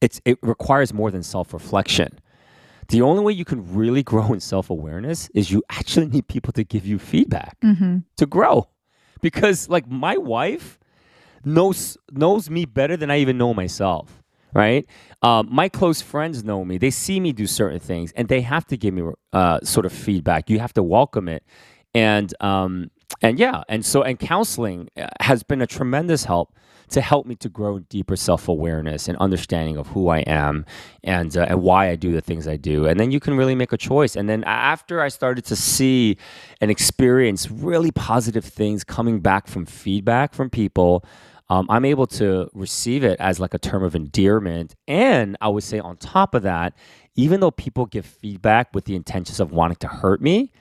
it's, 0.00 0.20
it 0.24 0.38
requires 0.42 0.94
more 0.94 1.10
than 1.10 1.22
self 1.24 1.52
reflection. 1.52 2.18
The 2.88 3.02
only 3.02 3.22
way 3.22 3.32
you 3.32 3.44
can 3.44 3.74
really 3.74 4.02
grow 4.12 4.32
in 4.32 4.40
self 4.40 4.70
awareness 4.70 5.28
is 5.34 5.50
you 5.50 5.62
actually 5.70 6.06
need 6.06 6.28
people 6.28 6.52
to 6.52 6.64
give 6.64 6.86
you 6.86 6.98
feedback 6.98 7.56
Mm-hmm. 7.60 7.98
to 8.18 8.26
grow. 8.26 8.68
Because, 9.20 9.68
like, 9.68 9.90
my 9.90 10.16
wife, 10.16 10.78
knows 11.44 11.96
knows 12.10 12.50
me 12.50 12.64
better 12.64 12.96
than 12.96 13.10
I 13.10 13.18
even 13.18 13.38
know 13.38 13.54
myself. 13.54 14.22
Right? 14.54 14.86
Um, 15.22 15.48
my 15.50 15.68
close 15.68 16.00
friends 16.00 16.42
know 16.42 16.64
me. 16.64 16.78
They 16.78 16.90
see 16.90 17.20
me 17.20 17.32
do 17.32 17.46
certain 17.46 17.80
things, 17.80 18.12
and 18.12 18.28
they 18.28 18.40
have 18.40 18.66
to 18.68 18.76
give 18.76 18.94
me 18.94 19.02
uh, 19.32 19.60
sort 19.62 19.84
of 19.84 19.92
feedback. 19.92 20.48
You 20.48 20.58
have 20.58 20.72
to 20.74 20.82
welcome 20.82 21.28
it, 21.28 21.44
and 21.94 22.32
um, 22.40 22.90
and 23.20 23.38
yeah, 23.38 23.62
and 23.68 23.84
so 23.84 24.02
and 24.02 24.18
counseling 24.18 24.88
uh, 24.96 25.08
has 25.20 25.42
been 25.42 25.60
a 25.60 25.66
tremendous 25.66 26.24
help 26.24 26.54
to 26.88 27.00
help 27.00 27.26
me 27.26 27.34
to 27.36 27.48
grow 27.48 27.78
deeper 27.78 28.16
self 28.16 28.48
awareness 28.48 29.08
and 29.08 29.16
understanding 29.18 29.76
of 29.76 29.86
who 29.88 30.08
I 30.08 30.20
am 30.20 30.66
and 31.04 31.36
uh, 31.36 31.46
and 31.48 31.62
why 31.62 31.88
I 31.90 31.96
do 31.96 32.12
the 32.12 32.20
things 32.20 32.48
I 32.48 32.56
do. 32.56 32.86
And 32.86 32.98
then 32.98 33.10
you 33.10 33.20
can 33.20 33.36
really 33.36 33.54
make 33.54 33.72
a 33.72 33.76
choice. 33.76 34.16
And 34.16 34.28
then 34.28 34.44
after 34.44 35.00
I 35.00 35.08
started 35.08 35.44
to 35.46 35.56
see 35.56 36.16
and 36.60 36.70
experience 36.70 37.50
really 37.50 37.90
positive 37.90 38.44
things 38.44 38.84
coming 38.84 39.20
back 39.20 39.46
from 39.46 39.66
feedback 39.66 40.34
from 40.34 40.50
people. 40.50 41.04
Um, 41.50 41.66
I'm 41.70 41.86
able 41.86 42.06
to 42.08 42.50
receive 42.52 43.04
it 43.04 43.18
as 43.20 43.40
like 43.40 43.54
a 43.54 43.58
term 43.58 43.82
of 43.82 43.94
endearment. 43.94 44.74
And 44.86 45.34
I 45.40 45.48
would 45.48 45.64
say, 45.64 45.78
on 45.78 45.96
top 45.96 46.34
of 46.34 46.42
that, 46.42 46.74
even 47.14 47.40
though 47.40 47.50
people 47.50 47.86
give 47.86 48.04
feedback 48.04 48.74
with 48.74 48.84
the 48.84 48.94
intentions 48.94 49.40
of 49.40 49.50
wanting 49.50 49.76
to 49.76 49.88
hurt 49.88 50.20
me, 50.20 50.52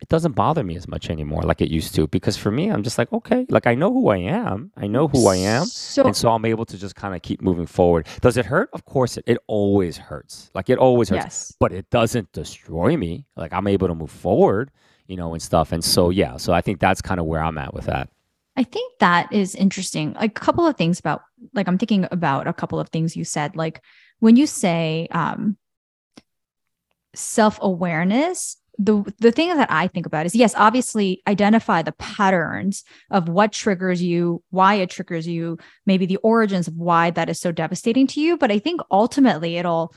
it 0.00 0.08
doesn't 0.08 0.32
bother 0.32 0.64
me 0.64 0.76
as 0.76 0.88
much 0.88 1.10
anymore 1.10 1.42
like 1.42 1.60
it 1.60 1.70
used 1.70 1.94
to. 1.94 2.06
Because 2.06 2.36
for 2.36 2.50
me, 2.50 2.70
I'm 2.70 2.82
just 2.82 2.96
like, 2.98 3.12
okay, 3.12 3.46
like 3.50 3.66
I 3.66 3.74
know 3.74 3.92
who 3.92 4.08
I 4.08 4.16
am. 4.16 4.72
I 4.76 4.86
know 4.86 5.08
who 5.08 5.26
I 5.28 5.36
am. 5.36 5.66
So 5.66 6.04
And 6.04 6.16
so 6.16 6.30
I'm 6.30 6.44
able 6.44 6.64
to 6.66 6.78
just 6.78 6.94
kind 6.94 7.14
of 7.14 7.22
keep 7.22 7.42
moving 7.42 7.66
forward. 7.66 8.06
Does 8.20 8.36
it 8.36 8.46
hurt? 8.46 8.70
Of 8.72 8.84
course 8.86 9.16
it. 9.18 9.24
It 9.26 9.38
always 9.46 9.96
hurts. 9.98 10.50
Like 10.54 10.70
it 10.70 10.78
always 10.78 11.10
hurts. 11.10 11.24
yes. 11.24 11.56
But 11.60 11.72
it 11.72 11.90
doesn't 11.90 12.32
destroy 12.32 12.96
me. 12.96 13.26
Like 13.36 13.52
I'm 13.52 13.66
able 13.66 13.88
to 13.88 13.94
move 13.94 14.10
forward, 14.10 14.70
you 15.06 15.16
know, 15.16 15.32
and 15.34 15.42
stuff. 15.42 15.72
And 15.72 15.84
so 15.84 16.10
yeah, 16.10 16.36
so 16.38 16.52
I 16.52 16.62
think 16.62 16.80
that's 16.80 17.02
kind 17.02 17.20
of 17.20 17.26
where 17.26 17.42
I'm 17.42 17.58
at 17.58 17.74
with 17.74 17.84
that. 17.86 18.08
I 18.56 18.64
think 18.64 18.98
that 19.00 19.32
is 19.32 19.54
interesting. 19.54 20.14
Like 20.14 20.32
a 20.32 20.40
couple 20.40 20.66
of 20.66 20.76
things 20.76 20.98
about 20.98 21.22
like 21.54 21.68
I'm 21.68 21.78
thinking 21.78 22.06
about 22.10 22.46
a 22.46 22.52
couple 22.52 22.80
of 22.80 22.88
things 22.88 23.16
you 23.16 23.24
said. 23.24 23.54
Like 23.54 23.82
when 24.18 24.36
you 24.36 24.46
say 24.46 25.08
um 25.12 25.56
self-awareness, 27.14 28.56
the 28.80 29.12
the 29.18 29.30
thing 29.30 29.54
that 29.54 29.70
I 29.70 29.88
think 29.88 30.06
about 30.06 30.24
is 30.24 30.34
yes, 30.34 30.54
obviously 30.56 31.22
identify 31.28 31.82
the 31.82 31.92
patterns 31.92 32.82
of 33.10 33.28
what 33.28 33.52
triggers 33.52 34.02
you, 34.02 34.42
why 34.48 34.74
it 34.76 34.88
triggers 34.88 35.28
you, 35.28 35.58
maybe 35.84 36.06
the 36.06 36.16
origins 36.16 36.66
of 36.66 36.74
why 36.76 37.10
that 37.10 37.28
is 37.28 37.38
so 37.38 37.52
devastating 37.52 38.06
to 38.08 38.20
you. 38.20 38.38
But 38.38 38.50
I 38.50 38.58
think 38.58 38.80
ultimately 38.90 39.58
it'll 39.58 39.94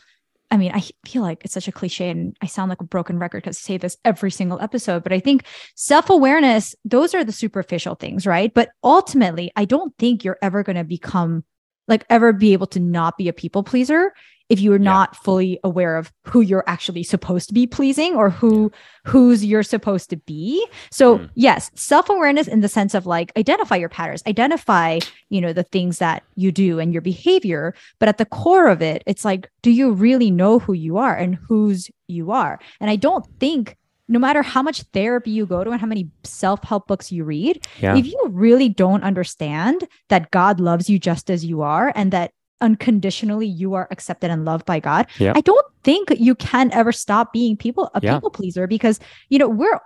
I 0.51 0.57
mean, 0.57 0.73
I 0.73 0.83
feel 1.05 1.23
like 1.23 1.43
it's 1.45 1.53
such 1.53 1.69
a 1.69 1.71
cliche 1.71 2.09
and 2.09 2.37
I 2.41 2.45
sound 2.45 2.69
like 2.69 2.81
a 2.81 2.85
broken 2.85 3.17
record 3.17 3.41
because 3.41 3.57
I 3.57 3.61
say 3.61 3.77
this 3.77 3.97
every 4.03 4.29
single 4.29 4.59
episode, 4.59 5.01
but 5.01 5.13
I 5.13 5.19
think 5.19 5.45
self 5.75 6.09
awareness, 6.09 6.75
those 6.83 7.15
are 7.15 7.23
the 7.23 7.31
superficial 7.31 7.95
things, 7.95 8.27
right? 8.27 8.53
But 8.53 8.69
ultimately, 8.83 9.51
I 9.55 9.63
don't 9.65 9.97
think 9.97 10.23
you're 10.23 10.37
ever 10.41 10.61
going 10.61 10.75
to 10.75 10.83
become 10.83 11.45
like 11.87 12.05
ever 12.09 12.33
be 12.33 12.53
able 12.53 12.67
to 12.67 12.79
not 12.79 13.17
be 13.17 13.29
a 13.29 13.33
people 13.33 13.63
pleaser 13.63 14.13
if 14.49 14.59
you're 14.59 14.77
Yeah. 14.77 14.83
not 14.83 15.15
fully 15.15 15.59
aware 15.63 15.95
of 15.97 16.11
who 16.25 16.41
you're 16.41 16.63
actually 16.67 17.03
supposed 17.03 17.47
to 17.47 17.53
be 17.53 17.65
pleasing 17.65 18.15
or 18.15 18.29
who 18.29 18.71
whose 19.05 19.43
you're 19.43 19.63
supposed 19.63 20.09
to 20.09 20.17
be. 20.17 20.65
So 20.91 21.17
Mm. 21.19 21.29
yes, 21.35 21.69
self-awareness 21.75 22.47
in 22.47 22.61
the 22.61 22.67
sense 22.69 22.93
of 22.93 23.05
like 23.05 23.31
identify 23.37 23.75
your 23.75 23.89
patterns, 23.89 24.23
identify, 24.27 24.99
you 25.29 25.41
know, 25.41 25.51
the 25.53 25.63
things 25.63 25.97
that 25.99 26.23
you 26.35 26.51
do 26.51 26.79
and 26.79 26.93
your 26.93 27.01
behavior, 27.01 27.73
but 27.99 28.07
at 28.09 28.17
the 28.17 28.25
core 28.25 28.67
of 28.67 28.81
it, 28.81 29.03
it's 29.05 29.25
like 29.25 29.49
do 29.61 29.71
you 29.71 29.91
really 29.91 30.31
know 30.31 30.59
who 30.59 30.73
you 30.73 30.97
are 30.97 31.15
and 31.15 31.35
whose 31.47 31.89
you 32.07 32.31
are? 32.31 32.59
And 32.79 32.89
I 32.89 32.95
don't 32.95 33.25
think 33.39 33.75
no 34.09 34.19
matter 34.19 34.41
how 34.41 34.61
much 34.61 34.83
therapy 34.93 35.31
you 35.31 35.45
go 35.45 35.63
to 35.63 35.71
and 35.71 35.79
how 35.79 35.87
many 35.87 36.09
self-help 36.23 36.87
books 36.87 37.11
you 37.11 37.23
read, 37.23 37.65
Yeah. 37.79 37.95
if 37.95 38.05
you 38.05 38.19
really 38.29 38.67
don't 38.69 39.01
understand 39.03 39.87
that 40.09 40.29
God 40.31 40.59
loves 40.59 40.89
you 40.89 40.99
just 40.99 41.29
as 41.31 41.45
you 41.45 41.61
are 41.61 41.91
and 41.95 42.11
that 42.11 42.31
unconditionally 42.61 43.47
you 43.47 43.73
are 43.73 43.87
accepted 43.91 44.31
and 44.31 44.45
loved 44.45 44.65
by 44.65 44.79
God. 44.79 45.07
I 45.35 45.41
don't 45.41 45.65
think 45.83 46.09
you 46.17 46.35
can 46.35 46.71
ever 46.71 46.91
stop 46.91 47.33
being 47.33 47.57
people 47.57 47.91
a 47.93 47.99
Yeah. 48.01 48.13
people 48.15 48.29
pleaser 48.29 48.67
because 48.67 48.99
you 49.29 49.37
know 49.39 49.49
we're 49.49 49.79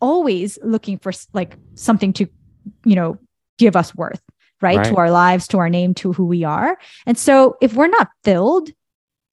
always 0.00 0.58
looking 0.62 0.98
for 0.98 1.12
like 1.32 1.56
something 1.74 2.12
to 2.14 2.26
you 2.84 2.96
know 2.96 3.18
give 3.58 3.76
us 3.76 3.94
worth 3.94 4.22
right, 4.60 4.84
to 4.84 4.96
our 4.96 5.10
lives 5.10 5.46
to 5.48 5.58
our 5.58 5.68
name 5.68 5.94
to 5.94 6.12
who 6.12 6.24
we 6.24 6.42
are 6.44 6.78
and 7.06 7.18
so 7.18 7.56
if 7.60 7.74
we're 7.74 7.88
not 7.88 8.08
filled 8.24 8.70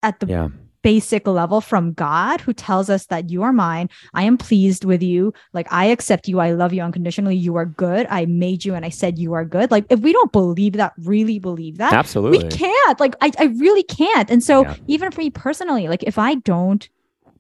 at 0.04 0.20
the 0.20 0.28
Yeah. 0.28 0.50
Basic 0.82 1.28
level 1.28 1.62
from 1.62 1.94
God 1.94 2.42
who 2.42 2.54
tells 2.54 2.90
us 2.90 3.06
that 3.08 3.30
you 3.30 3.44
are 3.44 3.52
mine. 3.54 3.90
I 4.14 4.24
am 4.24 4.38
pleased 4.38 4.86
with 4.86 5.04
you. 5.04 5.34
Like 5.54 5.68
I 5.72 5.86
accept 5.86 6.28
you. 6.28 6.40
I 6.40 6.52
love 6.52 6.74
you 6.74 6.82
unconditionally. 6.82 7.36
You 7.36 7.56
are 7.58 7.66
good. 7.66 8.08
I 8.10 8.26
made 8.26 8.64
you 8.66 8.76
and 8.76 8.86
I 8.86 8.90
said 8.90 9.20
you 9.20 9.34
are 9.34 9.46
good. 9.46 9.72
Like 9.72 9.86
if 9.90 10.00
we 10.00 10.14
don't 10.14 10.32
believe 10.32 10.74
that, 10.74 10.94
really 11.00 11.40
believe 11.40 11.78
that, 11.78 11.94
Absolutely. 11.94 12.46
we 12.46 12.50
can't. 12.50 13.00
Like 13.00 13.16
I, 13.22 13.32
I 13.40 13.46
really 13.46 13.84
can't. 13.84 14.30
And 14.32 14.44
so 14.44 14.62
Yeah. 14.64 14.76
even 14.88 15.12
for 15.12 15.22
me 15.22 15.30
personally, 15.30 15.88
like 15.88 16.04
if 16.04 16.18
I 16.18 16.36
don't, 16.36 16.88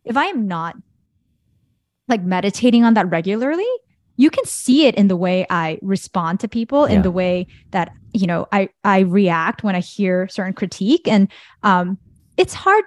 if 0.06 0.18
I 0.18 0.26
am 0.26 0.48
not 0.48 0.76
like 2.08 2.24
meditating 2.24 2.84
on 2.84 2.94
that 2.96 3.10
regularly, 3.10 3.68
you 4.18 4.30
can 4.30 4.44
see 4.46 4.86
it 4.86 4.96
in 4.96 5.08
the 5.08 5.16
way 5.16 5.46
I 5.50 5.80
respond 5.82 6.42
to 6.42 6.48
people, 6.48 6.90
Yeah. 6.90 6.96
in 6.96 7.02
the 7.04 7.12
way 7.12 7.48
that 7.72 7.92
you 8.14 8.28
know 8.28 8.48
I 8.52 8.70
I 8.84 9.00
react 9.02 9.64
when 9.64 9.76
I 9.76 9.80
hear 9.80 10.28
certain 10.28 10.54
critique, 10.54 11.08
and 11.08 11.32
um, 11.64 11.98
it's 12.36 12.54
hard 12.54 12.84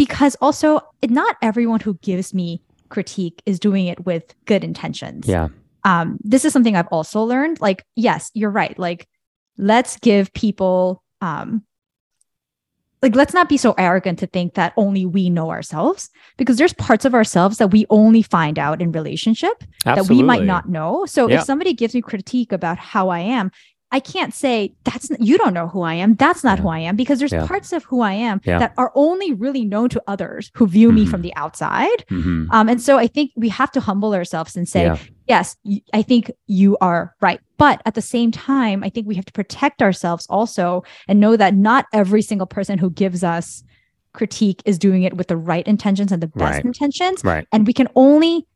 because 0.00 0.34
also 0.40 0.80
not 1.10 1.36
everyone 1.42 1.78
who 1.78 1.92
gives 2.00 2.32
me 2.32 2.62
critique 2.88 3.42
is 3.44 3.60
doing 3.60 3.86
it 3.86 4.06
with 4.06 4.34
good 4.46 4.64
intentions. 4.64 5.28
Yeah. 5.28 5.48
um 5.84 6.16
this 6.24 6.46
is 6.46 6.54
something 6.54 6.74
i've 6.74 6.88
also 6.88 7.22
learned. 7.22 7.60
Like 7.60 7.84
yes 7.96 8.30
you're 8.32 8.50
right. 8.62 8.76
Like 8.78 9.06
let's 9.58 9.98
give 9.98 10.32
people 10.32 11.02
um 11.20 11.62
like 13.02 13.14
let's 13.14 13.34
not 13.34 13.50
be 13.50 13.58
so 13.58 13.74
arrogant 13.76 14.18
to 14.20 14.26
think 14.26 14.54
that 14.54 14.72
only 14.78 15.04
we 15.04 15.28
know 15.28 15.50
ourselves 15.50 16.08
because 16.38 16.56
there's 16.56 16.72
parts 16.74 17.04
of 17.04 17.14
ourselves 17.14 17.58
that 17.58 17.70
we 17.70 17.84
only 17.90 18.22
find 18.22 18.58
out 18.58 18.80
in 18.80 18.92
relationship 18.92 19.62
that 19.84 20.08
we 20.08 20.22
might 20.22 20.44
not 20.44 20.66
know. 20.66 21.04
So 21.04 21.28
Yeah. 21.28 21.36
if 21.36 21.44
somebody 21.44 21.74
gives 21.74 21.94
me 21.94 22.00
critique 22.00 22.52
about 22.52 22.78
how 22.78 23.10
i 23.10 23.20
am 23.20 23.50
i 23.92 24.00
can't 24.00 24.32
say 24.34 24.72
that's 24.84 25.10
you 25.18 25.36
don't 25.38 25.54
know 25.54 25.66
who 25.68 25.82
i 25.82 25.94
am 25.94 26.14
that's 26.14 26.42
not 26.44 26.58
Yeah. 26.58 26.62
who 26.62 26.68
i 26.68 26.78
am 26.78 26.96
because 26.96 27.18
there's 27.18 27.32
Yeah. 27.32 27.46
parts 27.46 27.72
of 27.72 27.84
who 27.84 28.00
i 28.00 28.12
am 28.12 28.40
Yeah. 28.44 28.58
that 28.58 28.72
are 28.78 28.92
only 28.94 29.32
really 29.32 29.64
known 29.64 29.88
to 29.90 30.02
others 30.06 30.50
who 30.54 30.66
view 30.66 30.92
me 30.92 31.04
Mhm. 31.06 31.10
from 31.10 31.22
the 31.22 31.34
outside 31.36 32.04
Mhm. 32.10 32.46
um, 32.50 32.68
and 32.68 32.80
so 32.80 32.98
I 32.98 33.06
think 33.06 33.30
we 33.36 33.48
have 33.48 33.70
to 33.72 33.80
humble 33.80 34.14
ourselves 34.14 34.56
and 34.56 34.68
say, 34.68 34.84
yes, 35.28 35.56
I 35.92 36.02
think 36.02 36.30
you 36.46 36.76
are 36.80 37.14
right. 37.20 37.40
But 37.56 37.80
at 37.86 37.94
the 37.94 38.02
same 38.02 38.30
time, 38.32 38.82
I 38.82 38.88
think 38.90 39.06
we 39.06 39.14
have 39.14 39.24
to 39.26 39.32
protect 39.32 39.80
ourselves 39.82 40.26
also 40.28 40.82
and 41.08 41.20
know 41.20 41.36
that 41.36 41.54
not 41.54 41.86
every 41.92 42.22
single 42.22 42.46
person 42.46 42.78
who 42.78 42.90
gives 42.90 43.22
us 43.22 43.62
critique 44.12 44.60
is 44.64 44.76
doing 44.78 45.02
it 45.04 45.16
with 45.16 45.28
the 45.28 45.36
right 45.36 45.66
intentions 45.68 46.10
and 46.12 46.20
the 46.22 46.26
best 46.28 46.56
Right. 46.56 46.64
intentions. 46.64 47.24
Right. 47.24 47.46
And 47.52 47.66
we 47.66 47.72
can 47.72 47.88
only 47.94 48.46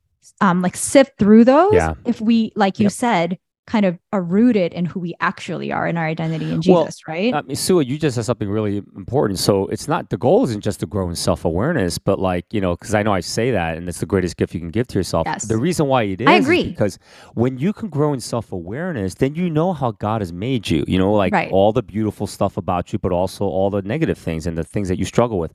um, 0.41 0.61
like 0.63 0.75
sift 0.75 1.11
through 1.19 1.43
those 1.45 1.73
if 2.05 2.19
we, 2.19 2.51
like 2.55 2.79
you 2.79 2.85
Yep. 2.85 2.91
said, 2.91 3.37
kind 3.67 3.85
of 3.85 3.97
are 4.13 4.21
rooted 4.21 4.73
in 4.73 4.85
who 4.85 4.99
we 4.99 5.15
actually 5.19 5.71
are 5.71 5.87
in 5.87 5.97
our 5.97 6.05
identity 6.05 6.45
in 6.51 6.61
Well, 6.67 6.85
Jesus, 6.85 7.07
right? 7.07 7.33
I 7.33 7.41
mean, 7.41 7.55
Sue, 7.55 7.79
you 7.81 7.97
just 7.97 8.15
said 8.15 8.25
something 8.25 8.47
really 8.47 8.77
important. 8.95 9.39
So 9.39 9.65
it's 9.67 9.87
not 9.87 10.09
the 10.11 10.17
goal 10.17 10.43
isn't 10.43 10.61
just 10.63 10.79
to 10.81 10.85
grow 10.85 11.09
in 11.09 11.15
self 11.15 11.45
awareness, 11.45 11.97
but 11.97 12.19
like 12.19 12.45
you 12.51 12.61
know, 12.61 12.75
because 12.75 12.93
I 12.93 13.01
know 13.03 13.11
I 13.13 13.21
say 13.21 13.51
that, 13.51 13.77
and 13.77 13.89
it's 13.89 13.99
the 13.99 14.05
greatest 14.05 14.37
gift 14.37 14.53
you 14.53 14.59
can 14.59 14.69
give 14.69 14.87
to 14.87 14.99
yourself. 14.99 15.25
Yes. 15.25 15.45
The 15.45 15.57
reason 15.57 15.87
why 15.87 16.03
it 16.03 16.21
is, 16.21 16.27
I 16.27 16.35
is 16.37 16.45
agree. 16.45 16.63
because 16.69 16.99
when 17.33 17.57
you 17.57 17.73
can 17.73 17.89
grow 17.89 18.13
in 18.13 18.19
self 18.19 18.51
awareness, 18.51 19.15
then 19.15 19.33
you 19.35 19.49
know 19.49 19.73
how 19.73 19.91
God 19.91 20.21
has 20.21 20.31
made 20.31 20.69
you. 20.69 20.85
You 20.87 20.99
know, 20.99 21.13
like 21.13 21.33
Right. 21.33 21.51
all 21.51 21.73
the 21.73 21.83
beautiful 21.83 22.27
stuff 22.27 22.57
about 22.57 22.93
you, 22.93 22.99
but 22.99 23.11
also 23.11 23.45
all 23.45 23.69
the 23.69 23.81
negative 23.81 24.17
things 24.17 24.45
and 24.45 24.57
the 24.57 24.63
things 24.63 24.89
that 24.89 24.99
you 24.99 25.05
struggle 25.05 25.39
with. 25.39 25.51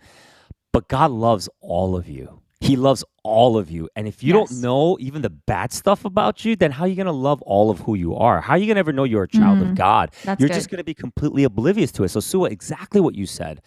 But 0.72 0.88
God 0.88 1.10
loves 1.10 1.48
all 1.60 1.96
of 1.96 2.08
you. 2.08 2.40
He 2.62 2.76
loves 2.76 3.02
all 3.22 3.56
of 3.56 3.70
you. 3.70 3.88
And 3.96 4.06
if 4.06 4.22
you 4.22 4.34
Yes. 4.34 4.50
don't 4.50 4.60
know 4.62 4.96
even 5.00 5.22
the 5.22 5.30
bad 5.30 5.72
stuff 5.72 6.04
about 6.04 6.44
you, 6.44 6.56
then 6.56 6.70
how 6.72 6.84
are 6.84 6.88
you 6.88 6.94
going 6.94 7.06
to 7.06 7.12
love 7.12 7.40
all 7.42 7.70
of 7.70 7.80
who 7.80 7.94
you 7.94 8.14
are? 8.14 8.40
How 8.42 8.52
are 8.54 8.58
you 8.58 8.66
going 8.66 8.74
to 8.76 8.80
ever 8.80 8.92
know 8.92 9.04
you're 9.04 9.22
a 9.22 9.28
child 9.28 9.60
of 9.62 9.68
Mhm. 9.68 9.74
God? 9.76 10.10
That's 10.24 10.38
you're 10.40 10.48
good. 10.48 10.54
just 10.54 10.70
going 10.70 10.78
to 10.78 10.84
be 10.84 10.92
completely 10.92 11.44
oblivious 11.44 11.90
to 11.92 12.04
it. 12.04 12.08
So, 12.10 12.20
Sue, 12.20 12.44
exactly 12.44 13.00
what 13.00 13.14
you 13.14 13.24
said. 13.24 13.62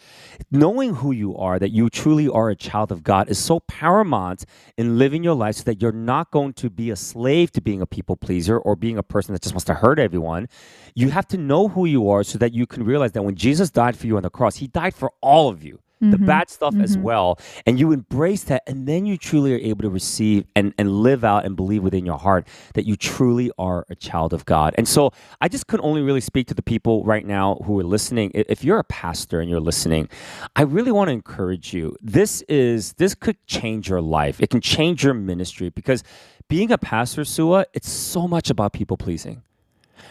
Knowing 0.52 0.94
who 0.96 1.12
you 1.12 1.36
are, 1.36 1.58
that 1.58 1.72
you 1.72 1.90
truly 1.90 2.28
are 2.28 2.50
a 2.50 2.56
child 2.56 2.92
of 2.92 3.04
God, 3.04 3.30
is 3.30 3.40
so 3.40 3.62
paramount 3.62 4.46
in 4.78 5.00
living 5.00 5.24
your 5.24 5.36
life 5.36 5.56
so 5.56 5.64
that 5.64 5.82
you're 5.82 5.92
not 5.92 6.30
going 6.30 6.54
to 6.54 6.70
be 6.70 6.92
a 6.92 6.96
slave 6.96 7.52
to 7.54 7.62
being 7.62 7.82
a 7.82 7.88
people 7.88 8.16
pleaser 8.16 8.60
or 8.60 8.76
being 8.76 8.98
a 9.00 9.04
person 9.04 9.34
that 9.34 9.42
just 9.42 9.56
wants 9.56 9.66
to 9.66 9.74
hurt 9.74 9.98
everyone. 9.98 10.48
You 10.96 11.10
have 11.10 11.28
to 11.30 11.38
know 11.38 11.68
who 11.68 11.86
you 11.86 12.10
are 12.10 12.24
so 12.24 12.38
that 12.38 12.54
you 12.54 12.68
can 12.68 12.84
realize 12.84 13.14
that 13.14 13.24
when 13.24 13.36
Jesus 13.36 13.72
died 13.72 13.98
for 13.98 14.06
you 14.06 14.18
on 14.18 14.24
the 14.24 14.30
cross, 14.30 14.58
he 14.58 14.68
died 14.68 14.94
for 14.94 15.12
all 15.22 15.50
of 15.50 15.64
you. 15.64 15.80
The 16.12 16.18
Mhm. 16.18 16.26
bad 16.26 16.50
stuff 16.50 16.76
as 16.80 16.98
Mhm. 16.98 17.02
well. 17.02 17.40
And 17.66 17.80
you 17.80 17.92
embrace 17.92 18.44
that, 18.46 18.64
and 18.68 18.88
then 18.88 19.06
you 19.06 19.18
truly 19.18 19.54
are 19.54 19.58
able 19.60 19.84
to 19.84 19.90
receive 19.90 20.46
and, 20.56 20.74
and 20.78 20.92
live 21.02 21.24
out 21.24 21.46
and 21.46 21.56
believe 21.56 21.82
within 21.84 22.06
your 22.06 22.18
heart 22.18 22.48
that 22.74 22.86
you 22.86 22.96
truly 22.96 23.52
are 23.58 23.86
a 23.90 23.96
child 23.96 24.34
of 24.34 24.46
God. 24.46 24.76
And 24.78 24.88
so 24.88 25.12
I 25.42 25.48
just 25.48 25.68
could 25.68 25.80
only 25.82 26.02
really 26.02 26.22
speak 26.22 26.48
to 26.48 26.54
the 26.54 26.62
people 26.62 27.04
right 27.06 27.26
now 27.26 27.56
who 27.66 27.80
are 27.80 27.84
listening. 27.84 28.32
If 28.34 28.64
you're 28.64 28.80
a 28.80 28.84
pastor 28.84 29.40
and 29.40 29.50
you're 29.50 29.60
listening, 29.62 30.10
I 30.56 30.64
really 30.64 30.92
want 30.92 31.08
to 31.08 31.14
encourage 31.14 31.74
you. 31.74 31.96
This 32.02 32.42
is 32.50 32.94
this 32.94 33.16
could 33.16 33.38
change 33.48 33.90
your 33.90 34.02
life. 34.02 34.42
It 34.42 34.50
can 34.50 34.62
change 34.62 35.04
your 35.04 35.14
ministry 35.14 35.70
because 35.70 36.04
being 36.50 36.72
a 36.72 36.78
pastor, 36.78 37.24
Suah, 37.24 37.64
it's 37.74 37.90
so 37.90 38.28
much 38.28 38.50
about 38.50 38.74
people 38.74 38.98
pleasing 38.98 39.42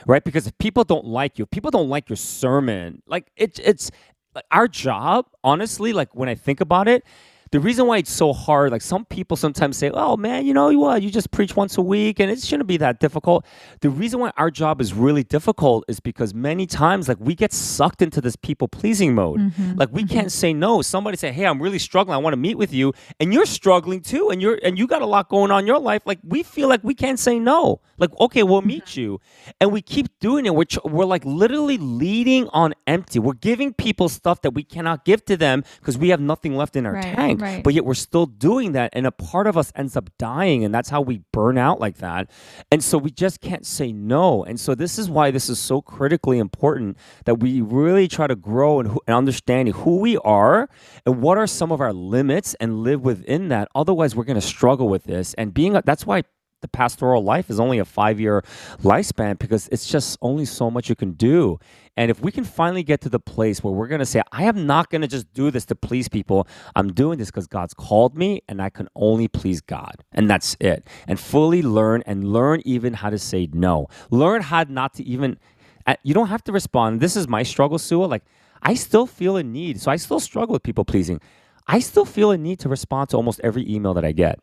right? 0.07 0.25
Because 0.25 0.47
if 0.49 0.57
people 0.59 0.83
don't 0.83 1.05
like 1.07 1.39
you, 1.39 1.45
if 1.45 1.51
people 1.51 1.71
don't 1.71 1.89
like 1.89 2.09
your 2.09 2.17
sermon, 2.17 3.03
like 3.07 3.31
it, 3.37 3.61
it's 3.63 3.91
like 4.35 4.45
our 4.51 4.69
job, 4.69 5.27
honestly, 5.45 5.93
like 5.93 6.15
when 6.15 6.29
I 6.29 6.35
think 6.35 6.61
about 6.61 6.89
it, 6.89 7.05
the 7.53 7.61
reason 7.61 7.87
why 7.87 7.99
it's 7.99 8.11
so 8.13 8.33
hard, 8.33 8.73
like 8.73 8.83
some 8.83 9.05
people 9.05 9.37
sometimes 9.37 9.77
say, 9.77 9.91
oh 9.93 10.17
man, 10.17 10.47
you 10.47 10.55
know 10.55 10.71
what, 10.79 11.03
you 11.03 11.11
just 11.11 11.31
preach 11.31 11.55
once 11.55 11.79
a 11.79 11.83
week 11.83 12.19
and 12.19 12.31
it 12.31 12.41
shouldn't 12.41 12.67
be 12.67 12.79
that 12.79 12.99
difficult. 12.99 13.45
The 13.81 13.91
reason 13.91 14.21
why 14.21 14.33
our 14.37 14.51
job 14.51 14.81
is 14.81 14.93
really 14.95 15.23
difficult 15.23 15.85
is 15.87 16.01
because 16.01 16.33
many 16.35 16.67
times, 16.67 17.09
like 17.09 17.19
we 17.21 17.35
get 17.35 17.53
sucked 17.53 18.03
into 18.03 18.21
this 18.21 18.37
people 18.37 18.69
pleasing 18.69 19.15
mode. 19.15 19.39
Mhm. 19.41 19.79
Like 19.79 19.91
we 19.93 20.05
can't 20.05 20.33
say 20.33 20.53
no. 20.53 20.83
Somebody 20.83 21.17
say, 21.19 21.31
"Hey, 21.31 21.45
I'm 21.47 21.61
really 21.63 21.79
struggling. 21.79 22.15
I 22.15 22.19
want 22.19 22.33
to 22.33 22.39
meet 22.39 22.57
with 22.57 22.73
you," 22.73 22.95
and 23.21 23.33
you're 23.35 23.47
struggling 23.47 24.01
too, 24.01 24.31
and 24.31 24.41
you're 24.41 24.59
and 24.65 24.79
you 24.79 24.87
got 24.87 25.03
a 25.03 25.07
lot 25.07 25.29
going 25.29 25.51
on 25.51 25.61
in 25.61 25.67
your 25.67 25.79
life. 25.79 26.03
Like 26.07 26.21
we 26.27 26.43
feel 26.43 26.69
like 26.69 26.83
we 26.83 26.95
can't 26.95 27.19
say 27.19 27.39
no. 27.39 27.81
Like 27.99 28.19
okay, 28.19 28.43
we'll 28.43 28.63
meet 28.63 28.97
you, 28.97 29.21
and 29.61 29.71
we 29.71 29.83
keep 29.83 30.09
doing 30.21 30.47
it. 30.47 30.55
We're 30.55 30.65
we're 30.85 31.05
like 31.05 31.25
literally 31.27 31.77
leading 31.77 32.49
on 32.49 32.73
empty. 32.87 33.19
We're 33.19 33.35
giving 33.35 33.75
people 33.75 34.09
stuff 34.09 34.41
that 34.43 34.53
we 34.55 34.63
cannot 34.65 35.05
give 35.05 35.25
to 35.27 35.37
them 35.37 35.65
because 35.81 35.99
we 35.99 36.09
have 36.09 36.21
nothing 36.21 36.57
left 36.57 36.77
in 36.77 36.87
our 36.87 36.95
Right, 36.95 37.15
tank. 37.15 37.42
Right. 37.43 37.63
But 37.63 37.75
yet 37.75 37.85
we're 37.85 37.95
still 37.95 38.27
doing 38.27 38.73
that, 38.73 38.91
and 38.95 39.07
a 39.07 39.13
part 39.13 39.47
of 39.47 39.57
us 39.57 39.73
ends 39.75 39.97
up 39.97 40.09
dying, 40.19 40.65
and 40.65 40.75
that's 40.75 40.89
how 40.89 41.01
we 41.01 41.23
burn 41.33 41.59
out 41.59 41.81
like 41.81 41.99
that. 41.99 42.31
And 42.71 42.83
so 42.83 42.97
we 42.99 43.11
just 43.11 43.41
can't 43.41 43.67
say 43.67 43.93
no. 43.93 44.45
And 44.45 44.59
so 44.59 44.75
this 44.75 44.99
is 44.99 45.11
why 45.11 45.31
this 45.31 45.49
is 45.51 45.59
so 45.59 45.83
critically 45.83 46.39
important 46.39 46.97
that 47.25 47.41
we 47.41 47.61
really 47.61 48.09
try 48.09 48.27
to 48.27 48.37
grow 48.37 48.81
and, 48.81 48.99
in 49.07 49.15
understanding 49.15 49.75
who 49.75 49.99
we 49.99 50.17
are 50.19 50.69
and 51.05 51.21
what 51.21 51.39
are 51.39 51.47
some 51.47 51.73
of 51.73 51.81
our 51.81 51.93
limits 51.93 52.55
and 52.55 52.83
live 52.83 53.03
within 53.03 53.49
that. 53.49 53.69
Otherwise, 53.75 54.15
we're 54.15 54.25
going 54.25 54.41
to 54.41 54.47
struggle 54.47 54.89
with 54.89 55.05
this. 55.05 55.35
And 55.35 55.53
being 55.53 55.73
that's 55.85 56.07
why 56.07 56.23
the 56.63 56.69
pastoral 56.69 57.23
life 57.23 57.51
is 57.51 57.61
only 57.61 57.79
a 57.79 57.85
five 57.85 58.19
year 58.19 58.43
lifespan 58.83 59.39
because 59.39 59.69
it's 59.69 59.87
just 59.87 60.19
only 60.23 60.45
so 60.45 60.71
much 60.71 60.89
you 60.89 60.97
can 60.97 61.13
do. 61.13 61.59
And 61.97 62.11
if 62.11 62.21
we 62.21 62.33
can 62.33 62.45
finally 62.45 62.83
get 62.83 63.03
to 63.03 63.11
the 63.11 63.21
place 63.21 63.63
where 63.63 63.73
we're 63.73 63.89
going 63.89 63.99
to 63.99 64.07
say, 64.07 64.23
I 64.33 64.45
am 64.45 64.67
not 64.67 64.89
going 64.89 65.03
to 65.03 65.09
just 65.09 65.33
do 65.35 65.51
this 65.51 65.67
to 65.67 65.75
please 65.75 66.09
people, 66.09 66.49
I'm 66.75 66.93
doing 66.93 67.19
this 67.19 67.31
because 67.31 67.47
God's 67.47 67.75
called 67.75 68.17
me 68.17 68.43
and 68.49 68.63
I 68.63 68.71
can 68.71 68.89
only 68.97 69.29
please 69.29 69.61
God. 69.61 69.97
And 70.13 70.31
that's 70.31 70.57
it. 70.59 70.87
And 71.07 71.21
fully 71.21 71.63
learn 71.63 72.03
and 72.07 72.33
learn 72.33 72.63
even 72.65 72.95
how 72.95 73.11
to 73.11 73.19
say 73.19 73.49
no. 73.53 73.89
Learn 74.11 74.41
how 74.41 74.65
not 74.69 74.95
to 74.95 75.05
even, 75.05 75.39
uh, 75.87 75.97
you 76.03 76.15
don't 76.15 76.29
have 76.29 76.43
to 76.45 76.53
respond. 76.53 77.01
This 77.01 77.17
is 77.17 77.29
my 77.29 77.43
struggle, 77.43 77.79
Sue. 77.79 78.05
Like, 78.07 78.23
I 78.63 78.75
still 78.75 79.07
feel 79.07 79.37
a 79.37 79.43
need. 79.43 79.81
So 79.81 79.91
I 79.91 79.97
still 79.97 80.21
struggle 80.21 80.55
with 80.55 80.63
people 80.63 80.85
pleasing. 80.85 81.21
I 81.67 81.81
still 81.81 82.05
feel 82.05 82.31
a 82.31 82.39
need 82.39 82.59
to 82.61 82.69
respond 82.69 83.11
to 83.11 83.17
almost 83.17 83.41
every 83.45 83.69
email 83.71 83.95
that 83.95 84.05
I 84.05 84.13
get. 84.13 84.39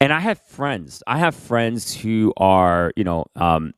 And 0.00 0.12
I 0.12 0.20
have 0.20 0.40
friends. 0.40 1.02
I 1.06 1.18
have 1.18 1.34
friends 1.34 1.94
who 1.94 2.32
are, 2.36 2.92
you 2.96 3.04
know, 3.04 3.26
um, 3.36 3.74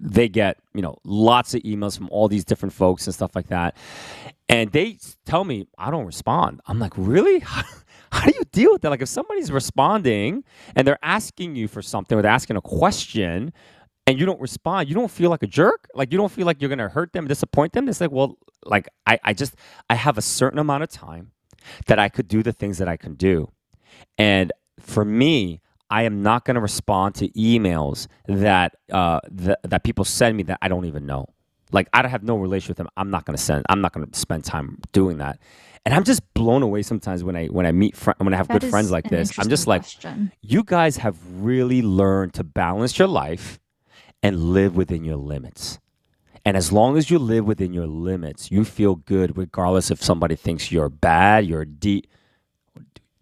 they 0.00 0.28
get, 0.28 0.58
you 0.74 0.82
know, 0.82 0.96
lots 1.04 1.54
of 1.54 1.62
emails 1.62 1.96
from 1.96 2.08
all 2.10 2.28
these 2.28 2.44
different 2.44 2.72
folks 2.72 3.06
and 3.06 3.14
stuff 3.14 3.34
like 3.36 3.48
that. 3.48 3.76
and 4.48 4.72
they 4.72 4.98
tell 5.26 5.44
me 5.44 5.66
I 5.78 5.90
don't 5.90 6.06
respond. 6.06 6.60
I'm 6.66 6.78
like, 6.78 6.92
really? 6.96 7.40
How 8.12 8.24
do 8.24 8.32
you 8.34 8.44
deal 8.52 8.72
with 8.72 8.82
that? 8.82 8.90
Like, 8.90 9.02
if 9.02 9.08
somebody's 9.08 9.52
responding 9.52 10.44
and 10.74 10.86
they're 10.86 10.98
asking 11.02 11.56
you 11.56 11.68
for 11.68 11.82
something 11.82 12.18
or 12.18 12.22
they're 12.22 12.30
asking 12.30 12.56
a 12.56 12.62
question 12.62 13.52
and 14.06 14.18
you 14.18 14.24
don't 14.24 14.40
respond, 14.40 14.88
you 14.88 14.94
don't 14.94 15.10
feel 15.10 15.30
like 15.30 15.42
a 15.42 15.46
jerk? 15.46 15.88
Like, 15.94 16.10
you 16.12 16.18
don't 16.18 16.32
feel 16.32 16.46
like 16.46 16.62
you're 16.62 16.70
going 16.70 16.78
to 16.78 16.88
hurt 16.88 17.12
them, 17.12 17.26
disappoint 17.26 17.74
them? 17.74 17.88
It's 17.88 18.00
like, 18.00 18.10
well, 18.10 18.38
like, 18.64 18.88
I, 19.06 19.18
I 19.24 19.34
just, 19.34 19.56
I 19.90 19.94
have 19.94 20.16
a 20.16 20.22
certain 20.22 20.58
amount 20.58 20.84
of 20.84 20.90
time 20.90 21.32
that 21.86 21.98
I 21.98 22.08
could 22.08 22.28
do 22.28 22.42
the 22.42 22.52
things 22.52 22.78
that 22.78 22.88
I 22.88 22.96
can 22.96 23.14
do. 23.14 23.50
And 24.16 24.52
for 24.88 25.04
me, 25.04 25.60
I 25.90 26.02
am 26.02 26.22
not 26.22 26.44
going 26.44 26.56
to 26.56 26.60
respond 26.60 27.14
to 27.16 27.28
emails 27.30 28.08
that, 28.26 28.76
uh, 28.92 29.20
that, 29.30 29.60
that 29.62 29.84
people 29.84 30.04
send 30.04 30.36
me 30.36 30.42
that 30.44 30.58
I 30.60 30.68
don't 30.68 30.84
even 30.86 31.06
know. 31.06 31.26
Like, 31.72 31.88
I 31.92 32.06
have 32.06 32.22
no 32.22 32.36
relation 32.36 32.70
with 32.70 32.78
them. 32.78 32.88
I'm 32.96 33.10
not 33.10 33.24
going 33.26 33.36
to 33.36 33.42
send, 33.42 33.64
I'm 33.68 33.80
not 33.80 33.92
going 33.92 34.06
to 34.06 34.18
spend 34.18 34.44
time 34.44 34.78
doing 34.92 35.18
that. 35.18 35.38
And 35.84 35.94
I'm 35.94 36.04
just 36.04 36.22
blown 36.34 36.62
away 36.62 36.82
sometimes 36.82 37.24
when 37.24 37.36
I 37.36 37.46
when 37.46 37.64
I 37.64 37.72
meet 37.72 37.96
fr- 37.96 38.10
when 38.18 38.34
I 38.34 38.36
have 38.36 38.48
That 38.48 38.60
good 38.60 38.70
friends 38.70 38.90
like 38.90 39.08
this. 39.08 39.38
I'm 39.38 39.48
just 39.48 39.66
like, 39.66 39.82
question. 39.82 40.32
you 40.42 40.62
guys 40.62 40.98
have 40.98 41.16
really 41.42 41.80
learned 41.80 42.34
to 42.34 42.44
balance 42.44 42.98
your 42.98 43.08
life 43.08 43.58
and 44.22 44.52
live 44.52 44.76
within 44.76 45.04
your 45.04 45.16
limits. 45.16 45.78
And 46.44 46.56
as 46.56 46.72
long 46.72 46.98
as 46.98 47.10
you 47.10 47.18
live 47.18 47.46
within 47.46 47.72
your 47.72 47.86
limits, 47.86 48.50
you 48.50 48.64
feel 48.64 48.96
good 48.96 49.38
regardless 49.38 49.90
if 49.90 50.02
somebody 50.02 50.36
thinks 50.36 50.70
you're 50.72 50.90
bad, 50.90 51.46
you're 51.46 51.64
D 51.64 52.04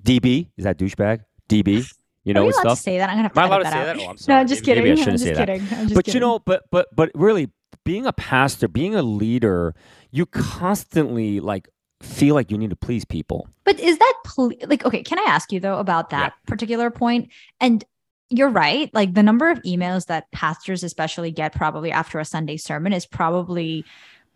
DB, 0.02 0.48
is 0.56 0.64
that 0.64 0.78
douchebag? 0.78 1.22
DB, 1.48 1.92
you 2.24 2.34
know 2.34 2.40
Are 2.40 2.44
we 2.44 2.48
and 2.48 2.54
allowed 2.54 2.60
stuff. 2.62 2.78
to 2.78 2.82
say 2.82 2.98
that? 2.98 3.08
I'm 3.08 3.16
gonna 3.16 3.22
have 3.24 3.32
to 3.34 3.40
Am 3.40 3.44
I 3.44 3.46
allowed 3.48 3.66
edit 3.66 3.66
to 3.66 3.70
say 3.72 3.78
out. 3.80 3.84
that? 3.86 3.96
Oh, 3.96 4.10
I'm 4.10 4.16
No. 4.28 4.34
I'm 4.40 4.46
just 4.48 4.60
Maybe- 4.62 4.66
kidding. 4.66 4.84
maybe 4.84 4.90
I 4.90 4.92
I'm 4.92 4.96
shouldn't 4.98 5.12
just 5.20 5.24
say 5.24 5.34
that. 5.34 5.46
kidding. 5.48 5.78
I'm 5.78 5.84
just 5.88 5.94
But 5.94 6.14
you 6.14 6.20
know, 6.20 6.38
but 6.40 6.64
but 6.70 6.88
but 6.94 7.10
really 7.14 7.50
being 7.84 8.06
a 8.06 8.12
pastor, 8.12 8.66
being 8.68 8.94
a 8.94 9.02
leader, 9.02 9.74
you 10.10 10.26
constantly 10.26 11.40
like 11.40 11.68
feel 12.02 12.34
like 12.34 12.50
you 12.50 12.58
need 12.58 12.70
to 12.70 12.76
please 12.76 13.04
people. 13.04 13.48
But 13.64 13.78
is 13.80 13.98
that 13.98 14.14
pol- 14.24 14.52
like 14.66 14.84
okay? 14.84 15.02
Can 15.02 15.18
I 15.18 15.24
ask 15.28 15.52
you 15.52 15.60
though 15.60 15.78
about 15.78 16.10
that 16.10 16.34
particular 16.46 16.90
point? 16.90 17.28
And 17.60 17.84
you're 18.28 18.48
right. 18.50 18.92
Like 18.92 19.14
the 19.14 19.22
number 19.22 19.48
of 19.50 19.58
emails 19.62 20.06
that 20.06 20.28
pastors, 20.32 20.82
especially, 20.82 21.30
get 21.30 21.54
probably 21.54 21.92
after 21.92 22.18
a 22.18 22.24
Sunday 22.24 22.56
sermon 22.56 22.92
is 22.92 23.06
probably 23.06 23.84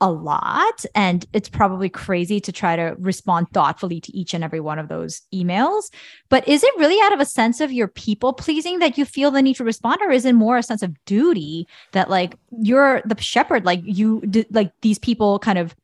a 0.01 0.11
lot, 0.11 0.85
and 0.95 1.27
it's 1.33 1.49
probably 1.49 1.89
crazy 1.89 2.41
to 2.41 2.53
try 2.53 2.75
to 2.75 2.97
respond 2.99 3.49
thoughtfully 3.53 4.01
to 4.01 4.17
each 4.17 4.33
and 4.33 4.43
every 4.43 4.61
one 4.61 4.79
of 4.79 4.89
those 4.89 5.23
emails. 5.35 5.91
But 6.29 6.47
is 6.49 6.63
it 6.65 6.75
really 6.79 6.99
out 7.03 7.13
of 7.13 7.21
a 7.21 7.27
sense 7.27 7.61
of 7.61 7.71
your 7.71 7.89
people 7.89 8.33
pleasing 8.33 8.79
that 8.79 8.97
you 8.97 9.05
feel 9.05 9.31
the 9.31 9.43
need 9.43 9.57
to 9.57 9.65
respond, 9.65 10.01
or 10.03 10.11
is 10.11 10.25
it 10.25 10.35
more 10.35 10.59
a 10.59 10.63
sense 10.63 10.83
of 10.83 10.95
duty 11.05 11.69
that 11.93 12.09
like 12.09 12.37
you're 12.61 13.03
the 13.05 13.21
shepherd, 13.21 13.65
like 13.65 13.81
you 13.85 14.23
like 14.51 14.73
these 14.81 14.99
people 14.99 15.39
kind 15.39 15.59
of 15.59 15.75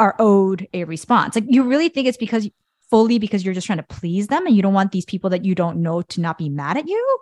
are 0.00 0.16
owed 0.18 0.66
a 0.74 0.84
response. 0.84 1.34
Like 1.34 1.46
you 1.48 1.62
really 1.62 1.88
think 1.88 2.06
it's 2.06 2.16
because 2.16 2.48
fully 2.90 3.18
because 3.18 3.44
you're 3.44 3.54
just 3.54 3.66
trying 3.66 3.78
to 3.78 3.84
please 3.84 4.28
them 4.28 4.46
and 4.46 4.56
you 4.56 4.62
don't 4.62 4.74
want 4.74 4.92
these 4.92 5.04
people 5.04 5.30
that 5.30 5.44
you 5.44 5.54
don't 5.54 5.78
know 5.78 6.02
to 6.02 6.20
not 6.20 6.38
be 6.38 6.48
mad 6.48 6.76
at 6.76 6.88
you? 6.88 7.18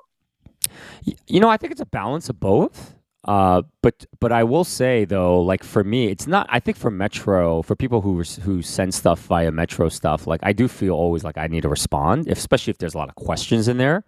You 1.27 1.41
know, 1.41 1.49
I 1.49 1.57
think 1.57 1.73
it's 1.73 1.81
a 1.81 1.87
balance 1.87 2.29
of 2.29 2.41
both. 2.41 2.96
Uh, 3.27 3.63
but 3.83 4.07
but 4.21 4.31
I 4.33 4.45
will 4.45 4.65
say 4.65 5.05
though, 5.05 5.41
like 5.41 5.65
for 5.65 5.83
me, 5.83 6.07
it's 6.09 6.27
not. 6.27 6.47
I 6.49 6.61
think 6.61 6.77
for 6.77 6.91
Metro, 6.91 7.63
for 7.63 7.75
people 7.75 8.01
who 8.01 8.23
who 8.43 8.63
send 8.63 8.95
stuff 8.95 9.21
via 9.27 9.51
Metro 9.51 9.89
stuff, 9.89 10.27
like 10.27 10.41
I 10.45 10.53
do 10.53 10.69
feel 10.69 10.95
always 10.95 11.25
like 11.25 11.37
I 11.37 11.49
need 11.49 11.63
to 11.63 11.69
respond, 11.69 12.29
if, 12.29 12.39
especially 12.39 12.71
if 12.71 12.79
there's 12.79 12.95
a 12.95 12.99
lot 12.99 13.09
of 13.09 13.17
questions 13.17 13.67
in 13.69 13.79
there. 13.79 14.05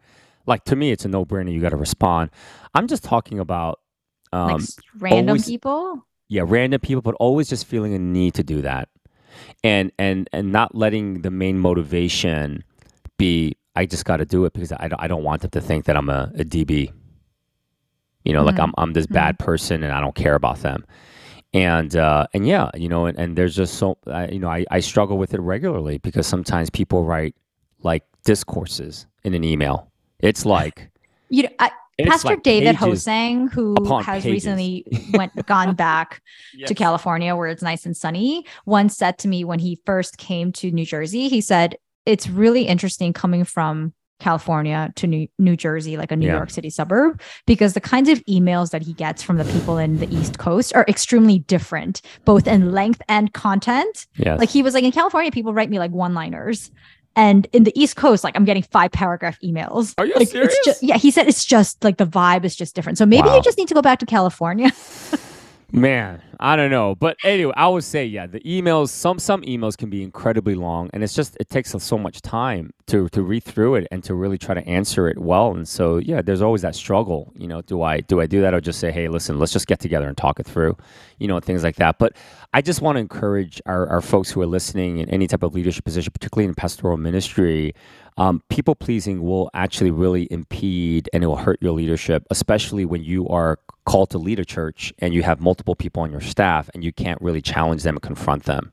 Like 0.47 0.65
to 0.65 0.77
me, 0.77 0.93
it's 0.93 1.05
a 1.05 1.09
no 1.09 1.25
brainer. 1.25 1.53
You 1.53 1.61
got 1.61 1.71
to 1.71 1.77
respond. 1.77 2.31
I'm 2.75 2.87
just 2.87 3.03
talking 3.05 3.39
about 3.41 3.81
um, 4.33 4.53
like 4.53 4.63
random 4.99 5.29
always- 5.31 5.47
people? 5.47 6.05
yeah 6.29 6.43
random 6.45 6.79
people 6.79 7.01
but 7.01 7.15
always 7.15 7.49
just 7.49 7.65
feeling 7.65 7.95
a 7.95 7.99
need 7.99 8.35
to 8.35 8.43
do 8.43 8.61
that 8.61 8.91
and 9.65 9.91
and 9.99 10.29
and 10.33 10.53
not 10.53 10.75
letting 10.75 11.23
the 11.23 11.31
main 11.31 11.59
motivation 11.59 12.63
be 13.17 13.57
i 13.75 13.87
just 13.87 14.05
got 14.05 14.19
to 14.19 14.27
do 14.27 14.45
it 14.45 14.53
because 14.53 14.71
I 14.73 14.89
don't, 14.89 15.01
I 15.03 15.09
don't 15.09 15.23
want 15.25 15.41
them 15.41 15.51
to 15.53 15.61
think 15.63 15.87
that 15.87 15.97
i'm 15.97 16.11
a, 16.11 16.31
a 16.35 16.45
db 16.45 16.93
you 18.29 18.35
know 18.35 18.45
like 18.45 18.57
Mhm. 18.57 18.65
i'm 18.65 18.73
i'm 18.79 18.93
this 18.93 19.07
bad 19.07 19.39
person 19.39 19.83
and 19.83 19.93
i 19.93 20.01
don't 20.05 20.15
care 20.15 20.35
about 20.43 20.59
them 20.67 20.85
and 21.55 21.97
uh 21.97 22.27
and 22.35 22.47
yeah 22.47 22.71
you 22.75 22.89
know 22.89 23.07
and, 23.07 23.19
and 23.19 23.37
there's 23.37 23.57
just 23.57 23.75
so 23.75 23.97
I, 24.07 24.29
you 24.29 24.39
know 24.39 24.49
I, 24.51 24.65
I 24.71 24.81
struggle 24.81 25.17
with 25.19 25.33
it 25.35 25.41
regularly 25.41 25.97
because 25.99 26.27
sometimes 26.27 26.69
people 26.71 27.05
write 27.05 27.35
like 27.83 28.05
discourses 28.25 29.07
in 29.25 29.33
an 29.35 29.45
email 29.45 29.91
it's 30.21 30.45
like 30.57 30.91
You 31.31 31.45
know, 31.45 31.49
I, 31.59 31.71
Pastor 32.07 32.29
like 32.29 32.43
David 32.45 32.77
Hosang, 32.77 33.51
who 33.53 33.75
has 34.03 34.23
pages. 34.23 34.33
recently 34.47 34.85
went 35.15 35.33
gone 35.47 35.75
back 35.75 36.23
Yes. 36.55 36.69
to 36.69 36.75
California 36.75 37.35
where 37.37 37.49
it's 37.49 37.63
nice 37.63 37.85
and 37.87 37.97
sunny, 37.97 38.45
once 38.67 38.97
said 38.97 39.19
to 39.19 39.29
me 39.29 39.43
when 39.45 39.59
he 39.59 39.81
first 39.85 40.17
came 40.19 40.53
to 40.53 40.71
New 40.71 40.87
Jersey, 40.87 41.29
he 41.29 41.41
said, 41.41 41.77
It's 42.07 42.29
really 42.29 42.63
interesting 42.69 43.13
coming 43.13 43.45
from 43.45 43.93
California 44.21 44.93
to 44.97 45.07
New, 45.07 45.29
New 45.39 45.57
Jersey, 45.57 45.97
like 45.97 46.11
a 46.13 46.17
New 46.17 46.27
Yeah. 46.27 46.37
York 46.37 46.51
City 46.51 46.71
suburb, 46.71 47.21
because 47.47 47.75
the 47.75 47.81
kinds 47.81 48.09
of 48.09 48.25
emails 48.27 48.71
that 48.71 48.83
he 48.83 48.93
gets 48.93 49.23
from 49.23 49.37
the 49.37 49.45
people 49.45 49.79
in 49.79 49.99
the 49.99 50.13
East 50.15 50.39
Coast 50.39 50.75
are 50.75 50.85
extremely 50.89 51.39
different, 51.41 52.01
both 52.25 52.47
in 52.47 52.73
length 52.73 53.03
and 53.09 53.33
content. 53.33 54.07
yes. 54.17 54.39
Like 54.39 54.49
he 54.51 54.63
was 54.63 54.75
like, 54.75 54.85
in 54.85 54.93
California, 54.93 55.31
people 55.31 55.53
write 55.55 55.71
me 55.71 55.79
like 55.79 55.91
one 55.93 56.15
liners. 56.15 56.71
And 57.17 57.47
in 57.53 57.65
the 57.65 57.73
East 57.81 57.97
Coast, 57.97 58.23
like 58.23 58.37
I'm 58.37 58.45
getting 58.45 58.63
five 58.63 58.93
paragraph 58.93 59.39
emails. 59.43 59.95
Are 59.99 60.07
you 60.07 60.15
like, 60.15 60.29
serious? 60.29 60.57
Just, 60.65 60.83
yeah, 60.83 60.97
he 60.97 61.11
said 61.11 61.27
it's 61.27 61.45
just 61.45 61.83
like 61.83 61.97
the 61.97 62.07
vibe 62.07 62.45
is 62.45 62.55
just 62.55 62.77
different. 62.77 62.97
So 62.99 63.07
maybe 63.07 63.27
Wow. 63.29 63.37
you 63.37 63.43
just 63.43 63.59
need 63.59 63.67
to 63.69 63.75
go 63.75 63.83
back 63.83 63.99
to 64.01 64.07
California. 64.07 64.71
Man, 65.71 66.23
I 66.41 66.57
don't 66.57 66.71
know, 66.71 66.95
but 66.95 67.19
anyway, 67.23 67.53
I 67.55 67.69
would 67.69 67.85
say 67.85 68.07
yeah, 68.07 68.27
the 68.27 68.41
emails 68.41 68.89
some 68.89 69.19
some 69.19 69.43
emails 69.43 69.77
can 69.77 69.91
be 69.91 70.03
incredibly 70.03 70.55
long, 70.55 70.89
and 70.95 71.05
it's 71.05 71.13
just 71.15 71.37
it 71.39 71.51
takes 71.51 71.73
so 71.79 71.99
much 71.99 72.23
time 72.23 72.73
to 72.87 73.07
to 73.11 73.23
read 73.23 73.45
through 73.45 73.75
it 73.75 73.87
and 73.91 74.03
to 74.05 74.15
really 74.15 74.39
try 74.39 74.55
to 74.55 74.67
answer 74.67 75.09
it 75.11 75.19
well. 75.19 75.55
And 75.55 75.69
so 75.69 75.99
yeah, 75.99 76.23
there's 76.23 76.41
always 76.41 76.63
that 76.63 76.75
struggle. 76.75 77.35
You 77.37 77.49
know, 77.49 77.61
do 77.61 77.83
I 77.83 78.01
do 78.01 78.19
I 78.23 78.27
do 78.27 78.41
that 78.41 78.55
or 78.55 78.63
just 78.63 78.81
say 78.81 78.91
hey, 78.91 79.09
listen, 79.09 79.39
let's 79.39 79.53
just 79.53 79.67
get 79.67 79.79
together 79.79 80.09
and 80.09 80.17
talk 80.17 80.41
it 80.41 80.47
through, 80.47 80.75
you 81.19 81.29
know, 81.29 81.39
things 81.39 81.63
like 81.63 81.77
that. 81.77 81.99
But 81.99 82.17
I 82.55 82.63
just 82.63 82.81
want 82.81 82.97
to 82.97 83.01
encourage 83.01 83.61
our, 83.67 83.87
our 83.89 84.01
folks 84.01 84.31
who 84.31 84.41
are 84.41 84.47
listening 84.47 84.99
in 84.99 85.11
any 85.11 85.27
type 85.27 85.43
of 85.43 85.55
leadership 85.55 85.85
position, 85.85 86.11
particularly 86.15 86.49
in 86.49 86.55
pastoral 86.55 86.97
ministry. 86.97 87.75
Um, 88.19 88.43
people 88.51 88.75
pleasing 88.75 89.23
will 89.23 89.49
actually 89.55 89.93
really 89.93 90.27
impede 90.31 91.09
and 91.13 91.23
it 91.23 91.29
will 91.29 91.37
hurt 91.37 91.63
your 91.63 91.73
leadership, 91.73 92.27
especially 92.31 92.85
when 92.85 93.05
you 93.05 93.29
are 93.29 93.59
called 93.87 94.11
to 94.11 94.19
lead 94.19 94.39
a 94.41 94.45
church 94.45 94.93
and 94.99 95.15
you 95.15 95.23
have 95.23 95.41
multiple 95.41 95.75
people 95.75 96.03
on 96.03 96.11
your 96.11 96.21
staff 96.21 96.69
and 96.75 96.85
you 96.85 96.93
can't 96.93 97.21
really 97.23 97.41
challenge 97.41 97.85
them 97.85 97.95
and 97.95 98.03
confront 98.03 98.45
them 98.45 98.73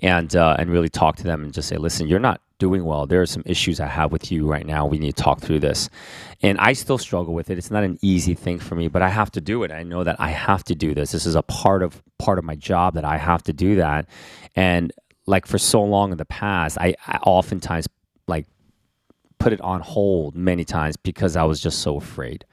and 0.00 0.34
uh, 0.34 0.56
and 0.58 0.68
really 0.68 0.88
talk 0.88 1.16
to 1.16 1.22
them 1.22 1.44
and 1.44 1.54
just 1.54 1.68
say, 1.68 1.76
listen, 1.76 2.08
you're 2.08 2.18
not 2.18 2.40
doing 2.58 2.84
well. 2.84 3.06
There 3.06 3.22
are 3.22 3.26
some 3.26 3.42
issues 3.46 3.80
I 3.80 3.86
have 3.86 4.12
with 4.12 4.30
you 4.32 4.48
right 4.48 4.66
now. 4.66 4.84
We 4.84 4.98
need 4.98 5.16
to 5.16 5.22
talk 5.22 5.40
through 5.40 5.60
this. 5.60 5.88
And 6.42 6.58
I 6.58 6.72
still 6.74 6.98
struggle 6.98 7.34
with 7.34 7.50
it. 7.50 7.58
It's 7.58 7.70
not 7.70 7.84
an 7.84 7.98
easy 8.02 8.34
thing 8.34 8.58
for 8.58 8.74
me, 8.74 8.88
but 8.88 9.00
I 9.00 9.08
have 9.08 9.30
to 9.32 9.40
do 9.40 9.62
it. 9.62 9.70
I 9.70 9.84
know 9.84 10.04
that 10.04 10.16
I 10.18 10.30
have 10.30 10.64
to 10.64 10.74
do 10.74 10.92
this. 10.92 11.12
This 11.12 11.24
is 11.24 11.36
a 11.36 11.42
part 11.42 11.82
of 11.82 12.02
part 12.18 12.38
of 12.38 12.44
my 12.44 12.56
job 12.56 12.94
that 12.94 13.04
I 13.04 13.16
have 13.16 13.42
to 13.44 13.52
do 13.52 13.76
that. 13.76 14.06
And 14.56 14.92
like 15.26 15.46
for 15.46 15.58
so 15.58 15.82
long 15.82 16.12
in 16.12 16.18
the 16.18 16.24
past, 16.24 16.78
I, 16.80 16.94
I 17.06 17.18
oftentimes 17.24 17.88
like 18.26 18.46
put 19.42 19.52
it 19.52 19.60
on 19.60 19.80
hold 19.80 20.36
many 20.36 20.64
times 20.64 20.96
because 20.96 21.34
I 21.34 21.42
was 21.42 21.60
just 21.60 21.80
so 21.80 21.96
afraid. 21.96 22.44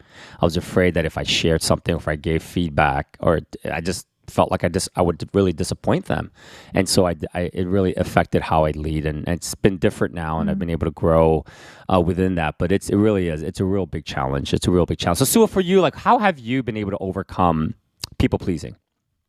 I 0.42 0.46
was 0.46 0.58
afraid 0.58 0.96
that 0.96 1.06
if 1.06 1.18
I 1.20 1.24
shared 1.24 1.62
something, 1.62 1.96
if 1.96 2.08
I 2.08 2.16
gave 2.16 2.42
feedback, 2.42 3.16
or 3.20 3.42
I 3.72 3.80
just 3.80 4.08
felt 4.26 4.50
like 4.52 4.64
I 4.64 4.70
just 4.70 4.90
I 4.96 5.04
would 5.04 5.28
really 5.34 5.54
disappoint 5.54 6.06
them, 6.06 6.32
and 6.74 6.90
so 6.90 7.08
I, 7.08 7.16
I 7.36 7.52
it 7.54 7.68
really 7.68 7.94
affected 7.96 8.42
how 8.42 8.66
I 8.66 8.72
lead, 8.72 9.06
and, 9.06 9.20
and 9.28 9.38
it's 9.38 9.54
been 9.54 9.78
different 9.78 10.16
now, 10.16 10.40
and 10.40 10.50
I've 10.50 10.58
been 10.58 10.72
able 10.72 10.88
to 10.88 10.92
grow 10.92 11.46
uh, 11.94 12.02
within 12.02 12.36
that. 12.36 12.58
But 12.58 12.72
it's 12.72 12.90
it 12.90 12.96
really 12.96 13.28
is 13.28 13.44
it's 13.44 13.60
a 13.60 13.66
real 13.66 13.86
big 13.86 14.06
challenge. 14.06 14.52
It's 14.52 14.68
a 14.68 14.72
real 14.72 14.88
big 14.88 14.98
challenge. 14.98 15.20
So 15.20 15.26
Sue, 15.26 15.46
for 15.46 15.62
you, 15.62 15.82
like 15.82 15.96
how 15.96 16.18
have 16.18 16.40
you 16.40 16.64
been 16.64 16.78
able 16.78 16.92
to 16.92 16.98
overcome 16.98 17.76
people 18.18 18.40
pleasing? 18.40 18.76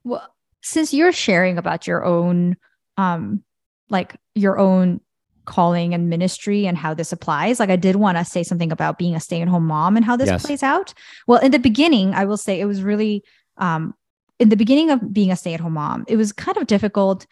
Well, 0.02 0.26
since 0.62 0.94
you're 0.94 1.12
sharing 1.12 1.58
about 1.58 1.86
your 1.86 2.04
own, 2.06 2.56
um, 2.96 3.44
like 3.90 4.16
your 4.34 4.58
own 4.58 5.02
calling 5.45 5.95
and 5.95 6.09
ministry 6.09 6.66
and 6.66 6.76
how 6.76 6.95
this 6.95 7.12
applies, 7.12 7.59
like 7.59 7.70
I 7.70 7.76
did 7.76 7.97
want 7.97 8.18
to 8.18 8.24
say 8.24 8.43
something 8.43 8.70
about 8.70 8.99
being 8.99 9.14
a 9.14 9.20
stay-at-home 9.20 9.66
mom 9.66 9.97
and 9.97 10.05
how 10.05 10.16
this 10.16 10.28
Yes. 10.28 10.45
plays 10.45 10.62
out. 10.62 10.95
Well, 11.26 11.41
in 11.41 11.51
the 11.51 11.59
beginning, 11.59 12.14
I 12.14 12.24
will 12.24 12.36
say 12.36 12.61
it 12.61 12.66
was 12.66 12.82
really, 12.82 13.24
um, 13.57 13.95
in 14.38 14.49
the 14.49 14.57
beginning 14.57 14.91
of 14.91 15.12
being 15.12 15.30
a 15.30 15.36
stay-at-home 15.36 15.72
mom, 15.72 16.05
it 16.09 16.16
was 16.16 16.32
kind 16.32 16.57
of 16.57 16.66
difficult 16.66 17.26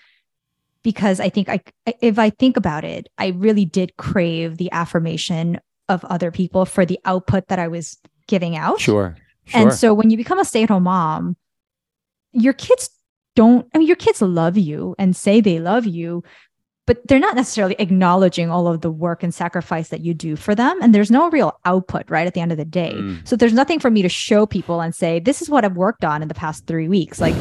because 0.83 1.21
I 1.21 1.29
think 1.29 1.49
I, 1.49 1.61
if 2.01 2.19
I 2.19 2.31
think 2.31 2.57
about 2.57 2.85
it, 2.85 3.09
I 3.19 3.29
really 3.29 3.65
did 3.65 3.97
crave 3.97 4.57
the 4.57 4.71
affirmation 4.73 5.61
of 5.89 6.05
other 6.05 6.31
people 6.31 6.65
for 6.65 6.85
the 6.85 6.99
output 7.05 7.49
that 7.49 7.59
I 7.59 7.69
was 7.69 7.99
giving 8.27 8.57
out. 8.57 8.81
Sure, 8.81 9.17
sure. 9.47 9.61
And 9.61 9.73
so 9.73 9.95
when 9.95 10.11
you 10.11 10.17
become 10.17 10.39
a 10.39 10.45
stay 10.45 10.63
at 10.63 10.69
home 10.69 10.85
mom, 10.85 11.37
your 12.33 12.53
kids 12.53 12.91
don't, 13.35 13.67
I 13.75 13.79
mean, 13.79 13.87
your 13.87 13.97
kids 13.97 14.21
love 14.21 14.59
you 14.59 14.95
and 14.99 15.17
say 15.17 15.41
they 15.41 15.61
love 15.61 15.87
you, 15.87 16.23
but 16.89 17.07
they're 17.07 17.18
not 17.18 17.36
necessarily 17.36 17.76
acknowledging 17.78 18.51
all 18.51 18.66
of 18.66 18.80
the 18.80 18.91
work 18.91 19.22
and 19.22 19.34
sacrifice 19.34 19.91
that 19.91 20.01
you 20.01 20.14
do 20.14 20.36
for 20.36 20.55
them. 20.55 20.80
And 20.80 20.95
there's 20.95 21.11
no 21.11 21.28
real 21.28 21.61
output, 21.66 22.11
right? 22.11 22.26
At 22.26 22.32
the 22.32 22.41
end 22.41 22.51
of 22.51 22.57
the 22.57 22.64
day. 22.64 22.95
Mm. 22.95 23.28
So 23.28 23.36
there's 23.36 23.53
nothing 23.53 23.78
for 23.78 23.91
me 23.91 24.01
to 24.01 24.09
show 24.09 24.47
people 24.47 24.80
and 24.80 24.95
say, 24.95 25.20
this 25.20 25.43
is 25.43 25.51
what 25.51 25.66
I've 25.66 25.76
worked 25.76 26.03
on 26.03 26.22
in 26.22 26.28
the 26.28 26.34
past 26.34 26.66
three 26.66 26.89
weeks. 26.89 27.20
Like, 27.20 27.34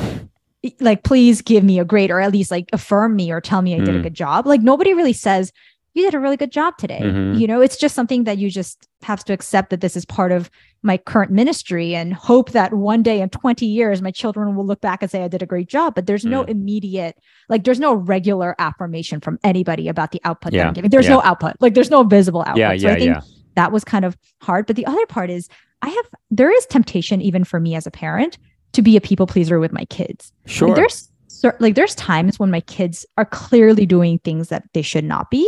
like 0.82 1.04
please 1.04 1.42
give 1.42 1.64
me 1.64 1.80
a 1.80 1.86
grade 1.86 2.12
or 2.12 2.20
at 2.20 2.34
least 2.34 2.52
like 2.52 2.68
affirm 2.74 3.16
me 3.16 3.32
or 3.32 3.40
tell 3.40 3.62
me 3.62 3.74
I 3.74 3.80
did 3.80 3.96
a 3.96 4.00
Mm. 4.00 4.04
good 4.04 4.16
job. 4.16 4.46
Like 4.46 4.62
nobody 4.62 4.94
really 4.94 5.14
says 5.14 5.54
you 5.98 6.04
did 6.04 6.14
a 6.14 6.20
really 6.20 6.38
good 6.38 6.52
job 6.52 6.78
today. 6.78 7.00
Mhm. 7.04 7.40
You 7.40 7.48
know, 7.48 7.60
it's 7.62 7.76
just 7.78 7.96
something 7.96 8.24
that 8.26 8.38
you 8.38 8.50
just 8.50 8.88
have 9.04 9.24
to 9.26 9.34
accept 9.34 9.70
that 9.72 9.82
this 9.82 9.96
is 9.96 10.06
part 10.06 10.32
of 10.32 10.50
my 10.84 10.98
current 10.98 11.32
ministry 11.32 11.96
and 11.96 12.14
hope 12.14 12.52
that 12.52 12.74
one 12.74 13.02
day 13.04 13.20
in 13.22 13.30
20 13.30 13.66
years 13.66 14.02
my 14.02 14.12
children 14.12 14.56
will 14.56 14.66
look 14.66 14.80
back 14.82 15.02
and 15.02 15.10
say 15.12 15.24
I 15.24 15.28
did 15.28 15.42
a 15.42 15.46
great 15.46 15.68
job. 15.68 15.96
But 15.96 16.06
there's 16.06 16.24
no 16.26 16.44
Mm. 16.44 16.50
immediate, 16.50 17.18
like 17.50 17.64
there's 17.64 17.80
no 17.80 17.94
regular 17.96 18.56
affirmation 18.60 19.20
from 19.20 19.40
anybody 19.44 19.88
about 19.88 20.12
the 20.12 20.22
output 20.24 20.54
that 20.54 20.68
I'm 20.68 20.74
giving. 20.74 20.90
There's 20.90 21.06
Yeah. 21.08 21.16
no 21.16 21.22
output. 21.24 21.56
Like 21.60 21.74
there's 21.74 21.90
no 21.92 22.04
visible 22.04 22.42
output. 22.42 22.58
Yeah, 22.58 22.78
so 22.78 22.90
I 22.90 22.96
think 22.96 23.06
yeah. 23.16 23.22
that 23.56 23.72
was 23.72 23.84
kind 23.84 24.06
of 24.06 24.16
hard. 24.42 24.68
But 24.68 24.76
the 24.76 24.86
other 24.86 25.06
part 25.08 25.30
is 25.30 25.50
I 25.82 25.90
have 25.90 26.06
there 26.32 26.52
is 26.56 26.66
temptation 26.68 27.22
even 27.22 27.44
for 27.44 27.60
me 27.60 27.76
as 27.76 27.86
a 27.88 27.92
parent 27.92 28.38
to 28.74 28.82
be 28.82 28.98
a 28.98 29.02
people 29.02 29.26
pleaser 29.28 29.60
with 29.60 29.72
my 29.74 29.86
kids. 29.86 30.32
Like, 30.46 30.52
Sure. 30.56 30.76
there's 30.76 31.10
cer- 31.40 31.58
like 31.60 31.76
there's 31.76 31.96
times 31.96 32.40
when 32.40 32.52
my 32.52 32.62
kids 32.62 33.06
are 33.18 33.26
clearly 33.26 33.86
doing 33.86 34.20
things 34.20 34.50
that 34.50 34.64
they 34.74 34.82
should 34.82 35.04
not 35.04 35.30
be, 35.30 35.46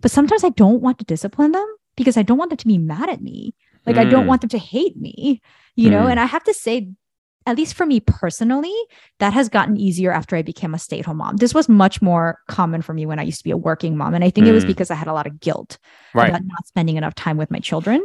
but 0.00 0.10
sometimes 0.10 0.44
I 0.44 0.50
don't 0.50 0.80
want 0.82 0.98
to 0.98 1.04
discipline 1.04 1.52
them 1.52 1.66
because 1.96 2.16
I 2.16 2.22
don't 2.22 2.38
want 2.38 2.50
them 2.50 2.56
to 2.58 2.66
be 2.66 2.78
mad 2.78 3.08
at 3.08 3.22
me. 3.22 3.54
Like 3.86 3.96
I 3.96 4.04
don't 4.04 4.24
Mm. 4.24 4.28
want 4.28 4.40
them 4.42 4.50
to 4.50 4.58
hate 4.58 4.96
me, 4.96 5.40
you 5.74 5.88
know? 5.90 6.04
Mm. 6.04 6.10
And 6.10 6.20
I 6.20 6.26
have 6.26 6.44
to 6.44 6.54
say 6.54 6.88
at 7.46 7.56
least 7.56 7.72
for 7.74 7.86
me 7.86 8.00
personally, 8.00 8.74
that 9.18 9.32
has 9.32 9.48
gotten 9.48 9.78
easier 9.78 10.12
after 10.12 10.36
I 10.36 10.42
became 10.42 10.74
a 10.74 10.78
stay-at-home 10.78 11.16
mom. 11.16 11.36
This 11.38 11.54
was 11.54 11.70
much 11.70 12.02
more 12.02 12.38
common 12.48 12.82
for 12.82 12.92
me 12.92 13.06
when 13.06 13.18
I 13.18 13.22
used 13.22 13.38
to 13.38 13.44
be 13.44 13.50
a 13.50 13.56
working 13.56 13.96
mom, 13.96 14.12
and 14.12 14.22
I 14.22 14.28
think 14.28 14.46
it 14.46 14.52
was 14.52 14.64
Mm. 14.64 14.68
because 14.68 14.90
I 14.90 14.94
had 14.94 15.08
a 15.08 15.14
lot 15.14 15.26
of 15.26 15.40
guilt 15.40 15.78
right. 16.14 16.28
about 16.28 16.42
not 16.44 16.66
spending 16.66 16.96
enough 16.96 17.14
time 17.14 17.38
with 17.38 17.50
my 17.50 17.58
children. 17.58 18.02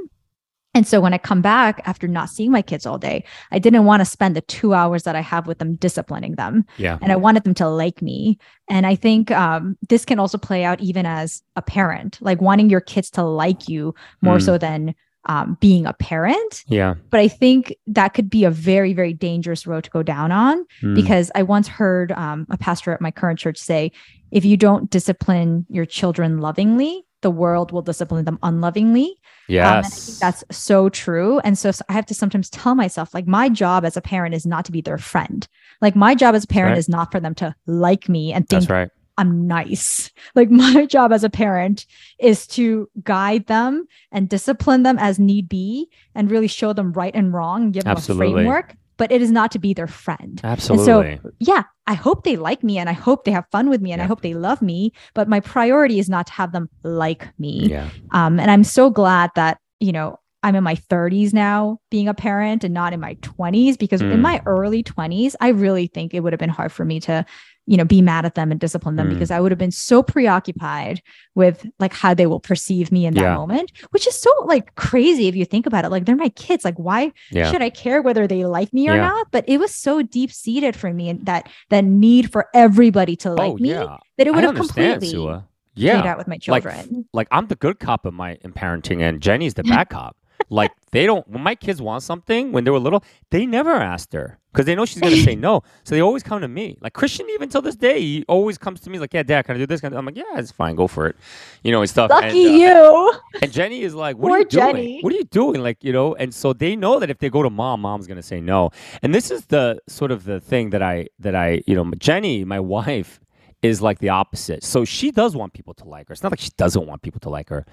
And 0.76 0.86
so 0.86 1.00
when 1.02 1.14
I 1.14 1.18
come 1.18 1.42
back 1.42 1.82
after 1.86 2.08
not 2.08 2.30
seeing 2.30 2.52
my 2.52 2.62
kids 2.62 2.86
all 2.86 2.98
day, 3.00 3.24
I 3.52 3.60
didn't 3.60 3.86
want 3.86 4.02
to 4.02 4.06
spend 4.06 4.36
the 4.36 4.42
two 4.42 4.74
hours 4.74 5.04
that 5.04 5.16
I 5.16 5.22
have 5.22 5.48
with 5.48 5.58
them 5.60 5.76
disciplining 5.76 6.36
them. 6.36 6.66
Yeah. 6.78 7.00
And 7.02 7.12
I 7.12 7.16
wanted 7.16 7.46
them 7.46 7.54
to 7.56 7.68
like 7.70 8.02
me. 8.02 8.38
And 8.70 8.86
I 8.86 8.96
think 8.96 9.32
um, 9.32 9.78
this 9.90 10.04
can 10.06 10.20
also 10.20 10.38
play 10.38 10.66
out 10.66 10.82
even 10.82 11.06
as 11.06 11.42
a 11.56 11.62
parent, 11.62 12.20
like 12.22 12.42
wanting 12.42 12.70
your 12.70 12.82
kids 12.82 13.10
to 13.12 13.24
like 13.24 13.70
you 13.70 13.96
more 14.22 14.38
Mm. 14.38 14.46
so 14.46 14.58
than 14.58 14.94
um, 15.28 15.58
being 15.60 15.86
a 15.88 15.94
parent. 15.94 16.64
Yeah. 16.68 16.96
But 17.10 17.20
I 17.22 17.30
think 17.30 17.74
that 17.88 18.10
could 18.10 18.30
be 18.30 18.44
a 18.44 18.52
very, 18.52 18.94
very 18.94 19.14
dangerous 19.14 19.66
road 19.66 19.86
to 19.86 19.90
go 19.90 20.04
down 20.04 20.32
on 20.34 20.66
Mm. 20.84 20.94
because 20.94 21.32
I 21.34 21.44
once 21.44 21.68
heard 21.70 22.12
um, 22.12 22.46
a 22.52 22.58
pastor 22.58 22.92
at 22.92 23.00
my 23.02 23.12
current 23.12 23.40
church 23.40 23.58
say, 23.58 23.92
if 24.32 24.44
you 24.44 24.58
don't 24.58 24.90
discipline 24.90 25.66
your 25.70 25.86
children 25.86 26.40
lovingly, 26.42 27.05
the 27.26 27.32
world 27.32 27.72
will 27.72 27.82
discipline 27.82 28.24
them 28.24 28.38
unlovingly. 28.44 29.18
Um, 29.50 29.56
and 29.56 29.66
I 29.66 29.82
think 29.82 29.94
yes. 29.96 30.20
that's 30.20 30.44
so 30.52 30.90
true. 30.90 31.40
And 31.40 31.58
so, 31.58 31.72
so 31.72 31.84
I 31.90 31.94
have 31.94 32.06
to 32.06 32.14
sometimes 32.14 32.52
tell 32.52 32.76
myself, 32.76 33.16
like, 33.16 33.26
my 33.26 33.50
job 33.50 33.84
as 33.84 33.98
a 33.98 34.02
parent 34.02 34.36
is 34.36 34.46
not 34.46 34.64
to 34.66 34.72
be 34.72 34.80
their 34.80 35.00
friend. 35.00 35.48
Like, 35.82 35.96
my 35.96 36.14
job 36.14 36.36
as 36.36 36.44
a 36.44 36.48
parent 36.48 36.74
right. 36.74 36.78
is 36.78 36.88
not 36.88 37.12
for 37.12 37.20
them 37.20 37.34
to 37.36 37.56
like 37.66 38.08
me 38.08 38.32
and 38.32 38.48
think 38.48 38.62
That's 38.62 38.70
right. 38.70 38.90
I'm 39.18 39.48
nice. 39.48 40.12
Like, 40.36 40.52
my 40.52 40.86
job 40.96 41.12
as 41.12 41.24
a 41.24 41.30
parent 41.32 41.88
is 42.20 42.46
to 42.48 42.90
guide 43.04 43.48
them 43.48 43.88
and 44.12 44.30
discipline 44.30 44.84
them 44.84 45.00
as 45.00 45.18
need 45.18 45.50
be 45.50 45.90
and 46.14 46.30
really 46.30 46.48
show 46.48 46.74
them 46.74 46.94
right 46.94 47.16
and 47.16 47.34
wrong 47.34 47.64
and 47.64 47.74
give 47.74 47.86
them 47.86 47.98
a 47.98 48.02
framework. 48.02 48.76
But 48.98 49.12
it 49.12 49.22
is 49.22 49.32
not 49.32 49.52
to 49.52 49.60
be 49.60 49.74
their 49.74 49.88
friend 49.88 50.40
Absolutely. 50.44 51.20
So 51.24 51.32
yeah, 51.40 51.64
I 51.88 51.94
hope 51.94 52.24
they 52.24 52.36
like 52.38 52.64
me 52.64 52.78
and 52.78 52.90
I 52.90 52.94
hope 52.94 53.26
they 53.26 53.32
have 53.32 53.46
fun 53.52 53.70
with 53.70 53.82
me 53.82 53.92
and 53.92 54.02
I 54.02 54.06
hope 54.06 54.22
they 54.22 54.34
love 54.34 54.62
me. 54.62 54.92
But 55.14 55.28
my 55.28 55.40
priority 55.40 56.00
is 56.00 56.10
not 56.10 56.28
to 56.28 56.34
have 56.34 56.52
them 56.52 56.70
like 56.84 57.28
me. 57.38 57.70
yeah. 57.70 57.90
Um, 58.12 58.40
and 58.40 58.50
I'm 58.50 58.64
so 58.64 58.90
glad 58.90 59.32
that, 59.36 59.60
you 59.80 59.92
know, 59.92 60.18
I'm 60.44 60.56
in 60.56 60.64
my 60.64 60.76
30s 60.76 61.34
now 61.34 61.80
being 61.90 62.08
a 62.08 62.14
parent 62.14 62.64
and 62.64 62.74
not 62.74 62.94
in 62.94 63.00
my 63.00 63.16
20s 63.24 63.78
because 63.78 64.02
in 64.02 64.20
Mm. 64.20 64.22
my 64.22 64.42
early 64.46 64.84
20s, 64.84 65.36
I 65.42 65.50
really 65.50 65.88
think 65.88 66.14
it 66.14 66.20
would 66.22 66.34
have 66.34 66.40
been 66.40 66.50
hard 66.50 66.72
for 66.72 66.86
me 66.86 67.00
to, 67.02 67.26
you 67.68 67.78
know, 67.78 67.84
be 67.86 68.02
mad 68.02 68.26
at 68.26 68.36
them 68.36 68.52
and 68.52 68.60
discipline 68.60 68.96
them 68.96 69.08
Mm. 69.08 69.14
because 69.14 69.32
I 69.32 69.40
would 69.40 69.52
have 69.52 69.58
been 69.58 69.72
so 69.72 70.04
preoccupied 70.04 71.02
with 71.34 71.66
like 71.80 71.94
how 71.94 72.14
they 72.14 72.26
will 72.28 72.40
perceive 72.40 72.92
me 72.92 73.06
in 73.06 73.14
that 73.16 73.22
Yeah. 73.22 73.36
moment, 73.36 73.72
which 73.92 74.06
is 74.08 74.16
so 74.16 74.30
like 74.46 74.76
crazy 74.76 75.28
if 75.28 75.36
you 75.36 75.46
think 75.46 75.66
about 75.66 75.84
it. 75.86 75.90
Like 75.90 76.06
they're 76.06 76.16
my 76.16 76.30
kids. 76.30 76.64
Like, 76.64 76.78
why 76.78 77.12
Yeah. 77.32 77.50
should 77.52 77.62
I 77.62 77.70
care 77.72 78.02
whether 78.02 78.28
they 78.28 78.46
like 78.46 78.72
me 78.74 78.88
or 78.90 78.96
Yeah. 78.96 79.08
not? 79.08 79.28
But 79.32 79.46
it 79.48 79.60
was 79.60 79.74
so 79.74 80.02
deep 80.04 80.32
seated 80.32 80.76
for 80.76 80.94
me 80.94 81.10
and 81.10 81.26
that 81.26 81.50
that 81.70 81.84
need 81.86 82.32
for 82.32 82.48
everybody 82.54 83.16
to 83.18 83.32
like 83.32 83.54
oh, 83.54 83.58
me 83.58 83.74
that 83.74 84.28
it 84.28 84.34
would 84.34 84.44
I 84.44 84.48
have 84.48 84.56
completely 84.56 85.08
Suah. 85.10 85.46
Yeah. 85.76 86.04
out 86.04 86.18
with 86.18 86.28
my 86.28 86.36
Like, 86.48 86.64
children. 86.64 87.06
like 87.14 87.28
I'm 87.32 87.48
the 87.48 87.56
good 87.56 87.80
cop 87.80 88.06
in 88.06 88.14
my 88.14 88.38
in 88.44 88.54
parenting, 88.54 89.02
and 89.02 89.22
Jenny's 89.22 89.56
the 89.56 89.64
bad 89.76 89.90
cop. 89.90 90.16
Like 90.50 90.72
they 90.92 91.06
don't. 91.06 91.28
When 91.28 91.42
my 91.44 91.56
kids 91.56 91.82
want 91.82 92.04
something 92.04 92.52
when 92.52 92.64
they 92.64 92.72
were 92.72 92.80
little, 92.80 93.04
they 93.32 93.46
never 93.46 93.72
asked 93.72 94.14
her 94.14 94.40
because 94.52 94.66
they 94.66 94.76
know 94.76 94.86
she's 94.86 95.02
gonna 95.02 95.18
say 95.18 95.36
no. 95.50 95.64
So 95.84 95.96
they 95.96 96.02
always 96.02 96.24
come 96.24 96.40
to 96.42 96.48
me. 96.48 96.78
Like 96.82 96.94
Christian, 96.94 97.28
even 97.32 97.50
till 97.50 97.62
this 97.62 97.76
day, 97.76 98.00
he 98.00 98.26
always 98.28 98.58
comes 98.58 98.80
to 98.82 98.90
me 98.90 99.00
like, 99.00 99.14
"Yeah, 99.14 99.24
Dad, 99.24 99.44
can 99.46 99.56
I 99.56 99.58
do 99.58 99.66
this?" 99.66 99.82
Can 99.82 99.88
I 99.88 99.90
do-" 99.92 99.98
I'm 99.98 100.06
like, 100.06 100.18
"Yeah, 100.18 100.38
it's 100.38 100.52
fine. 100.52 100.76
Go 100.76 100.88
for 100.88 101.08
it." 101.08 101.16
You 101.64 101.72
know, 101.72 101.82
and 101.82 101.90
stuff. 101.90 102.10
Lucky 102.10 102.64
and, 102.64 102.78
uh, 102.78 102.82
you. 102.82 103.14
And 103.42 103.52
Jenny 103.52 103.82
is 103.82 103.96
like, 103.96 104.18
"What 104.18 104.30
Poor 104.30 104.38
are 104.38 104.40
you 104.40 104.46
doing? 104.46 105.00
What 105.02 105.14
are 105.14 105.18
you 105.18 105.26
doing?" 105.26 105.62
Like, 105.62 105.84
you 105.84 105.92
know, 105.92 106.16
and 106.16 106.34
so 106.34 106.54
they 106.54 106.76
know 106.76 107.00
that 107.00 107.10
if 107.10 107.18
they 107.20 107.30
go 107.30 107.44
to 107.44 107.50
mom, 107.50 107.82
mom's 107.82 108.08
gonna 108.08 108.24
say 108.24 108.40
no. 108.40 108.72
And 109.02 109.14
this 109.14 109.32
is 109.32 109.46
the 109.48 109.80
sort 109.88 110.12
of 110.12 110.26
the 110.26 110.40
thing 110.40 110.70
that 110.70 110.82
I 110.82 111.08
that 111.20 111.36
I 111.36 111.62
you 111.68 111.76
know, 111.76 111.90
Jenny, 111.98 112.46
my 112.46 112.60
wife, 112.60 113.20
is 113.62 113.82
like 113.82 114.00
the 114.00 114.10
opposite. 114.10 114.64
So 114.64 114.86
she 114.86 115.12
does 115.12 115.36
want 115.36 115.54
people 115.54 115.74
to 115.76 115.86
like 115.86 116.08
her. 116.08 116.14
It's 116.14 116.24
not 116.24 116.32
like 116.32 116.40
she 116.40 116.52
doesn't 116.58 116.86
want 116.86 117.02
people 117.02 117.20
to 117.22 117.30
like 117.30 117.50
her, 117.50 117.66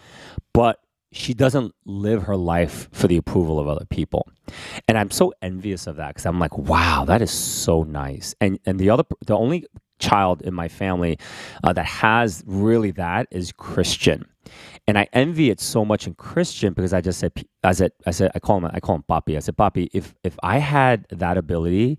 but 0.52 0.80
she 1.12 1.34
doesn't 1.34 1.74
live 1.84 2.24
her 2.24 2.36
life 2.36 2.88
for 2.92 3.06
the 3.06 3.16
approval 3.16 3.60
of 3.60 3.68
other 3.68 3.84
people. 3.84 4.26
And 4.88 4.98
I'm 4.98 5.10
so 5.10 5.32
envious 5.42 5.86
of 5.86 5.96
that 5.96 6.08
because 6.08 6.26
I'm 6.26 6.40
like, 6.40 6.56
wow, 6.56 7.04
that 7.06 7.22
is 7.22 7.30
so 7.30 7.82
nice. 7.84 8.34
And 8.40 8.58
and 8.66 8.78
the 8.78 8.90
other 8.90 9.04
the 9.26 9.36
only 9.36 9.66
child 9.98 10.42
in 10.42 10.52
my 10.52 10.68
family 10.68 11.18
uh, 11.62 11.72
that 11.72 11.86
has 11.86 12.42
really 12.46 12.90
that 12.92 13.28
is 13.30 13.52
Christian. 13.52 14.26
And 14.88 14.98
I 14.98 15.06
envy 15.12 15.50
it 15.50 15.60
so 15.60 15.84
much 15.84 16.08
in 16.08 16.14
Christian 16.14 16.72
because 16.72 16.92
I 16.92 17.00
just 17.00 17.20
said, 17.20 17.32
I 17.62 17.70
said, 17.70 17.92
I 18.04 18.10
said, 18.10 18.32
I 18.34 18.40
call 18.40 18.58
him, 18.58 18.64
I 18.64 18.80
call 18.80 18.96
him 18.96 19.04
Papi. 19.08 19.36
I 19.36 19.38
said, 19.38 19.56
Papi, 19.56 19.88
if 19.92 20.14
if 20.24 20.36
I 20.42 20.58
had 20.58 21.06
that 21.10 21.38
ability 21.38 21.98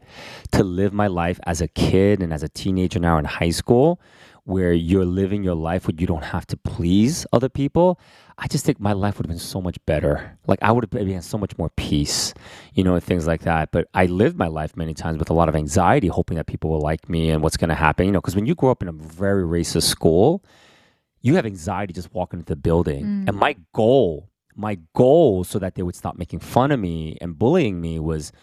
to 0.52 0.64
live 0.64 0.92
my 0.92 1.08
life 1.08 1.40
as 1.46 1.62
a 1.62 1.70
kid 1.70 2.22
and 2.22 2.34
as 2.34 2.44
a 2.44 2.50
teenager 2.50 3.00
now 3.00 3.18
in 3.18 3.26
high 3.26 3.52
school, 3.52 4.02
where 4.46 4.74
you're 4.74 5.06
living 5.06 5.44
your 5.44 5.56
life 5.56 5.88
where 5.88 5.96
you 5.98 6.06
don't 6.06 6.24
have 6.24 6.46
to 6.48 6.58
please 6.58 7.26
other 7.32 7.48
people, 7.48 8.00
I 8.38 8.48
just 8.48 8.66
think 8.66 8.80
my 8.80 8.92
life 8.92 9.18
would 9.18 9.26
have 9.26 9.30
been 9.30 9.40
so 9.40 9.62
much 9.62 9.78
better. 9.86 10.38
Like 10.48 10.60
I 10.62 10.72
would 10.72 10.84
have 10.84 10.90
been 10.92 11.22
so 11.22 11.38
much 11.38 11.58
more 11.58 11.70
peace, 11.78 12.34
you 12.74 12.84
know, 12.84 12.96
and 12.96 13.04
things 13.04 13.26
like 13.26 13.42
that. 13.42 13.72
But 13.72 13.88
I 13.94 14.06
lived 14.08 14.38
my 14.38 14.48
life 14.48 14.76
many 14.76 14.94
times 14.94 15.18
with 15.18 15.30
a 15.30 15.34
lot 15.34 15.48
of 15.48 15.56
anxiety, 15.56 16.08
hoping 16.08 16.36
that 16.38 16.48
people 16.48 16.70
will 16.70 16.82
like 16.82 17.08
me 17.10 17.30
and 17.30 17.42
what's 17.42 17.58
going 17.58 17.70
to 17.70 17.76
happen, 17.76 18.06
you 18.06 18.12
know, 18.12 18.20
because 18.20 18.36
when 18.36 18.46
you 18.46 18.56
grow 18.56 18.72
up 18.72 18.82
in 18.82 18.90
a 18.90 18.94
very 18.94 19.44
racist 19.44 19.84
school, 19.84 20.44
you 21.22 21.36
have 21.36 21.46
anxiety 21.46 21.94
just 21.94 22.14
walking 22.14 22.40
into 22.40 22.52
the 22.52 22.58
building. 22.58 23.06
Mm. 23.06 23.30
And 23.30 23.38
my 23.38 23.56
goal, 23.74 24.30
my 24.56 24.78
goal, 24.94 25.46
so 25.46 25.58
that 25.60 25.76
they 25.76 25.84
would 25.84 25.96
stop 25.96 26.18
making 26.18 26.40
fun 26.40 26.72
of 26.72 26.80
me 26.80 27.18
and 27.22 27.40
bullying 27.40 27.80
me 27.80 27.98
was 28.00 28.34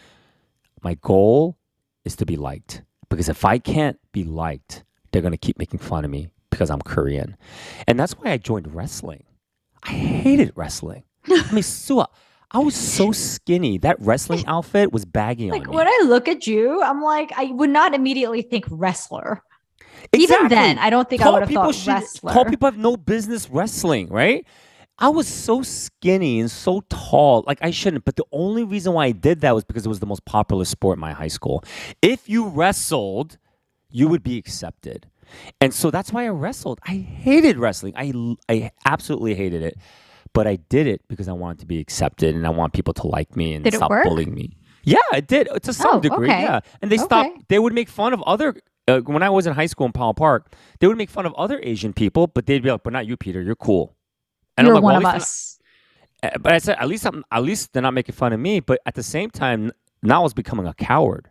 my 0.82 0.94
goal 0.94 1.59
is 2.05 2.16
to 2.16 2.24
be 2.24 2.36
liked. 2.36 2.82
Because 3.11 3.28
if 3.28 3.44
I 3.44 3.59
can't 3.59 3.98
be 4.12 4.24
liked, 4.24 4.84
they're 5.12 5.22
going 5.22 5.32
to 5.32 5.38
keep 5.38 5.58
making 5.58 5.78
fun 5.80 6.04
of 6.04 6.11
me 6.11 6.28
because 6.50 6.70
I'm 6.70 6.80
Korean. 6.82 7.36
And 7.86 7.98
that's 7.98 8.12
why 8.14 8.30
I 8.32 8.36
joined 8.36 8.74
wrestling. 8.74 9.24
I 9.82 9.90
hated 9.92 10.52
wrestling. 10.56 11.04
I 11.28 11.50
mean, 11.52 11.62
Suah, 11.64 12.06
I 12.50 12.58
was 12.58 12.74
so 12.74 13.12
skinny. 13.12 13.78
That 13.78 13.96
wrestling 14.00 14.44
outfit 14.48 14.92
was 14.92 15.04
baggy 15.04 15.50
Like 15.50 15.62
on 15.62 15.70
me. 15.70 15.76
when 15.76 15.86
I 15.88 16.02
look 16.06 16.28
at 16.28 16.46
you, 16.46 16.82
I'm 16.82 17.02
like, 17.02 17.32
I 17.36 17.44
would 17.46 17.70
not 17.70 17.94
immediately 17.94 18.42
think 18.42 18.64
wrestler. 18.70 19.42
Even 20.12 20.48
then, 20.48 20.78
I 20.78 20.90
don't 20.90 21.08
think 21.08 21.22
I 21.22 21.30
would 21.30 21.42
have 21.42 21.50
thought 21.50 21.74
should- 21.74 21.88
wrestler. 21.88 22.32
Tall 22.32 22.44
people 22.44 22.66
have 22.66 22.78
no 22.78 22.96
business 22.96 23.48
wrestling, 23.50 24.08
right? 24.08 24.46
I 24.98 25.08
was 25.08 25.26
so 25.26 25.62
skinny 25.62 26.40
and 26.40 26.50
so 26.50 26.82
tall. 26.90 27.42
Like 27.46 27.58
I 27.62 27.70
shouldn't. 27.70 28.04
But 28.04 28.16
the 28.16 28.24
only 28.32 28.64
reason 28.64 28.92
why 28.92 29.06
I 29.06 29.12
did 29.12 29.40
that 29.40 29.54
was 29.54 29.64
because 29.64 29.86
it 29.86 29.88
was 29.88 30.00
the 30.00 30.06
most 30.06 30.24
popular 30.26 30.66
sport 30.66 30.96
in 30.96 31.00
my 31.00 31.12
high 31.12 31.28
school. 31.28 31.64
If 32.02 32.28
you 32.28 32.48
wrestled, 32.48 33.38
you 33.91 34.09
would 34.09 34.22
be 34.22 34.38
accepted. 34.38 35.07
And 35.61 35.72
so 35.72 35.91
that's 35.91 36.12
why 36.12 36.24
I 36.24 36.28
wrestled. 36.28 36.80
I 36.86 36.97
hated 36.97 37.57
wrestling. 37.59 37.95
I, 37.97 38.12
I 38.49 38.70
absolutely 38.84 39.34
hated 39.34 39.62
it. 39.62 39.76
But 40.32 40.47
I 40.47 40.57
did 40.57 40.86
it 40.86 41.03
because 41.09 41.28
I 41.28 41.32
wanted 41.32 41.59
to 41.61 41.66
be 41.66 41.78
accepted 41.80 42.34
and 42.34 42.47
I 42.47 42.51
want 42.51 42.72
people 42.72 42.95
to 42.95 43.07
like 43.07 43.36
me 43.36 43.55
and 43.55 43.64
Did 43.64 43.74
stop 43.74 43.91
bullying 44.05 44.34
me. 44.34 44.57
Yeah, 44.84 44.99
it 45.12 45.26
did 45.26 45.49
to 45.62 45.72
some 45.72 45.97
Oh, 45.97 46.01
degree. 46.01 46.28
okay. 46.28 46.43
Yeah. 46.43 46.61
And 46.82 46.91
they 46.91 46.97
stopped, 46.99 47.30
Okay. 47.30 47.41
they 47.49 47.59
would 47.59 47.72
make 47.74 47.88
fun 47.88 48.12
of 48.12 48.22
other 48.22 48.55
uh, 48.88 49.01
when 49.01 49.22
I 49.22 49.30
was 49.30 49.47
in 49.47 49.53
high 49.53 49.66
school 49.66 49.86
in 49.86 49.93
Pal 49.93 50.14
Park, 50.14 50.55
they 50.80 50.86
would 50.88 50.97
make 50.97 51.11
fun 51.11 51.26
of 51.26 51.34
other 51.34 51.61
Asian 51.62 51.93
people, 51.93 52.26
but 52.26 52.47
they'd 52.47 52.62
be 52.62 52.70
like, 52.72 52.82
"But 52.82 52.93
not 52.93 53.07
you, 53.07 53.16
Peter. 53.16 53.41
You're 53.41 53.55
cool." 53.55 53.95
And 54.57 54.66
You're 54.66 54.74
I'm 54.76 54.82
like, 54.82 54.95
one 54.95 55.03
well, 55.03 55.14
of 55.14 55.20
us. 55.20 55.59
not- 56.24 56.34
uh, 56.34 56.38
But 56.38 56.53
I 56.55 56.59
said, 56.59 56.76
at 56.80 56.88
least 56.88 57.07
I'm, 57.07 57.24
at 57.30 57.43
least 57.45 57.72
they're 57.72 57.82
not 57.82 57.95
making 57.95 58.14
fun 58.16 58.32
of 58.32 58.41
me. 58.41 58.59
But 58.61 58.80
at 58.86 58.95
the 58.95 59.03
same 59.05 59.30
time, 59.30 59.70
now 60.03 60.20
I 60.20 60.22
was 60.24 60.34
becoming 60.34 60.66
a 60.66 60.74
coward, 60.74 61.30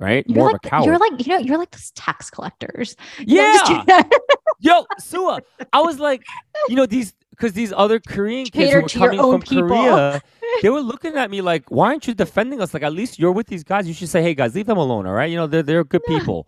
right? 0.00 0.24
You're 0.26 0.38
More 0.38 0.46
like, 0.52 0.56
of 0.56 0.60
a 0.64 0.68
coward. 0.68 0.86
You're 0.86 0.98
like, 0.98 1.26
you 1.26 1.32
know, 1.32 1.38
you're 1.38 1.58
like 1.58 1.70
those 1.70 1.92
tax 1.92 2.30
collectors. 2.30 2.96
You 3.18 3.36
know, 3.36 3.60
I'm 3.64 3.86
just 3.86 3.88
yeah. 3.88 4.02
Yo, 4.60 4.86
Suah, 4.98 5.40
I 5.72 5.80
was 5.82 5.98
like, 5.98 6.24
you 6.68 6.74
know, 6.74 6.86
these 6.86 7.14
because 7.30 7.52
these 7.52 7.72
other 7.72 8.00
Korean 8.00 8.46
kids 8.46 8.70
Cater 8.70 8.82
were 8.82 8.88
coming 8.88 9.18
from 9.18 9.42
people. 9.42 9.68
Korea, 9.68 10.22
they 10.62 10.70
were 10.70 10.80
looking 10.80 11.16
at 11.16 11.30
me 11.30 11.40
like, 11.40 11.70
"Why 11.70 11.88
aren't 11.88 12.06
you 12.06 12.14
defending 12.14 12.60
us? 12.60 12.74
Like, 12.74 12.82
at 12.82 12.92
least 12.92 13.18
you're 13.18 13.32
with 13.32 13.46
these 13.46 13.62
guys. 13.62 13.86
You 13.86 13.94
should 13.94 14.08
say, 14.08 14.22
hey 14.22 14.34
guys, 14.34 14.54
leave 14.54 14.66
them 14.66 14.78
alone, 14.78 15.06
all 15.06 15.12
right? 15.12 15.30
You 15.30 15.36
know, 15.36 15.46
they're 15.46 15.62
they're 15.62 15.84
good 15.84 16.04
people." 16.04 16.46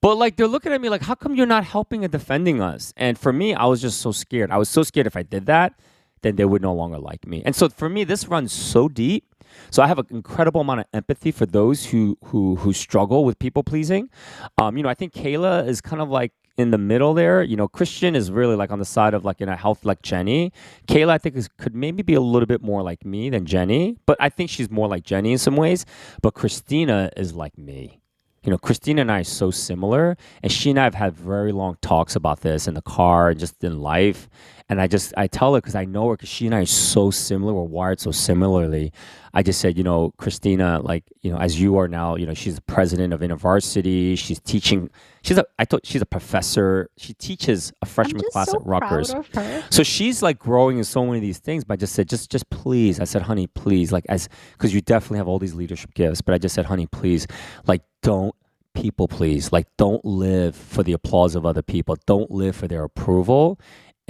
But 0.00 0.16
like 0.16 0.36
they're 0.36 0.48
looking 0.48 0.72
at 0.72 0.80
me 0.80 0.88
like, 0.88 1.02
how 1.02 1.14
come 1.14 1.36
you're 1.36 1.46
not 1.46 1.64
helping 1.64 2.02
and 2.02 2.10
defending 2.10 2.60
us? 2.60 2.92
And 2.96 3.16
for 3.16 3.32
me, 3.32 3.54
I 3.54 3.66
was 3.66 3.80
just 3.80 4.00
so 4.00 4.10
scared. 4.10 4.50
I 4.50 4.58
was 4.58 4.68
so 4.68 4.82
scared 4.82 5.06
if 5.06 5.16
I 5.16 5.22
did 5.22 5.46
that, 5.46 5.74
then 6.22 6.34
they 6.34 6.44
would 6.44 6.60
no 6.60 6.74
longer 6.74 6.98
like 6.98 7.24
me. 7.24 7.42
And 7.44 7.54
so 7.54 7.68
for 7.68 7.88
me, 7.88 8.02
this 8.02 8.26
runs 8.26 8.52
so 8.52 8.88
deep. 8.88 9.31
So 9.70 9.82
I 9.82 9.86
have 9.86 9.98
an 9.98 10.06
incredible 10.10 10.60
amount 10.60 10.80
of 10.80 10.86
empathy 10.92 11.30
for 11.30 11.46
those 11.46 11.86
who 11.86 12.18
who 12.24 12.56
who 12.56 12.72
struggle 12.72 13.24
with 13.24 13.38
people 13.38 13.62
pleasing. 13.62 14.10
Um, 14.58 14.76
you 14.76 14.82
know, 14.82 14.88
I 14.88 14.94
think 14.94 15.12
Kayla 15.12 15.66
is 15.66 15.80
kind 15.80 16.02
of 16.02 16.08
like 16.08 16.32
in 16.56 16.70
the 16.70 16.78
middle 16.78 17.14
there. 17.14 17.42
You 17.42 17.56
know, 17.56 17.68
Christian 17.68 18.14
is 18.14 18.30
really 18.30 18.56
like 18.56 18.70
on 18.70 18.78
the 18.78 18.84
side 18.84 19.14
of 19.14 19.24
like 19.24 19.40
in 19.40 19.48
a 19.48 19.56
health 19.56 19.84
like 19.84 20.02
Jenny. 20.02 20.52
Kayla, 20.86 21.10
I 21.10 21.18
think 21.18 21.36
is 21.36 21.48
could 21.48 21.74
maybe 21.74 22.02
be 22.02 22.14
a 22.14 22.20
little 22.20 22.46
bit 22.46 22.62
more 22.62 22.82
like 22.82 23.04
me 23.04 23.30
than 23.30 23.46
Jenny, 23.46 23.96
but 24.06 24.16
I 24.20 24.28
think 24.28 24.50
she's 24.50 24.70
more 24.70 24.88
like 24.88 25.04
Jenny 25.04 25.32
in 25.32 25.38
some 25.38 25.56
ways. 25.56 25.84
But 26.22 26.34
Christina 26.34 27.10
is 27.16 27.34
like 27.34 27.56
me. 27.58 28.02
You 28.44 28.50
know, 28.50 28.58
Christina 28.58 29.02
and 29.02 29.12
I 29.12 29.20
are 29.20 29.24
so 29.24 29.52
similar, 29.52 30.16
and 30.42 30.50
she 30.50 30.70
and 30.70 30.78
I 30.80 30.82
have 30.82 30.96
had 30.96 31.14
very 31.16 31.52
long 31.52 31.76
talks 31.80 32.16
about 32.16 32.40
this 32.40 32.66
in 32.66 32.74
the 32.74 32.82
car 32.82 33.30
and 33.30 33.38
just 33.38 33.62
in 33.62 33.80
life. 33.80 34.28
And 34.68 34.80
I 34.80 34.86
just 34.86 35.12
I 35.16 35.26
tell 35.26 35.54
her 35.54 35.60
because 35.60 35.74
I 35.74 35.84
know 35.84 36.08
her 36.08 36.16
because 36.16 36.28
she 36.28 36.46
and 36.46 36.54
I 36.54 36.60
are 36.60 36.66
so 36.66 37.10
similar. 37.10 37.52
We're 37.52 37.62
wired 37.62 38.00
so 38.00 38.10
similarly. 38.10 38.92
I 39.34 39.42
just 39.42 39.60
said, 39.60 39.76
you 39.78 39.84
know, 39.84 40.12
Christina, 40.18 40.80
like 40.80 41.04
you 41.22 41.32
know, 41.32 41.38
as 41.38 41.60
you 41.60 41.76
are 41.78 41.88
now, 41.88 42.16
you 42.16 42.26
know, 42.26 42.34
she's 42.34 42.56
the 42.56 42.62
president 42.62 43.12
of 43.12 43.20
InterVarsity. 43.20 44.18
She's 44.18 44.40
teaching. 44.40 44.90
She's 45.22 45.38
a 45.38 45.44
I 45.58 45.64
thought 45.64 45.86
she's 45.86 46.02
a 46.02 46.06
professor. 46.06 46.90
She 46.96 47.14
teaches 47.14 47.72
a 47.82 47.86
freshman 47.86 48.22
class 48.30 48.50
so 48.50 48.58
at 48.58 48.66
Rutgers. 48.66 49.10
proud 49.10 49.20
of 49.20 49.34
her. 49.34 49.64
So 49.70 49.82
she's 49.82 50.22
like 50.22 50.38
growing 50.38 50.78
in 50.78 50.84
so 50.84 51.04
many 51.04 51.18
of 51.18 51.22
these 51.22 51.38
things. 51.38 51.64
But 51.64 51.74
I 51.74 51.76
just 51.76 51.94
said, 51.94 52.08
just, 52.08 52.30
just 52.30 52.48
please. 52.50 53.00
I 53.00 53.04
said, 53.04 53.22
honey, 53.22 53.46
please, 53.46 53.92
like 53.92 54.04
as 54.08 54.28
because 54.52 54.74
you 54.74 54.80
definitely 54.80 55.18
have 55.18 55.28
all 55.28 55.38
these 55.38 55.54
leadership 55.54 55.94
gifts. 55.94 56.20
But 56.20 56.34
I 56.34 56.38
just 56.38 56.54
said, 56.54 56.66
honey, 56.66 56.86
please, 56.86 57.26
like 57.66 57.82
don't 58.02 58.34
people 58.74 59.08
please. 59.08 59.52
Like 59.52 59.66
don't 59.76 60.04
live 60.04 60.54
for 60.56 60.82
the 60.82 60.92
applause 60.92 61.34
of 61.34 61.46
other 61.46 61.62
people. 61.62 61.96
Don't 62.06 62.30
live 62.30 62.56
for 62.56 62.68
their 62.68 62.84
approval. 62.84 63.58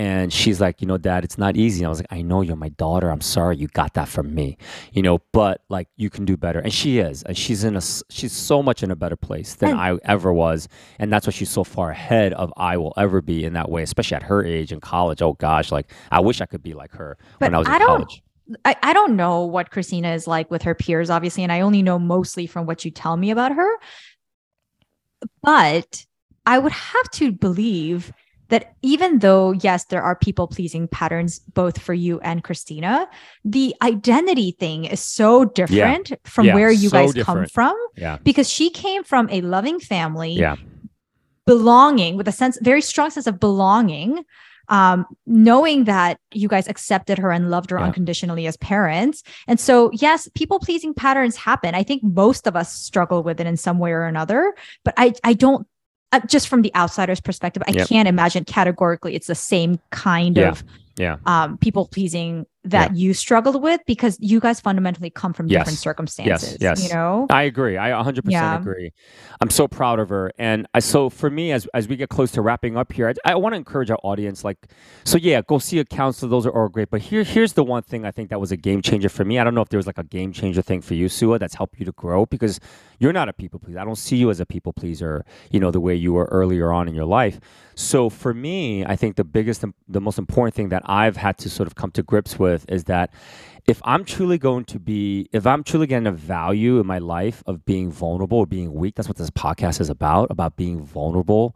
And 0.03 0.33
she's 0.33 0.61
like, 0.61 0.81
you 0.81 0.89
know, 0.89 0.99
dad, 0.99 1.23
it's 1.23 1.39
not 1.39 1.57
easy. 1.57 1.79
And 1.83 1.87
I 1.87 1.89
was 1.91 2.01
like, 2.01 2.13
I 2.13 2.23
know 2.23 2.41
you're 2.41 2.57
my 2.57 2.71
daughter. 2.71 3.09
I'm 3.09 3.21
sorry 3.21 3.57
you 3.57 3.69
got 3.69 3.95
that 3.95 4.09
from 4.09 4.35
me, 4.35 4.59
you 4.93 5.01
know, 5.01 5.21
but 5.31 5.63
like 5.69 5.87
you 5.97 6.11
can 6.11 6.25
do 6.25 6.37
better. 6.37 6.59
And 6.59 6.75
she 6.75 6.99
is, 6.99 7.23
and 7.23 7.39
she's 7.39 7.63
in 7.63 7.77
a, 7.77 7.83
she's 8.11 8.33
so 8.33 8.65
much 8.65 8.83
in 8.83 8.91
a 8.91 8.97
better 8.97 9.15
place 9.15 9.55
than 9.55 9.79
I 9.79 9.99
ever 10.03 10.33
was. 10.33 10.67
And 10.99 11.13
that's 11.13 11.25
why 11.29 11.31
she's 11.31 11.51
so 11.51 11.63
far 11.63 11.91
ahead 11.93 12.33
of 12.33 12.53
I 12.57 12.79
will 12.79 12.93
ever 12.97 13.21
be 13.23 13.45
in 13.45 13.53
that 13.53 13.71
way, 13.71 13.85
especially 13.85 14.17
at 14.17 14.25
her 14.25 14.45
age 14.45 14.73
in 14.73 14.81
college. 14.81 15.23
Oh 15.23 15.35
gosh, 15.35 15.71
like 15.71 15.93
I 16.11 16.19
wish 16.19 16.41
I 16.41 16.47
could 16.47 16.65
be 16.65 16.75
like 16.75 16.91
her 16.95 17.17
when 17.39 17.55
I 17.55 17.59
was 17.59 17.69
in 17.69 17.75
I 17.75 17.79
don't- 17.79 17.87
college. 17.87 18.23
I, 18.65 18.75
I 18.83 18.93
don't 18.93 19.15
know 19.15 19.45
what 19.45 19.71
Christina 19.71 20.15
is 20.15 20.27
like 20.27 20.51
with 20.51 20.63
her 20.63 20.75
peers, 20.75 21.11
obviously, 21.11 21.45
and 21.45 21.53
I 21.53 21.61
only 21.61 21.81
know 21.81 22.01
mostly 22.01 22.49
from 22.49 22.67
what 22.67 22.85
you 22.85 22.91
tell 22.91 23.17
me 23.17 23.31
about 23.31 23.53
her. 23.53 23.71
But 25.45 26.05
I 26.45 26.59
would 26.59 26.73
have 26.73 27.09
to 27.13 27.31
believe 27.31 28.13
that 28.53 28.75
even 28.83 29.21
though, 29.21 29.53
yes, 29.53 29.87
there 29.87 30.03
are 30.03 30.15
people 30.15 30.47
pleasing 30.47 30.87
patterns 30.87 31.39
both 31.55 31.81
for 31.81 31.95
you 31.95 32.21
and 32.21 32.45
Christina, 32.45 33.09
the 33.47 33.75
identity 33.81 34.55
thing 34.61 34.85
is 34.85 35.01
so 35.01 35.47
different 35.47 36.13
from 36.25 36.47
Yeah, 36.47 36.55
where 36.55 36.71
you 36.71 36.91
so 36.91 36.99
guys 36.99 37.15
come 37.25 37.47
from 37.47 37.75
Yeah. 37.97 38.19
because 38.23 38.51
she 38.51 38.69
came 38.69 39.05
from 39.05 39.29
a 39.31 39.41
loving 39.41 39.81
family 39.81 40.35
Yeah. 40.35 40.57
belonging 41.47 42.19
with 42.19 42.29
a 42.29 42.33
sense 42.33 42.59
very 42.61 42.83
strong 42.83 43.09
sense 43.11 43.27
of 43.27 43.41
belonging 43.41 44.23
um 44.69 45.05
knowing 45.27 45.85
that 45.85 46.19
you 46.33 46.47
guys 46.47 46.69
accepted 46.69 47.19
her 47.19 47.33
and 47.33 47.51
loved 47.51 47.71
her 47.71 47.79
Yeah. 47.79 47.87
unconditionally 47.87 48.47
as 48.47 48.57
parents 48.59 49.25
and 49.49 49.59
so 49.59 49.91
yes 49.93 50.29
people 50.35 50.61
pleasing 50.61 50.95
patterns 50.95 51.37
happen 51.37 51.75
i 51.75 51.83
think 51.83 52.01
most 52.05 52.47
of 52.47 52.55
us 52.55 52.73
struggle 52.73 53.25
with 53.25 53.41
it 53.41 53.47
in 53.47 53.57
some 53.57 53.79
way 53.81 53.91
or 53.91 54.05
another 54.05 54.55
but 54.85 54.95
i 54.97 55.13
i 55.25 55.33
don't 55.33 55.67
uh, 56.13 56.21
just 56.27 56.49
from 56.49 56.63
the 56.63 56.75
outsider's 56.75 57.21
perspective 57.21 57.63
i 57.67 57.73
Yep. 57.73 57.89
can't 57.89 58.09
imagine 58.09 58.45
categorically 58.45 59.15
it's 59.15 59.27
the 59.27 59.35
same 59.35 59.79
kind 59.91 60.37
Yeah. 60.37 60.49
of 60.51 60.65
Yeah. 60.99 61.17
um 61.27 61.59
people 61.59 61.87
pleasing 61.87 62.47
that 62.65 62.95
you 62.97 63.13
struggled 63.13 63.61
with 63.63 63.81
because 63.87 64.17
you 64.21 64.39
guys 64.39 64.61
fundamentally 64.61 65.11
come 65.11 65.33
from 65.33 65.49
different 65.49 65.71
Yes. 65.71 65.81
circumstances 65.81 66.57
yes. 66.61 66.83
you 66.87 66.95
know 66.95 67.27
I 67.31 67.43
agree. 67.43 67.77
I 67.77 67.91
100% 67.91 68.23
Yeah. 68.31 68.59
agree. 68.59 68.93
I'm 69.41 69.51
so 69.51 69.67
proud 69.67 69.99
of 69.99 70.09
her. 70.11 70.33
And 70.39 70.67
I, 70.75 70.79
so 70.79 71.11
for 71.11 71.29
me, 71.31 71.51
as, 71.51 71.67
as 71.75 71.89
we 71.89 71.97
get 71.97 72.09
close 72.09 72.31
to 72.33 72.43
wrapping 72.43 72.77
up 72.77 72.93
here, 72.93 73.09
I, 73.25 73.33
I 73.33 73.35
want 73.35 73.55
to 73.55 73.57
encourage 73.57 73.91
our 73.91 73.99
audience, 74.05 74.45
like, 74.45 74.59
so 75.05 75.19
yeah, 75.19 75.41
go 75.43 75.59
see 75.59 75.81
a 75.81 75.85
counselor. 75.85 76.31
Those 76.31 76.47
are 76.47 76.51
all 76.57 76.69
great. 76.69 76.91
But 76.91 77.01
here, 77.01 77.25
here's 77.25 77.55
the 77.55 77.65
one 77.65 77.83
thing 77.83 78.05
I 78.05 78.13
think 78.13 78.31
that 78.31 78.39
was 78.41 78.53
a 78.53 78.57
game 78.57 78.81
changer 78.83 79.09
for 79.09 79.25
me. 79.25 79.39
I 79.41 79.45
don't 79.45 79.55
know 79.57 79.63
if 79.63 79.71
there 79.71 79.79
was 79.79 79.87
like 79.89 79.99
a 79.99 80.05
game 80.05 80.33
changer 80.33 80.63
thing 80.63 80.81
for 80.83 80.95
you, 80.95 81.09
Suah, 81.09 81.39
that's 81.39 81.55
helped 81.55 81.79
you 81.81 81.87
to 81.87 81.93
grow 81.93 82.27
because 82.27 82.61
you're 83.01 83.13
not 83.13 83.29
a 83.29 83.33
people 83.33 83.59
pleaser. 83.59 83.81
I 83.81 83.85
don't 83.85 83.97
see 83.99 84.17
you 84.17 84.31
as 84.31 84.39
a 84.39 84.47
people 84.47 84.73
pleaser, 84.73 85.25
you 85.51 85.59
know, 85.59 85.73
the 85.73 85.81
way 85.81 85.95
you 85.97 86.13
were 86.13 86.27
earlier 86.27 86.71
on 86.73 86.87
in 86.87 86.95
your 86.95 87.07
life. 87.07 87.41
So 87.75 88.09
for 88.11 88.33
me, 88.35 88.85
I 88.85 88.95
think 88.97 89.17
the 89.17 89.25
biggest, 89.25 89.65
the 89.89 90.01
most 90.01 90.19
important 90.19 90.55
thing 90.55 90.69
that 90.69 90.83
I've 90.85 91.17
had 91.17 91.39
to 91.39 91.49
sort 91.51 91.67
of 91.67 91.75
come 91.75 91.91
to 91.93 92.03
grips 92.03 92.39
with 92.39 92.52
is 92.69 92.85
that 92.85 93.13
if 93.67 93.81
I'm 93.85 94.05
truly 94.05 94.39
going 94.39 94.65
to 94.67 94.79
be, 94.79 95.29
if 95.33 95.47
I'm 95.47 95.63
truly 95.63 95.87
getting 95.87 96.07
a 96.07 96.13
value 96.13 96.81
in 96.81 96.87
my 96.87 96.99
life 96.99 97.43
of 97.47 97.65
being 97.65 97.93
vulnerable 97.93 98.39
or 98.39 98.47
being 98.47 98.73
weak, 98.75 98.97
that's 98.97 99.09
what 99.09 99.17
this 99.17 99.31
podcast 99.31 99.81
is 99.81 99.89
about, 99.89 100.31
about 100.31 100.57
being 100.57 100.83
vulnerable, 100.85 101.55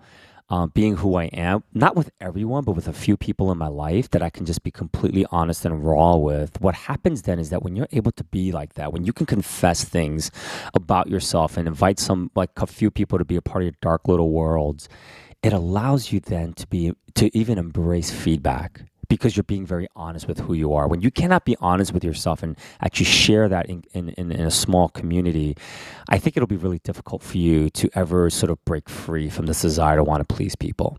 um, 0.49 0.71
being 0.75 0.97
who 0.97 1.17
I 1.17 1.25
am, 1.25 1.65
not 1.75 1.97
with 1.97 2.11
everyone, 2.21 2.63
but 2.65 2.73
with 2.73 2.87
a 2.87 2.93
few 2.93 3.17
people 3.17 3.51
in 3.51 3.59
my 3.59 3.67
life 3.67 4.11
that 4.11 4.23
I 4.23 4.31
can 4.31 4.47
just 4.47 4.63
be 4.63 4.71
completely 4.71 5.27
honest 5.31 5.65
and 5.65 5.85
raw 5.85 6.15
with. 6.15 6.61
What 6.61 6.77
happens 6.77 7.23
then 7.23 7.41
is 7.41 7.51
that 7.51 7.65
when 7.65 7.75
you're 7.75 7.89
able 7.91 8.13
to 8.13 8.25
be 8.25 8.53
like 8.53 8.75
that, 8.75 8.93
when 8.93 9.05
you 9.05 9.13
can 9.13 9.27
confess 9.27 9.83
things 9.85 10.31
about 10.75 11.09
yourself 11.09 11.57
and 11.57 11.67
invite 11.67 11.99
some, 11.99 12.31
like 12.37 12.51
a 12.57 12.67
few 12.67 12.93
people 12.93 13.19
to 13.19 13.25
be 13.25 13.37
a 13.37 13.43
part 13.43 13.63
of 13.63 13.67
your 13.67 13.79
dark 13.83 14.07
little 14.07 14.31
worlds, 14.31 14.89
it 15.43 15.53
allows 15.53 16.13
you 16.13 16.21
then 16.21 16.53
to 16.55 16.67
be, 16.69 16.93
to 17.15 17.37
even 17.37 17.59
embrace 17.59 18.13
feedback 18.13 18.83
because 19.09 19.37
you're 19.37 19.45
being 19.45 19.67
very 19.67 19.89
honest 19.97 20.29
with 20.29 20.41
who 20.41 20.55
you 20.55 20.75
are. 20.75 20.89
When 20.89 21.01
you 21.01 21.11
cannot 21.11 21.45
be 21.45 21.57
honest 21.61 21.93
with 21.93 22.05
yourself 22.05 22.43
and 22.43 22.57
actually 22.81 23.07
share 23.07 23.49
that 23.49 23.67
in, 23.67 23.85
in, 23.93 24.11
in, 24.11 24.33
a 24.33 24.51
small 24.51 24.89
community, 24.89 25.57
I 26.09 26.19
think 26.19 26.37
it'll 26.37 26.47
be 26.47 26.57
really 26.57 26.81
difficult 26.81 27.23
for 27.23 27.39
you 27.39 27.71
to 27.71 27.91
ever 27.95 28.31
sort 28.31 28.51
of 28.51 28.65
break 28.65 28.89
free 28.89 29.29
from 29.29 29.47
this 29.47 29.63
desire 29.63 29.97
to 29.97 30.05
want 30.05 30.27
to 30.27 30.35
please 30.35 30.57
people. 30.57 30.99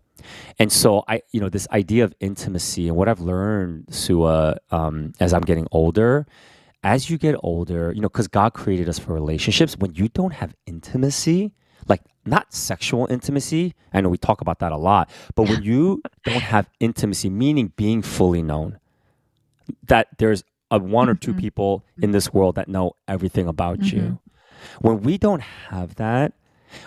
And 0.58 0.72
so 0.72 1.04
I, 1.08 1.22
you 1.32 1.40
know, 1.40 1.48
this 1.48 1.68
idea 1.70 2.04
of 2.04 2.14
intimacy 2.20 2.88
and 2.88 2.96
what 2.96 3.08
I've 3.08 3.20
learned, 3.20 3.94
Suah, 3.94 4.56
um, 4.70 5.12
as 5.20 5.32
I'm 5.32 5.42
getting 5.42 5.66
older, 5.70 6.26
as 6.82 7.10
you 7.10 7.18
get 7.18 7.36
older, 7.42 7.92
you 7.92 8.00
know, 8.00 8.08
because 8.08 8.28
God 8.28 8.54
created 8.54 8.88
us 8.88 8.98
for 8.98 9.12
relationships. 9.12 9.76
When 9.76 9.94
you 9.94 10.08
don't 10.08 10.32
have 10.32 10.54
intimacy, 10.66 11.52
like 11.88 12.02
not 12.26 12.52
sexual 12.52 13.06
intimacy, 13.10 13.74
I 13.92 14.00
know 14.00 14.08
we 14.08 14.18
talk 14.18 14.40
about 14.40 14.58
that 14.60 14.72
a 14.72 14.76
lot, 14.76 15.10
but 15.34 15.48
when 15.48 15.62
you 15.62 16.02
don't 16.24 16.42
have 16.42 16.68
intimacy, 16.80 17.30
meaning 17.30 17.72
being 17.76 18.02
fully 18.02 18.42
known, 18.42 18.78
that 19.86 20.08
there's 20.18 20.44
a 20.70 20.78
one 20.78 21.08
or 21.08 21.14
two 21.14 21.32
Mhm. 21.34 21.38
people 21.40 21.84
in 22.02 22.10
this 22.10 22.32
world 22.32 22.54
that 22.56 22.68
know 22.68 22.92
everything 23.06 23.46
about 23.46 23.92
you. 23.92 24.18
When 24.80 25.00
we 25.02 25.16
don't 25.16 25.40
have 25.40 25.94
that, 25.96 26.34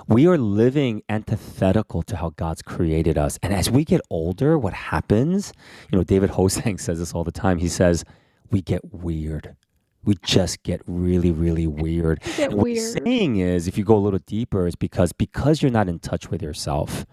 we 0.07 0.27
are 0.27 0.37
living 0.37 1.01
antithetical 1.09 2.03
to 2.03 2.17
how 2.17 2.29
God's 2.35 2.61
created 2.61 3.17
us. 3.17 3.39
And 3.41 3.51
as 3.53 3.71
we 3.71 3.83
get 3.83 4.01
older, 4.11 4.57
what 4.59 4.73
happens? 4.73 5.53
You 5.91 5.97
know, 5.97 6.03
David 6.03 6.31
Hosang 6.31 6.79
says 6.85 6.99
this 6.99 7.13
all 7.13 7.23
the 7.23 7.31
time. 7.31 7.57
He 7.57 7.67
says, 7.67 8.05
we 8.51 8.61
get 8.61 8.93
weird. 8.93 9.55
We 10.03 10.15
just 10.23 10.63
get 10.63 10.81
really, 10.87 11.31
really 11.31 11.67
weird. 11.83 12.21
Get 12.37 12.53
what 12.53 12.69
he's 12.69 12.93
saying 12.93 13.37
is, 13.37 13.67
if 13.67 13.77
you 13.77 13.83
go 13.83 13.95
a 13.95 13.99
little 13.99 14.19
deeper, 14.25 14.67
is 14.67 14.75
because 14.75 15.13
because 15.13 15.61
you're 15.61 15.71
not 15.71 15.87
in 15.87 15.99
touch 15.99 16.29
with 16.29 16.41
yourself, 16.41 17.05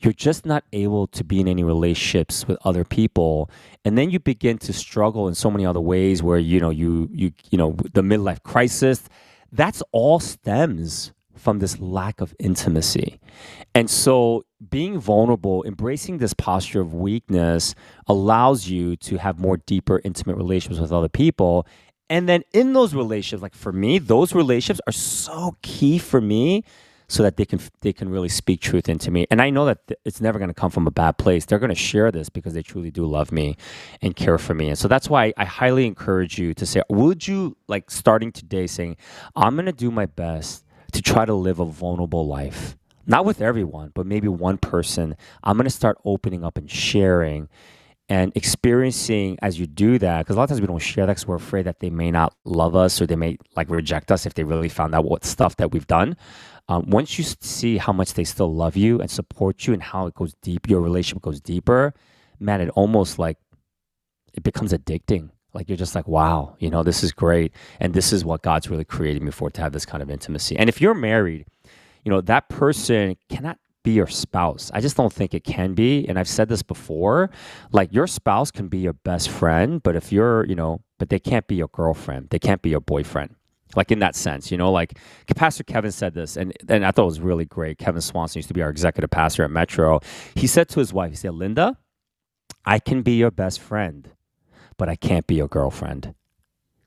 you're 0.00 0.12
just 0.12 0.46
not 0.46 0.64
able 0.72 1.06
to 1.08 1.24
be 1.24 1.40
in 1.40 1.48
any 1.48 1.64
relationships 1.64 2.46
with 2.46 2.58
other 2.64 2.84
people, 2.84 3.50
and 3.84 3.96
then 3.96 4.10
you 4.10 4.18
begin 4.18 4.58
to 4.58 4.72
struggle 4.72 5.28
in 5.28 5.34
so 5.34 5.50
many 5.50 5.64
other 5.64 5.80
ways 5.80 6.22
where 6.22 6.38
you 6.38 6.60
know 6.60 6.70
you 6.70 7.08
you 7.12 7.32
you 7.50 7.58
know 7.58 7.76
the 7.92 8.02
midlife 8.02 8.42
crisis. 8.42 9.08
That's 9.52 9.82
all 9.92 10.20
stems 10.20 11.12
from 11.36 11.58
this 11.60 11.78
lack 11.78 12.20
of 12.20 12.34
intimacy. 12.38 13.20
And 13.74 13.90
so 13.90 14.44
being 14.70 14.98
vulnerable, 14.98 15.62
embracing 15.64 16.18
this 16.18 16.32
posture 16.32 16.80
of 16.80 16.94
weakness 16.94 17.74
allows 18.06 18.68
you 18.68 18.96
to 18.96 19.18
have 19.18 19.38
more 19.38 19.58
deeper 19.58 20.00
intimate 20.04 20.36
relationships 20.36 20.80
with 20.80 20.92
other 20.92 21.08
people. 21.08 21.66
And 22.08 22.28
then 22.28 22.44
in 22.52 22.72
those 22.72 22.94
relationships, 22.94 23.42
like 23.42 23.54
for 23.54 23.72
me, 23.72 23.98
those 23.98 24.34
relationships 24.34 24.80
are 24.86 24.92
so 24.92 25.56
key 25.62 25.98
for 25.98 26.20
me 26.20 26.64
so 27.08 27.22
that 27.22 27.36
they 27.36 27.44
can 27.44 27.60
they 27.82 27.92
can 27.92 28.08
really 28.08 28.28
speak 28.28 28.60
truth 28.60 28.88
into 28.88 29.10
me. 29.10 29.26
And 29.30 29.40
I 29.40 29.50
know 29.50 29.64
that 29.66 29.86
th- 29.86 29.98
it's 30.04 30.20
never 30.20 30.38
going 30.38 30.48
to 30.48 30.54
come 30.54 30.70
from 30.70 30.86
a 30.86 30.90
bad 30.90 31.18
place. 31.18 31.44
They're 31.44 31.58
going 31.58 31.68
to 31.70 31.74
share 31.74 32.10
this 32.10 32.28
because 32.28 32.54
they 32.54 32.62
truly 32.62 32.90
do 32.90 33.06
love 33.06 33.30
me 33.32 33.56
and 34.02 34.14
care 34.14 34.38
for 34.38 34.54
me. 34.54 34.68
And 34.68 34.78
so 34.78 34.88
that's 34.88 35.08
why 35.08 35.32
I 35.36 35.44
highly 35.44 35.86
encourage 35.86 36.38
you 36.38 36.54
to 36.54 36.66
say, 36.66 36.82
would 36.88 37.26
you 37.26 37.56
like 37.68 37.90
starting 37.90 38.32
today 38.32 38.66
saying, 38.66 38.96
I'm 39.34 39.54
going 39.54 39.66
to 39.66 39.72
do 39.72 39.90
my 39.90 40.06
best 40.06 40.64
to 40.92 41.02
try 41.02 41.24
to 41.24 41.34
live 41.34 41.58
a 41.60 41.64
vulnerable 41.64 42.26
life. 42.26 42.76
Not 43.06 43.24
with 43.24 43.40
everyone, 43.40 43.92
but 43.94 44.06
maybe 44.06 44.28
one 44.28 44.58
person. 44.58 45.16
I'm 45.44 45.56
going 45.56 45.64
to 45.64 45.70
start 45.70 45.98
opening 46.04 46.42
up 46.44 46.58
and 46.58 46.70
sharing 46.70 47.48
and 48.08 48.30
experiencing 48.36 49.36
as 49.42 49.58
you 49.58 49.66
do 49.66 49.98
that 49.98 50.18
because 50.18 50.36
a 50.36 50.38
lot 50.38 50.44
of 50.44 50.50
times 50.50 50.60
we 50.60 50.66
don't 50.66 50.78
share 50.78 51.06
that 51.06 51.12
because 51.14 51.26
we're 51.26 51.34
afraid 51.36 51.66
that 51.66 51.80
they 51.80 51.90
may 51.90 52.10
not 52.10 52.34
love 52.44 52.76
us 52.76 53.00
or 53.00 53.06
they 53.06 53.16
may 53.16 53.36
like 53.56 53.68
reject 53.68 54.12
us 54.12 54.26
if 54.26 54.34
they 54.34 54.44
really 54.44 54.68
found 54.68 54.94
out 54.94 55.04
what 55.04 55.24
stuff 55.24 55.56
that 55.56 55.72
we've 55.72 55.86
done. 55.86 56.16
Um, 56.68 56.84
once 56.88 57.18
you 57.18 57.24
see 57.24 57.78
how 57.78 57.92
much 57.92 58.14
they 58.14 58.24
still 58.24 58.52
love 58.52 58.76
you 58.76 59.00
and 59.00 59.10
support 59.10 59.66
you 59.66 59.72
and 59.72 59.82
how 59.82 60.06
it 60.06 60.14
goes 60.14 60.34
deep 60.42 60.68
your 60.68 60.80
relationship 60.80 61.22
goes 61.22 61.40
deeper 61.40 61.94
man 62.38 62.60
it 62.60 62.70
almost 62.70 63.18
like 63.18 63.38
it 64.34 64.42
becomes 64.42 64.72
addicting. 64.72 65.30
Like 65.52 65.68
you're 65.68 65.78
just 65.78 65.94
like 65.94 66.06
wow 66.06 66.54
you 66.60 66.70
know 66.70 66.84
this 66.84 67.02
is 67.02 67.10
great. 67.10 67.52
And 67.80 67.92
this 67.92 68.12
is 68.12 68.24
what 68.24 68.42
god's 68.42 68.70
really 68.70 68.84
created 68.84 69.22
me 69.22 69.32
for 69.32 69.50
to 69.50 69.60
have 69.60 69.72
this 69.72 69.86
kind 69.86 70.02
of 70.02 70.10
intimacy. 70.10 70.56
And 70.56 70.68
if 70.68 70.80
you're 70.80 70.94
married 70.94 71.46
you 72.04 72.10
know 72.10 72.20
that 72.20 72.48
person 72.48 73.16
cannot 73.28 73.58
be 73.86 73.92
your 73.92 74.08
spouse. 74.08 74.68
I 74.74 74.80
just 74.80 74.96
don't 74.96 75.12
think 75.12 75.32
it 75.32 75.44
can 75.44 75.72
be. 75.72 76.06
And 76.08 76.18
I've 76.18 76.28
said 76.28 76.48
this 76.48 76.62
before 76.62 77.30
like 77.70 77.92
your 77.92 78.08
spouse 78.08 78.50
can 78.50 78.66
be 78.66 78.78
your 78.78 78.94
best 78.94 79.30
friend, 79.30 79.80
but 79.80 79.94
if 79.94 80.10
you're, 80.10 80.44
you 80.46 80.56
know, 80.56 80.80
but 80.98 81.08
they 81.08 81.20
can't 81.20 81.46
be 81.46 81.54
your 81.54 81.68
girlfriend, 81.68 82.30
they 82.30 82.40
can't 82.40 82.60
be 82.62 82.70
your 82.70 82.80
boyfriend. 82.80 83.36
Like 83.76 83.92
in 83.92 84.00
that 84.00 84.16
sense, 84.16 84.50
you 84.50 84.58
know, 84.58 84.72
like 84.72 84.98
Pastor 85.36 85.62
Kevin 85.62 85.92
said 85.92 86.14
this, 86.14 86.36
and, 86.36 86.52
and 86.68 86.84
I 86.84 86.90
thought 86.90 87.02
it 87.02 87.06
was 87.06 87.20
really 87.20 87.44
great. 87.44 87.78
Kevin 87.78 88.00
Swanson 88.00 88.40
used 88.40 88.48
to 88.48 88.54
be 88.54 88.62
our 88.62 88.70
executive 88.70 89.10
pastor 89.10 89.44
at 89.44 89.50
Metro. 89.52 90.00
He 90.34 90.48
said 90.48 90.68
to 90.70 90.80
his 90.80 90.92
wife, 90.92 91.10
he 91.10 91.16
said, 91.16 91.34
Linda, 91.34 91.78
I 92.64 92.80
can 92.80 93.02
be 93.02 93.12
your 93.12 93.30
best 93.30 93.60
friend, 93.60 94.10
but 94.76 94.88
I 94.88 94.96
can't 94.96 95.28
be 95.28 95.36
your 95.36 95.48
girlfriend. 95.48 96.14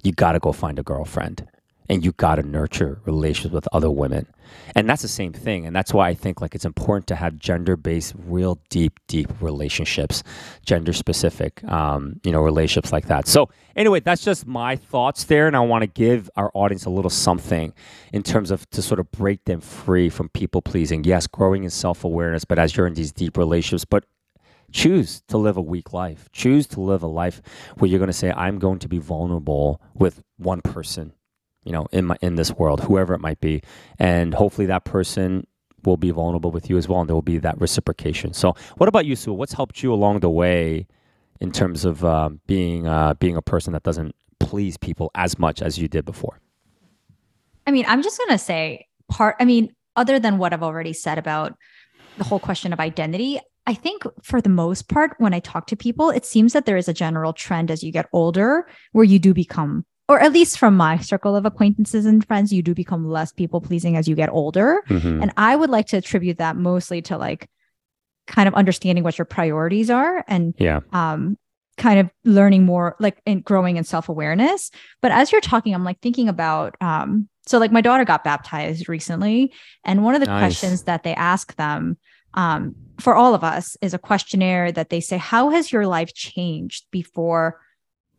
You 0.04 0.12
got 0.12 0.34
to 0.34 0.40
go 0.40 0.52
find 0.52 0.78
a 0.78 0.84
girlfriend 0.84 1.48
and 1.90 2.06
you 2.06 2.12
got 2.14 2.36
to 2.36 2.44
nurture 2.44 3.02
relationships 3.06 3.54
with 3.54 3.68
other 3.74 3.90
women. 3.90 4.28
And 4.76 4.88
that's 4.88 5.02
the 5.02 5.08
same 5.08 5.34
thing 5.34 5.66
and 5.66 5.76
that's 5.76 5.94
why 5.94 6.10
i 6.10 6.14
think 6.14 6.42
like 6.42 6.56
it's 6.56 6.66
important 6.66 7.06
to 7.08 7.16
have 7.16 7.38
gender-based 7.38 8.14
real 8.26 8.60
deep 8.70 9.00
deep 9.08 9.30
relationships 9.42 10.24
gender 10.66 10.92
specific 10.94 11.64
um, 11.66 12.20
you 12.24 12.32
know 12.32 12.42
relationships 12.42 12.92
like 12.92 13.08
that. 13.08 13.28
So 13.28 13.50
anyway 13.76 14.00
that's 14.00 14.24
just 14.24 14.48
my 14.48 14.76
thoughts 14.76 15.26
there 15.26 15.48
and 15.48 15.56
i 15.56 15.60
want 15.60 15.84
to 15.84 15.88
give 15.88 16.30
our 16.36 16.52
audience 16.54 16.86
a 16.86 16.90
little 16.90 17.10
something 17.10 17.74
in 18.12 18.24
terms 18.24 18.50
of 18.52 18.68
to 18.72 18.82
sort 18.82 19.00
of 19.00 19.12
break 19.12 19.46
them 19.46 19.62
free 19.62 20.10
from 20.10 20.30
people 20.30 20.62
pleasing 20.62 21.04
yes 21.04 21.28
growing 21.28 21.64
in 21.64 21.70
self-awareness 21.70 22.44
but 22.46 22.58
as 22.58 22.76
you're 22.76 22.88
in 22.88 22.96
these 22.96 23.12
deep 23.12 23.38
relationships 23.38 23.86
but 23.86 24.06
choose 24.72 25.22
to 25.28 25.38
live 25.38 25.58
a 25.58 25.62
weak 25.62 25.94
life. 25.94 26.30
Choose 26.32 26.68
to 26.68 26.80
live 26.80 27.02
a 27.02 27.08
life 27.08 27.42
where 27.78 27.90
you're 27.90 28.00
going 28.00 28.08
to 28.08 28.14
say 28.14 28.32
i'm 28.32 28.60
going 28.60 28.80
to 28.80 28.88
be 28.88 29.00
vulnerable 29.00 29.82
with 29.94 30.22
one 30.38 30.62
person 30.62 31.14
you 31.70 31.74
know, 31.74 31.86
in 31.92 32.06
my 32.06 32.18
in 32.22 32.34
this 32.34 32.52
world, 32.52 32.82
whoever 32.82 33.14
it 33.14 33.22
might 33.22 33.40
be, 33.40 33.62
and 34.00 34.34
hopefully 34.34 34.66
that 34.66 34.86
person 34.86 35.46
will 35.86 35.98
be 35.98 36.10
vulnerable 36.10 36.50
with 36.50 36.68
you 36.68 36.80
as 36.80 36.88
well, 36.88 37.00
and 37.00 37.08
there 37.08 37.16
will 37.16 37.22
be 37.22 37.38
that 37.38 37.62
reciprocation. 37.62 38.34
So, 38.34 38.56
what 38.78 38.90
about 38.90 39.06
you, 39.06 39.16
Sue? 39.16 39.32
What's 39.32 39.54
helped 39.54 39.84
you 39.84 39.94
along 39.94 40.22
the 40.22 40.32
way 40.32 40.88
in 41.40 41.52
terms 41.52 41.86
of 41.86 42.04
uh, 42.04 42.32
being 42.48 42.88
uh, 42.88 43.14
being 43.14 43.38
a 43.38 43.44
person 43.44 43.74
that 43.74 43.84
doesn't 43.84 44.16
please 44.40 44.78
people 44.78 45.12
as 45.14 45.38
much 45.38 45.62
as 45.62 45.78
you 45.78 45.88
did 45.88 46.06
before? 46.06 46.40
I 47.68 47.72
mean, 47.72 47.86
I'm 47.88 48.02
just 48.02 48.18
gonna 48.18 48.40
say 48.40 48.88
part. 49.08 49.36
I 49.40 49.46
mean, 49.46 49.72
other 49.96 50.18
than 50.18 50.40
what 50.40 50.54
I've 50.54 50.64
already 50.64 50.94
said 50.94 51.20
about 51.20 51.56
the 52.18 52.24
whole 52.24 52.40
question 52.40 52.74
of 52.74 52.80
identity, 52.80 53.40
I 53.68 53.76
think 53.76 54.02
for 54.24 54.42
the 54.42 54.50
most 54.50 54.90
part, 54.90 55.14
when 55.20 55.36
I 55.36 55.40
talk 55.40 55.68
to 55.68 55.76
people, 55.76 56.10
it 56.10 56.26
seems 56.26 56.54
that 56.54 56.66
there 56.66 56.78
is 56.78 56.88
a 56.88 56.94
general 56.94 57.32
trend 57.32 57.70
as 57.70 57.84
you 57.84 57.92
get 57.92 58.10
older 58.12 58.68
where 58.92 59.06
you 59.06 59.20
do 59.20 59.36
become 59.36 59.86
or 60.10 60.20
at 60.20 60.34
least 60.34 60.58
from 60.58 60.76
my 60.76 60.98
circle 60.98 61.36
of 61.36 61.46
acquaintances 61.46 62.08
and 62.08 62.26
friends, 62.26 62.52
you 62.52 62.64
do 62.64 62.74
become 62.74 63.08
less 63.08 63.32
people 63.32 63.62
pleasing 63.62 63.96
as 63.96 64.08
you 64.08 64.16
get 64.16 64.30
older. 64.30 64.82
Mm-hmm. 64.90 65.22
And 65.22 65.32
I 65.38 65.56
would 65.56 65.70
like 65.70 65.86
to 65.88 65.98
attribute 65.98 66.40
that 66.40 66.56
mostly 66.56 67.04
to 67.04 67.18
like 67.18 67.48
kind 68.26 68.48
of 68.48 68.56
understanding 68.56 69.04
what 69.04 69.20
your 69.20 69.26
priorities 69.26 69.90
are 69.90 70.26
and 70.28 70.56
yeah. 70.58 70.82
um 70.92 71.38
kind 71.78 72.00
of 72.00 72.12
learning 72.26 72.66
more 72.66 72.96
like 73.00 73.22
in 73.26 73.40
growing 73.42 73.78
in 73.78 73.84
self-awareness. 73.84 74.72
But 75.02 75.12
as 75.12 75.32
you're 75.32 75.42
talking, 75.42 75.74
I'm 75.74 75.86
like 75.86 76.02
thinking 76.02 76.28
about 76.28 76.76
um 76.82 77.30
so 77.46 77.60
like 77.60 77.72
my 77.72 77.82
daughter 77.82 78.04
got 78.04 78.24
baptized 78.24 78.90
recently 78.90 79.54
and 79.86 80.04
one 80.04 80.16
of 80.16 80.22
the 80.22 80.28
nice. 80.28 80.42
questions 80.42 80.84
that 80.84 81.04
they 81.04 81.14
ask 81.14 81.56
them 81.56 81.98
um 82.34 82.76
for 83.00 83.16
all 83.16 83.36
of 83.36 83.44
us 83.44 83.78
is 83.82 83.94
a 83.94 84.00
questionnaire 84.00 84.72
that 84.72 84.90
they 84.90 85.00
say 85.00 85.18
how 85.18 85.50
has 85.50 85.72
your 85.72 85.88
life 85.88 86.14
changed 86.14 86.86
before 86.92 87.60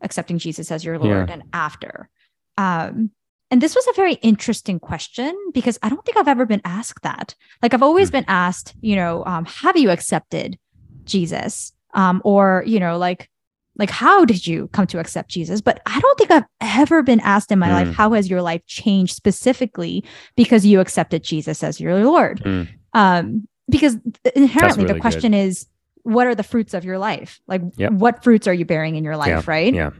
accepting 0.01 0.37
Jesus 0.37 0.71
as 0.71 0.83
your 0.83 0.99
Lord 0.99 1.29
yeah. 1.29 1.33
and 1.33 1.43
after? 1.53 2.09
Um, 2.57 3.11
and 3.49 3.61
this 3.61 3.75
was 3.75 3.85
a 3.87 3.93
very 3.93 4.13
interesting 4.15 4.79
question 4.79 5.37
because 5.53 5.77
I 5.83 5.89
don't 5.89 6.03
think 6.05 6.17
I've 6.17 6.29
ever 6.29 6.45
been 6.45 6.61
asked 6.63 7.03
that. 7.03 7.35
Like 7.61 7.73
I've 7.73 7.83
always 7.83 8.09
mm. 8.09 8.13
been 8.13 8.25
asked, 8.27 8.73
you 8.79 8.95
know, 8.95 9.25
um, 9.25 9.45
have 9.45 9.75
you 9.77 9.89
accepted 9.89 10.57
Jesus? 11.03 11.73
Um, 11.93 12.21
or, 12.23 12.63
you 12.65 12.79
know, 12.79 12.97
like, 12.97 13.29
like 13.77 13.89
how 13.89 14.23
did 14.23 14.47
you 14.47 14.69
come 14.69 14.87
to 14.87 14.99
accept 14.99 15.29
Jesus? 15.29 15.59
But 15.59 15.81
I 15.85 15.99
don't 15.99 16.17
think 16.17 16.31
I've 16.31 16.45
ever 16.61 17.03
been 17.03 17.19
asked 17.19 17.51
in 17.51 17.59
my 17.59 17.67
mm. 17.67 17.73
life, 17.73 17.93
how 17.93 18.13
has 18.13 18.29
your 18.29 18.41
life 18.41 18.65
changed 18.67 19.15
specifically 19.15 20.05
because 20.37 20.65
you 20.65 20.79
accepted 20.79 21.23
Jesus 21.23 21.61
as 21.61 21.81
your 21.81 22.01
Lord? 22.03 22.41
Mm. 22.41 22.69
Um, 22.93 23.47
because 23.69 23.97
inherently 24.35 24.83
really 24.83 24.93
the 24.93 24.99
question 25.01 25.31
good. 25.31 25.39
is, 25.39 25.67
what 26.03 26.27
are 26.27 26.35
the 26.35 26.43
fruits 26.43 26.73
of 26.73 26.85
your 26.85 26.97
life? 26.97 27.39
Like, 27.47 27.61
yep. 27.75 27.91
what 27.91 28.23
fruits 28.23 28.47
are 28.47 28.53
you 28.53 28.65
bearing 28.65 28.95
in 28.95 29.03
your 29.03 29.17
life? 29.17 29.27
Yeah. 29.27 29.41
Right. 29.45 29.73
Yeah. 29.73 29.91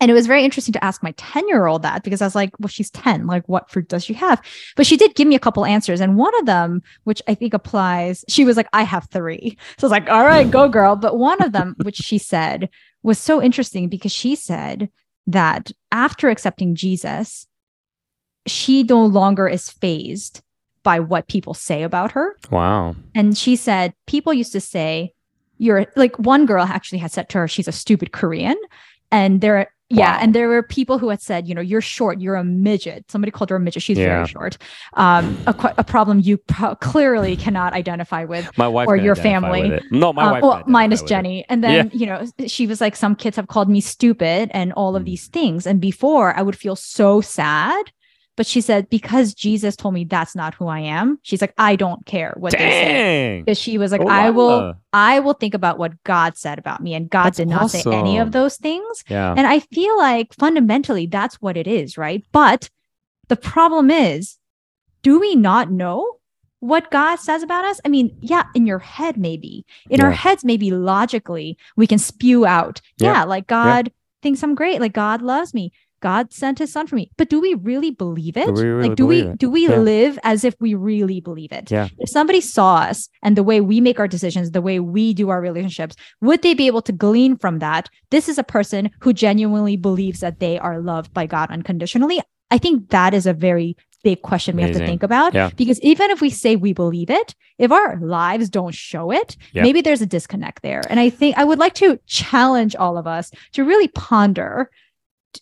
And 0.00 0.10
it 0.10 0.14
was 0.14 0.26
very 0.26 0.44
interesting 0.44 0.72
to 0.72 0.84
ask 0.84 1.02
my 1.02 1.12
10 1.18 1.46
year 1.46 1.66
old 1.66 1.82
that 1.82 2.02
because 2.02 2.22
I 2.22 2.26
was 2.26 2.34
like, 2.34 2.58
well, 2.58 2.68
she's 2.68 2.90
10. 2.90 3.26
Like, 3.26 3.46
what 3.48 3.70
fruit 3.70 3.88
does 3.88 4.02
she 4.02 4.14
have? 4.14 4.40
But 4.74 4.86
she 4.86 4.96
did 4.96 5.14
give 5.14 5.28
me 5.28 5.34
a 5.34 5.40
couple 5.40 5.66
answers. 5.66 6.00
And 6.00 6.16
one 6.16 6.36
of 6.38 6.46
them, 6.46 6.82
which 7.04 7.20
I 7.28 7.34
think 7.34 7.52
applies, 7.52 8.24
she 8.26 8.46
was 8.46 8.56
like, 8.56 8.68
I 8.72 8.82
have 8.82 9.08
three. 9.10 9.58
So 9.76 9.86
I 9.86 9.86
was 9.86 9.90
like, 9.90 10.08
all 10.08 10.24
right, 10.24 10.50
go 10.50 10.68
girl. 10.68 10.96
But 10.96 11.18
one 11.18 11.42
of 11.42 11.52
them, 11.52 11.76
which 11.82 11.96
she 11.96 12.16
said 12.16 12.70
was 13.02 13.18
so 13.18 13.42
interesting 13.42 13.88
because 13.88 14.12
she 14.12 14.34
said 14.34 14.88
that 15.26 15.70
after 15.92 16.30
accepting 16.30 16.74
Jesus, 16.74 17.46
she 18.46 18.82
no 18.84 19.04
longer 19.04 19.46
is 19.46 19.68
phased 19.68 20.42
by 20.82 20.98
what 20.98 21.28
people 21.28 21.52
say 21.52 21.82
about 21.82 22.12
her. 22.12 22.36
Wow. 22.50 22.96
And 23.14 23.36
she 23.36 23.54
said, 23.54 23.92
people 24.06 24.32
used 24.32 24.52
to 24.52 24.60
say, 24.60 25.12
you're 25.60 25.86
like 25.94 26.18
one 26.18 26.46
girl 26.46 26.64
actually 26.64 26.98
had 26.98 27.12
said 27.12 27.28
to 27.28 27.38
her 27.38 27.48
she's 27.48 27.68
a 27.68 27.72
stupid 27.72 28.12
Korean. 28.12 28.56
And 29.12 29.40
there 29.40 29.70
yeah, 29.92 30.12
wow. 30.12 30.18
and 30.22 30.34
there 30.36 30.48
were 30.48 30.62
people 30.62 30.98
who 31.00 31.08
had 31.08 31.20
said, 31.20 31.48
you 31.48 31.54
know, 31.54 31.60
you're 31.60 31.80
short, 31.80 32.20
you're 32.20 32.36
a 32.36 32.44
midget. 32.44 33.10
Somebody 33.10 33.32
called 33.32 33.50
her 33.50 33.56
a 33.56 33.60
midget. 33.60 33.82
She's 33.82 33.98
yeah. 33.98 34.06
very 34.06 34.28
short. 34.28 34.56
Um, 34.94 35.36
a, 35.48 35.74
a 35.78 35.84
problem 35.84 36.20
you 36.20 36.36
pro- 36.36 36.76
clearly 36.76 37.36
cannot 37.36 37.72
identify 37.72 38.24
with. 38.24 38.56
My 38.56 38.68
wife 38.68 38.86
or 38.86 38.94
your 38.94 39.16
family. 39.16 39.80
No, 39.90 40.12
my 40.12 40.22
uh, 40.22 40.32
wife. 40.32 40.42
Well, 40.44 40.62
minus 40.68 41.02
Jenny. 41.02 41.40
It. 41.40 41.46
And 41.48 41.64
then 41.64 41.90
yeah. 41.92 41.98
you 41.98 42.06
know, 42.06 42.46
she 42.46 42.68
was 42.68 42.80
like, 42.80 42.94
some 42.94 43.16
kids 43.16 43.36
have 43.36 43.48
called 43.48 43.68
me 43.68 43.80
stupid 43.80 44.52
and 44.54 44.72
all 44.74 44.94
of 44.94 45.02
mm. 45.02 45.06
these 45.06 45.26
things. 45.26 45.66
And 45.66 45.80
before, 45.80 46.36
I 46.36 46.42
would 46.42 46.56
feel 46.56 46.76
so 46.76 47.20
sad 47.20 47.90
but 48.40 48.46
she 48.46 48.62
said, 48.62 48.88
because 48.88 49.34
Jesus 49.34 49.76
told 49.76 49.92
me 49.92 50.04
that's 50.04 50.34
not 50.34 50.54
who 50.54 50.66
I 50.66 50.80
am, 50.80 51.18
she's 51.20 51.42
like, 51.42 51.52
I 51.58 51.76
don't 51.76 52.06
care 52.06 52.32
what 52.38 52.52
Dang. 52.52 52.60
they 52.60 52.70
say. 52.70 53.42
Because 53.44 53.58
she 53.58 53.76
was 53.76 53.92
like, 53.92 54.00
oh, 54.00 54.08
I 54.08 54.30
will, 54.30 54.76
I 54.94 55.20
will 55.20 55.34
think 55.34 55.52
about 55.52 55.78
what 55.78 56.02
God 56.04 56.38
said 56.38 56.58
about 56.58 56.82
me. 56.82 56.94
And 56.94 57.10
God 57.10 57.24
that's 57.24 57.36
did 57.36 57.48
not 57.48 57.64
awesome. 57.64 57.82
say 57.82 57.94
any 57.94 58.16
of 58.16 58.32
those 58.32 58.56
things. 58.56 59.04
Yeah. 59.08 59.34
And 59.36 59.46
I 59.46 59.60
feel 59.60 59.94
like 59.98 60.32
fundamentally 60.32 61.04
that's 61.04 61.34
what 61.42 61.58
it 61.58 61.66
is, 61.66 61.98
right? 61.98 62.24
But 62.32 62.70
the 63.28 63.36
problem 63.36 63.90
is, 63.90 64.38
do 65.02 65.20
we 65.20 65.36
not 65.36 65.70
know 65.70 66.16
what 66.60 66.90
God 66.90 67.16
says 67.16 67.42
about 67.42 67.66
us? 67.66 67.78
I 67.84 67.88
mean, 67.88 68.16
yeah, 68.22 68.44
in 68.54 68.64
your 68.64 68.78
head, 68.78 69.18
maybe. 69.18 69.66
In 69.90 70.00
yeah. 70.00 70.06
our 70.06 70.12
heads, 70.12 70.46
maybe 70.46 70.70
logically, 70.70 71.58
we 71.76 71.86
can 71.86 71.98
spew 71.98 72.46
out, 72.46 72.80
yeah, 72.96 73.12
yeah 73.12 73.24
like 73.24 73.46
God 73.46 73.88
yeah. 73.88 73.92
thinks 74.22 74.42
I'm 74.42 74.54
great, 74.54 74.80
like 74.80 74.94
God 74.94 75.20
loves 75.20 75.52
me. 75.52 75.74
God 76.00 76.32
sent 76.32 76.58
his 76.58 76.72
son 76.72 76.86
for 76.86 76.96
me. 76.96 77.10
But 77.16 77.28
do 77.28 77.40
we 77.40 77.54
really 77.54 77.90
believe 77.90 78.36
it? 78.36 78.46
Do 78.46 78.62
really 78.62 78.88
like 78.88 78.96
do 78.96 79.06
we 79.06 79.22
it? 79.22 79.38
do 79.38 79.50
we 79.50 79.68
yeah. 79.68 79.76
live 79.76 80.18
as 80.22 80.44
if 80.44 80.54
we 80.60 80.74
really 80.74 81.20
believe 81.20 81.52
it? 81.52 81.70
Yeah. 81.70 81.88
If 81.98 82.08
somebody 82.08 82.40
saw 82.40 82.76
us 82.76 83.08
and 83.22 83.36
the 83.36 83.42
way 83.42 83.60
we 83.60 83.80
make 83.80 84.00
our 84.00 84.08
decisions, 84.08 84.50
the 84.50 84.62
way 84.62 84.80
we 84.80 85.14
do 85.14 85.28
our 85.28 85.40
relationships, 85.40 85.96
would 86.20 86.42
they 86.42 86.54
be 86.54 86.66
able 86.66 86.82
to 86.82 86.92
glean 86.92 87.36
from 87.36 87.58
that? 87.58 87.88
This 88.10 88.28
is 88.28 88.38
a 88.38 88.44
person 88.44 88.90
who 89.00 89.12
genuinely 89.12 89.76
believes 89.76 90.20
that 90.20 90.40
they 90.40 90.58
are 90.58 90.80
loved 90.80 91.12
by 91.12 91.26
God 91.26 91.50
unconditionally. 91.50 92.20
I 92.50 92.58
think 92.58 92.90
that 92.90 93.14
is 93.14 93.26
a 93.26 93.32
very 93.32 93.76
big 94.02 94.22
question 94.22 94.54
Amazing. 94.54 94.66
we 94.66 94.72
have 94.72 94.80
to 94.80 94.86
think 94.86 95.02
about 95.02 95.34
yeah. 95.34 95.50
because 95.56 95.80
even 95.82 96.10
if 96.10 96.20
we 96.20 96.30
say 96.30 96.56
we 96.56 96.72
believe 96.72 97.10
it 97.10 97.34
if 97.58 97.70
our 97.70 97.98
lives 98.00 98.48
don't 98.48 98.74
show 98.74 99.10
it 99.10 99.36
yeah. 99.52 99.62
maybe 99.62 99.82
there's 99.82 100.00
a 100.00 100.06
disconnect 100.06 100.62
there 100.62 100.82
and 100.88 100.98
i 100.98 101.10
think 101.10 101.36
i 101.36 101.44
would 101.44 101.58
like 101.58 101.74
to 101.74 101.98
challenge 102.06 102.74
all 102.74 102.96
of 102.96 103.06
us 103.06 103.30
to 103.52 103.62
really 103.62 103.88
ponder 103.88 104.70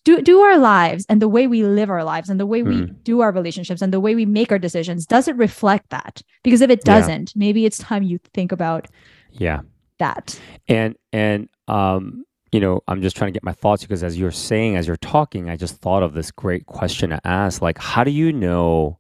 do 0.05 0.21
do 0.23 0.41
our 0.41 0.59
lives 0.59 1.07
and 1.09 1.23
the 1.23 1.29
way 1.29 1.47
we 1.47 1.65
live 1.65 1.91
our 1.91 2.05
lives 2.05 2.29
and 2.29 2.39
the 2.39 2.47
way 2.47 2.63
we 2.63 2.83
mm. 2.83 3.05
do 3.05 3.21
our 3.21 3.33
relationships 3.33 3.83
and 3.83 3.93
the 3.93 4.01
way 4.01 4.15
we 4.15 4.27
make 4.27 4.53
our 4.53 4.59
decisions 4.59 5.07
does 5.07 5.29
it 5.29 5.37
reflect 5.37 5.89
that 5.91 6.23
because 6.43 6.61
if 6.61 6.71
it 6.71 6.83
doesn't 6.83 7.33
yeah. 7.35 7.39
maybe 7.39 7.65
it's 7.65 7.79
time 7.79 8.03
you 8.03 8.19
think 8.35 8.53
about 8.53 8.87
yeah 9.33 9.61
that 9.99 10.39
and 10.69 10.95
and 11.13 11.49
um 11.69 12.25
you 12.53 12.61
know 12.61 12.81
i'm 12.89 13.01
just 13.03 13.17
trying 13.17 13.29
to 13.29 13.33
get 13.33 13.45
my 13.45 13.53
thoughts 13.53 13.83
because 13.83 14.05
as 14.05 14.19
you're 14.19 14.31
saying 14.31 14.77
as 14.77 14.87
you're 14.87 14.97
talking 14.97 15.49
i 15.49 15.57
just 15.57 15.77
thought 15.77 16.03
of 16.03 16.13
this 16.13 16.31
great 16.31 16.67
question 16.67 17.11
to 17.11 17.21
ask 17.27 17.63
like 17.63 17.79
how 17.79 18.05
do 18.05 18.11
you 18.11 18.33
know 18.33 18.99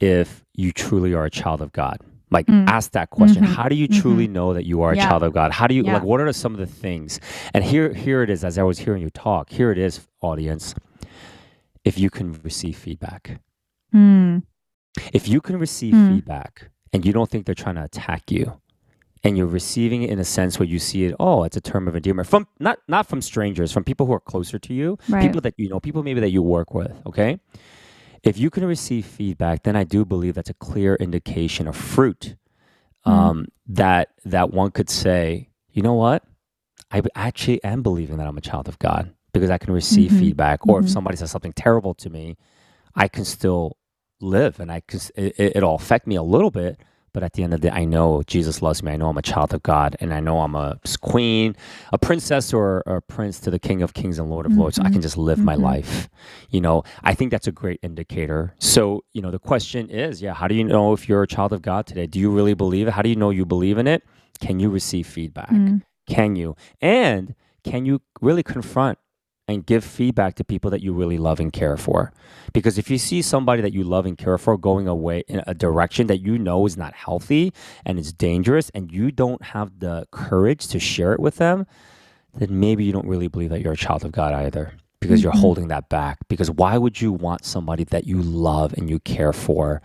if 0.00 0.44
you 0.54 0.72
truly 0.72 1.14
are 1.14 1.24
a 1.24 1.30
child 1.30 1.60
of 1.60 1.72
god 1.72 1.98
Like 2.30 2.46
Mm. 2.46 2.66
ask 2.68 2.92
that 2.92 3.10
question. 3.10 3.42
Mhm. 3.44 3.54
How 3.54 3.68
do 3.68 3.74
you 3.74 3.88
truly 3.88 4.28
know 4.28 4.52
that 4.52 4.66
you 4.66 4.82
are 4.82 4.92
a 4.92 4.96
Yeah. 4.96 5.08
child 5.08 5.22
of 5.22 5.32
God? 5.32 5.52
How 5.52 5.66
do 5.66 5.74
you 5.74 5.82
Yeah. 5.84 5.94
like 5.94 6.02
what 6.02 6.20
are 6.20 6.32
some 6.32 6.52
of 6.52 6.58
the 6.58 6.66
things? 6.66 7.20
And 7.54 7.64
here 7.64 7.92
here 7.94 8.22
it 8.22 8.30
is 8.30 8.44
as 8.44 8.58
I 8.58 8.62
was 8.64 8.80
hearing 8.80 9.02
you 9.02 9.10
talk. 9.10 9.50
Here 9.50 9.70
it 9.72 9.78
is 9.78 10.06
audience. 10.20 10.74
If 11.84 11.98
you 11.98 12.10
can 12.10 12.38
receive 12.42 12.76
feedback. 12.76 13.40
Mm. 13.94 14.42
If 15.12 15.28
you 15.28 15.40
can 15.40 15.58
receive 15.58 15.94
Mm. 15.94 16.08
feedback 16.16 16.70
and 16.92 17.04
you 17.06 17.12
don't 17.12 17.30
think 17.30 17.46
they're 17.46 17.54
trying 17.54 17.76
to 17.76 17.84
attack 17.84 18.30
you 18.30 18.54
and 19.24 19.36
you're 19.38 19.46
receiving 19.46 20.02
it 20.02 20.10
in 20.10 20.18
a 20.18 20.24
sense 20.24 20.58
where 20.58 20.68
you 20.68 20.78
see 20.78 21.04
it, 21.04 21.14
oh, 21.18 21.44
it's 21.44 21.56
a 21.56 21.60
term 21.60 21.88
of 21.88 21.96
endearment 21.96 22.28
from 22.28 22.46
not 22.60 22.78
not 22.88 23.06
from 23.06 23.22
strangers, 23.22 23.72
from 23.72 23.84
people 23.84 24.04
who 24.06 24.12
are 24.12 24.20
closer 24.20 24.58
to 24.58 24.74
you, 24.74 24.98
Right. 25.08 25.22
people 25.22 25.40
that 25.40 25.54
you 25.56 25.68
know, 25.70 25.80
people 25.80 26.02
maybe 26.02 26.20
that 26.20 26.30
you 26.30 26.42
work 26.42 26.74
with, 26.74 26.92
okay? 27.06 27.40
If 28.22 28.38
you 28.38 28.50
can 28.50 28.64
receive 28.64 29.06
feedback, 29.06 29.62
then 29.62 29.76
I 29.76 29.84
do 29.84 30.04
believe 30.04 30.34
that's 30.34 30.50
a 30.50 30.54
clear 30.54 30.94
indication 30.96 31.66
of 31.68 31.76
fruit. 31.76 32.36
Mm. 33.06 33.10
Um, 33.12 33.46
that 33.68 34.08
that 34.24 34.52
one 34.52 34.70
could 34.70 34.90
say, 34.90 35.50
you 35.72 35.82
know 35.82 35.94
what? 35.94 36.24
I 36.90 37.02
actually 37.14 37.62
am 37.64 37.82
believing 37.82 38.16
that 38.18 38.26
I'm 38.26 38.38
a 38.38 38.42
child 38.42 38.68
of 38.68 38.78
God 38.78 39.14
because 39.32 39.50
I 39.50 39.58
can 39.58 39.72
receive 39.72 40.10
Mhm. 40.10 40.18
feedback. 40.18 40.66
Or 40.66 40.80
if 40.80 40.86
Mhm. 40.86 40.90
somebody 40.90 41.16
says 41.16 41.30
something 41.30 41.52
terrible 41.52 41.94
to 41.94 42.10
me, 42.10 42.36
I 42.94 43.08
can 43.08 43.24
still 43.24 43.76
live 44.20 44.58
and 44.58 44.72
I 44.72 44.80
can, 44.80 45.00
it- 45.14 45.56
it'll 45.56 45.74
affect 45.74 46.06
me 46.06 46.16
a 46.16 46.22
little 46.22 46.50
bit. 46.50 46.78
But 47.12 47.22
at 47.22 47.32
the 47.32 47.42
end 47.42 47.54
of 47.54 47.60
the 47.60 47.68
day, 47.70 47.74
I 47.74 47.84
know 47.84 48.22
Jesus 48.26 48.62
loves 48.62 48.82
me. 48.82 48.92
I 48.92 48.96
know 48.96 49.08
I'm 49.08 49.16
a 49.18 49.22
child 49.22 49.54
of 49.54 49.62
God, 49.62 49.96
and 50.00 50.12
I 50.12 50.20
know 50.20 50.40
I'm 50.40 50.54
a 50.54 50.78
queen, 51.00 51.56
a 51.92 51.98
princess, 51.98 52.52
or, 52.52 52.82
or 52.86 52.96
a 52.96 53.02
prince 53.02 53.40
to 53.40 53.50
the 53.50 53.58
King 53.58 53.82
of 53.82 53.94
Kings 53.94 54.18
and 54.18 54.30
Lord 54.30 54.46
of 54.46 54.52
Lords. 54.56 54.76
So 54.76 54.82
I 54.84 54.90
can 54.90 55.00
just 55.02 55.16
live 55.16 55.38
my 55.38 55.56
Mhm. 55.56 55.62
life. 55.62 56.08
You 56.50 56.60
know, 56.60 56.82
I 57.02 57.14
think 57.14 57.30
that's 57.30 57.46
a 57.46 57.52
great 57.52 57.80
indicator. 57.82 58.54
So, 58.58 59.04
you 59.12 59.22
know, 59.22 59.30
the 59.30 59.38
question 59.38 59.88
is, 59.90 60.20
yeah, 60.22 60.34
how 60.34 60.48
do 60.48 60.54
you 60.54 60.64
know 60.64 60.92
if 60.92 61.08
you're 61.08 61.22
a 61.22 61.26
child 61.26 61.52
of 61.52 61.62
God 61.62 61.86
today? 61.86 62.06
Do 62.06 62.18
you 62.18 62.30
really 62.30 62.54
believe 62.54 62.88
it? 62.88 62.92
How 62.92 63.02
do 63.02 63.08
you 63.08 63.16
know 63.16 63.30
you 63.30 63.44
believe 63.44 63.78
in 63.78 63.86
it? 63.86 64.02
Can 64.40 64.60
you 64.60 64.70
receive 64.70 65.06
feedback? 65.06 65.50
Mm. 65.50 65.82
Can 66.06 66.36
you? 66.36 66.56
And 66.80 67.34
can 67.64 67.84
you 67.84 68.00
really 68.20 68.42
confront 68.42 68.98
and 69.48 69.64
give 69.66 69.82
feedback 69.82 70.34
to 70.36 70.44
people 70.44 70.70
that 70.70 70.82
you 70.82 70.92
really 70.92 71.18
love 71.18 71.40
and 71.40 71.52
care 71.52 71.76
for? 71.76 72.12
Because 72.52 72.78
if 72.78 72.90
you 72.90 72.98
see 72.98 73.22
somebody 73.22 73.62
that 73.62 73.72
you 73.72 73.82
love 73.82 74.06
and 74.06 74.16
care 74.16 74.38
for 74.38 74.56
going 74.56 74.86
away 74.86 75.24
in 75.26 75.42
a 75.46 75.54
direction 75.54 76.06
that 76.06 76.18
you 76.18 76.38
know 76.38 76.66
is 76.66 76.76
not 76.76 76.94
healthy 76.94 77.52
and 77.84 77.98
it's 77.98 78.12
dangerous 78.12 78.70
and 78.74 78.92
you 78.92 79.10
don't 79.10 79.42
have 79.42 79.80
the 79.80 80.06
courage 80.12 80.68
to 80.68 80.78
share 80.78 81.12
it 81.14 81.20
with 81.20 81.36
them, 81.36 81.66
then 82.34 82.60
maybe 82.60 82.84
you 82.84 82.92
don't 82.92 83.06
really 83.08 83.28
believe 83.28 83.50
that 83.50 83.60
you're 83.62 83.72
a 83.72 83.76
child 83.76 84.04
of 84.04 84.12
God 84.12 84.32
either 84.34 84.74
because 85.00 85.22
you're 85.22 85.32
Mhm. 85.32 85.40
holding 85.40 85.68
that 85.68 85.88
back. 85.88 86.18
Because 86.28 86.50
why 86.50 86.76
would 86.76 87.00
you 87.00 87.12
want 87.12 87.44
somebody 87.44 87.84
that 87.84 88.06
you 88.06 88.20
love 88.20 88.74
and 88.76 88.90
you 88.90 88.98
care 89.00 89.32
for? 89.32 89.80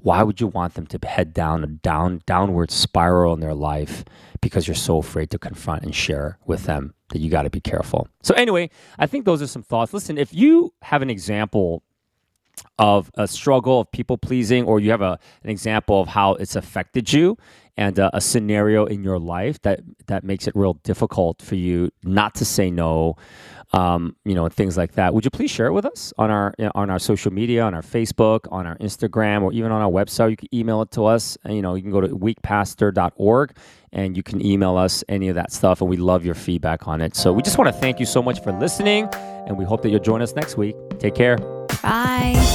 Why 0.00 0.22
would 0.22 0.40
you 0.40 0.46
want 0.46 0.74
them 0.74 0.86
to 0.86 1.06
head 1.06 1.32
down 1.32 1.64
a 1.64 1.66
down 1.66 2.22
downward 2.26 2.70
spiral 2.70 3.34
in 3.34 3.40
their 3.40 3.54
life 3.54 4.04
because 4.40 4.68
you're 4.68 4.74
so 4.74 4.98
afraid 4.98 5.30
to 5.30 5.38
confront 5.38 5.82
and 5.82 5.94
share 5.94 6.38
with 6.46 6.64
them 6.64 6.94
that 7.08 7.18
you 7.18 7.30
got 7.30 7.42
to 7.42 7.50
be 7.50 7.60
careful. 7.60 8.08
So 8.22 8.34
anyway, 8.34 8.70
I 8.98 9.06
think 9.06 9.24
those 9.24 9.42
are 9.42 9.46
some 9.46 9.62
thoughts. 9.62 9.92
Listen, 9.92 10.18
if 10.18 10.34
you 10.34 10.72
have 10.82 11.02
an 11.02 11.10
example 11.10 11.82
of 12.78 13.10
a 13.14 13.28
struggle 13.28 13.80
of 13.80 13.90
people 13.90 14.16
pleasing, 14.16 14.64
or 14.64 14.80
you 14.80 14.90
have 14.90 15.02
a, 15.02 15.18
an 15.42 15.50
example 15.50 16.00
of 16.00 16.08
how 16.08 16.34
it's 16.34 16.56
affected 16.56 17.12
you, 17.12 17.36
and 17.76 18.00
uh, 18.00 18.10
a 18.14 18.20
scenario 18.20 18.86
in 18.86 19.04
your 19.04 19.18
life 19.18 19.60
that 19.62 19.80
that 20.06 20.24
makes 20.24 20.46
it 20.46 20.56
real 20.56 20.74
difficult 20.82 21.42
for 21.42 21.56
you 21.56 21.90
not 22.02 22.34
to 22.36 22.44
say 22.44 22.70
no, 22.70 23.16
um, 23.72 24.16
you 24.24 24.34
know, 24.34 24.48
things 24.48 24.76
like 24.76 24.92
that. 24.92 25.12
Would 25.12 25.24
you 25.24 25.30
please 25.30 25.50
share 25.50 25.66
it 25.66 25.72
with 25.72 25.84
us 25.84 26.12
on 26.18 26.30
our 26.30 26.54
on 26.74 26.90
our 26.90 26.98
social 26.98 27.32
media, 27.32 27.62
on 27.62 27.74
our 27.74 27.82
Facebook, 27.82 28.40
on 28.50 28.66
our 28.66 28.76
Instagram, 28.76 29.42
or 29.42 29.52
even 29.52 29.72
on 29.72 29.82
our 29.82 29.90
website? 29.90 30.30
You 30.30 30.36
can 30.36 30.54
email 30.54 30.82
it 30.82 30.90
to 30.92 31.04
us. 31.04 31.36
You 31.48 31.62
know, 31.62 31.74
you 31.74 31.82
can 31.82 31.90
go 31.90 32.00
to 32.00 32.08
weakpastor.org 32.08 33.56
and 33.92 34.16
you 34.16 34.22
can 34.22 34.44
email 34.44 34.76
us 34.76 35.02
any 35.08 35.28
of 35.28 35.34
that 35.36 35.52
stuff, 35.52 35.80
and 35.80 35.88
we 35.88 35.96
love 35.96 36.24
your 36.24 36.34
feedback 36.34 36.86
on 36.86 37.00
it. 37.00 37.16
So 37.16 37.32
we 37.32 37.42
just 37.42 37.58
want 37.58 37.72
to 37.74 37.80
thank 37.80 37.98
you 37.98 38.06
so 38.06 38.22
much 38.22 38.42
for 38.42 38.52
listening, 38.52 39.08
and 39.12 39.56
we 39.56 39.64
hope 39.64 39.82
that 39.82 39.90
you'll 39.90 40.00
join 40.00 40.22
us 40.22 40.34
next 40.34 40.56
week. 40.56 40.76
Take 40.98 41.14
care. 41.14 41.36
Bye. 41.82 42.45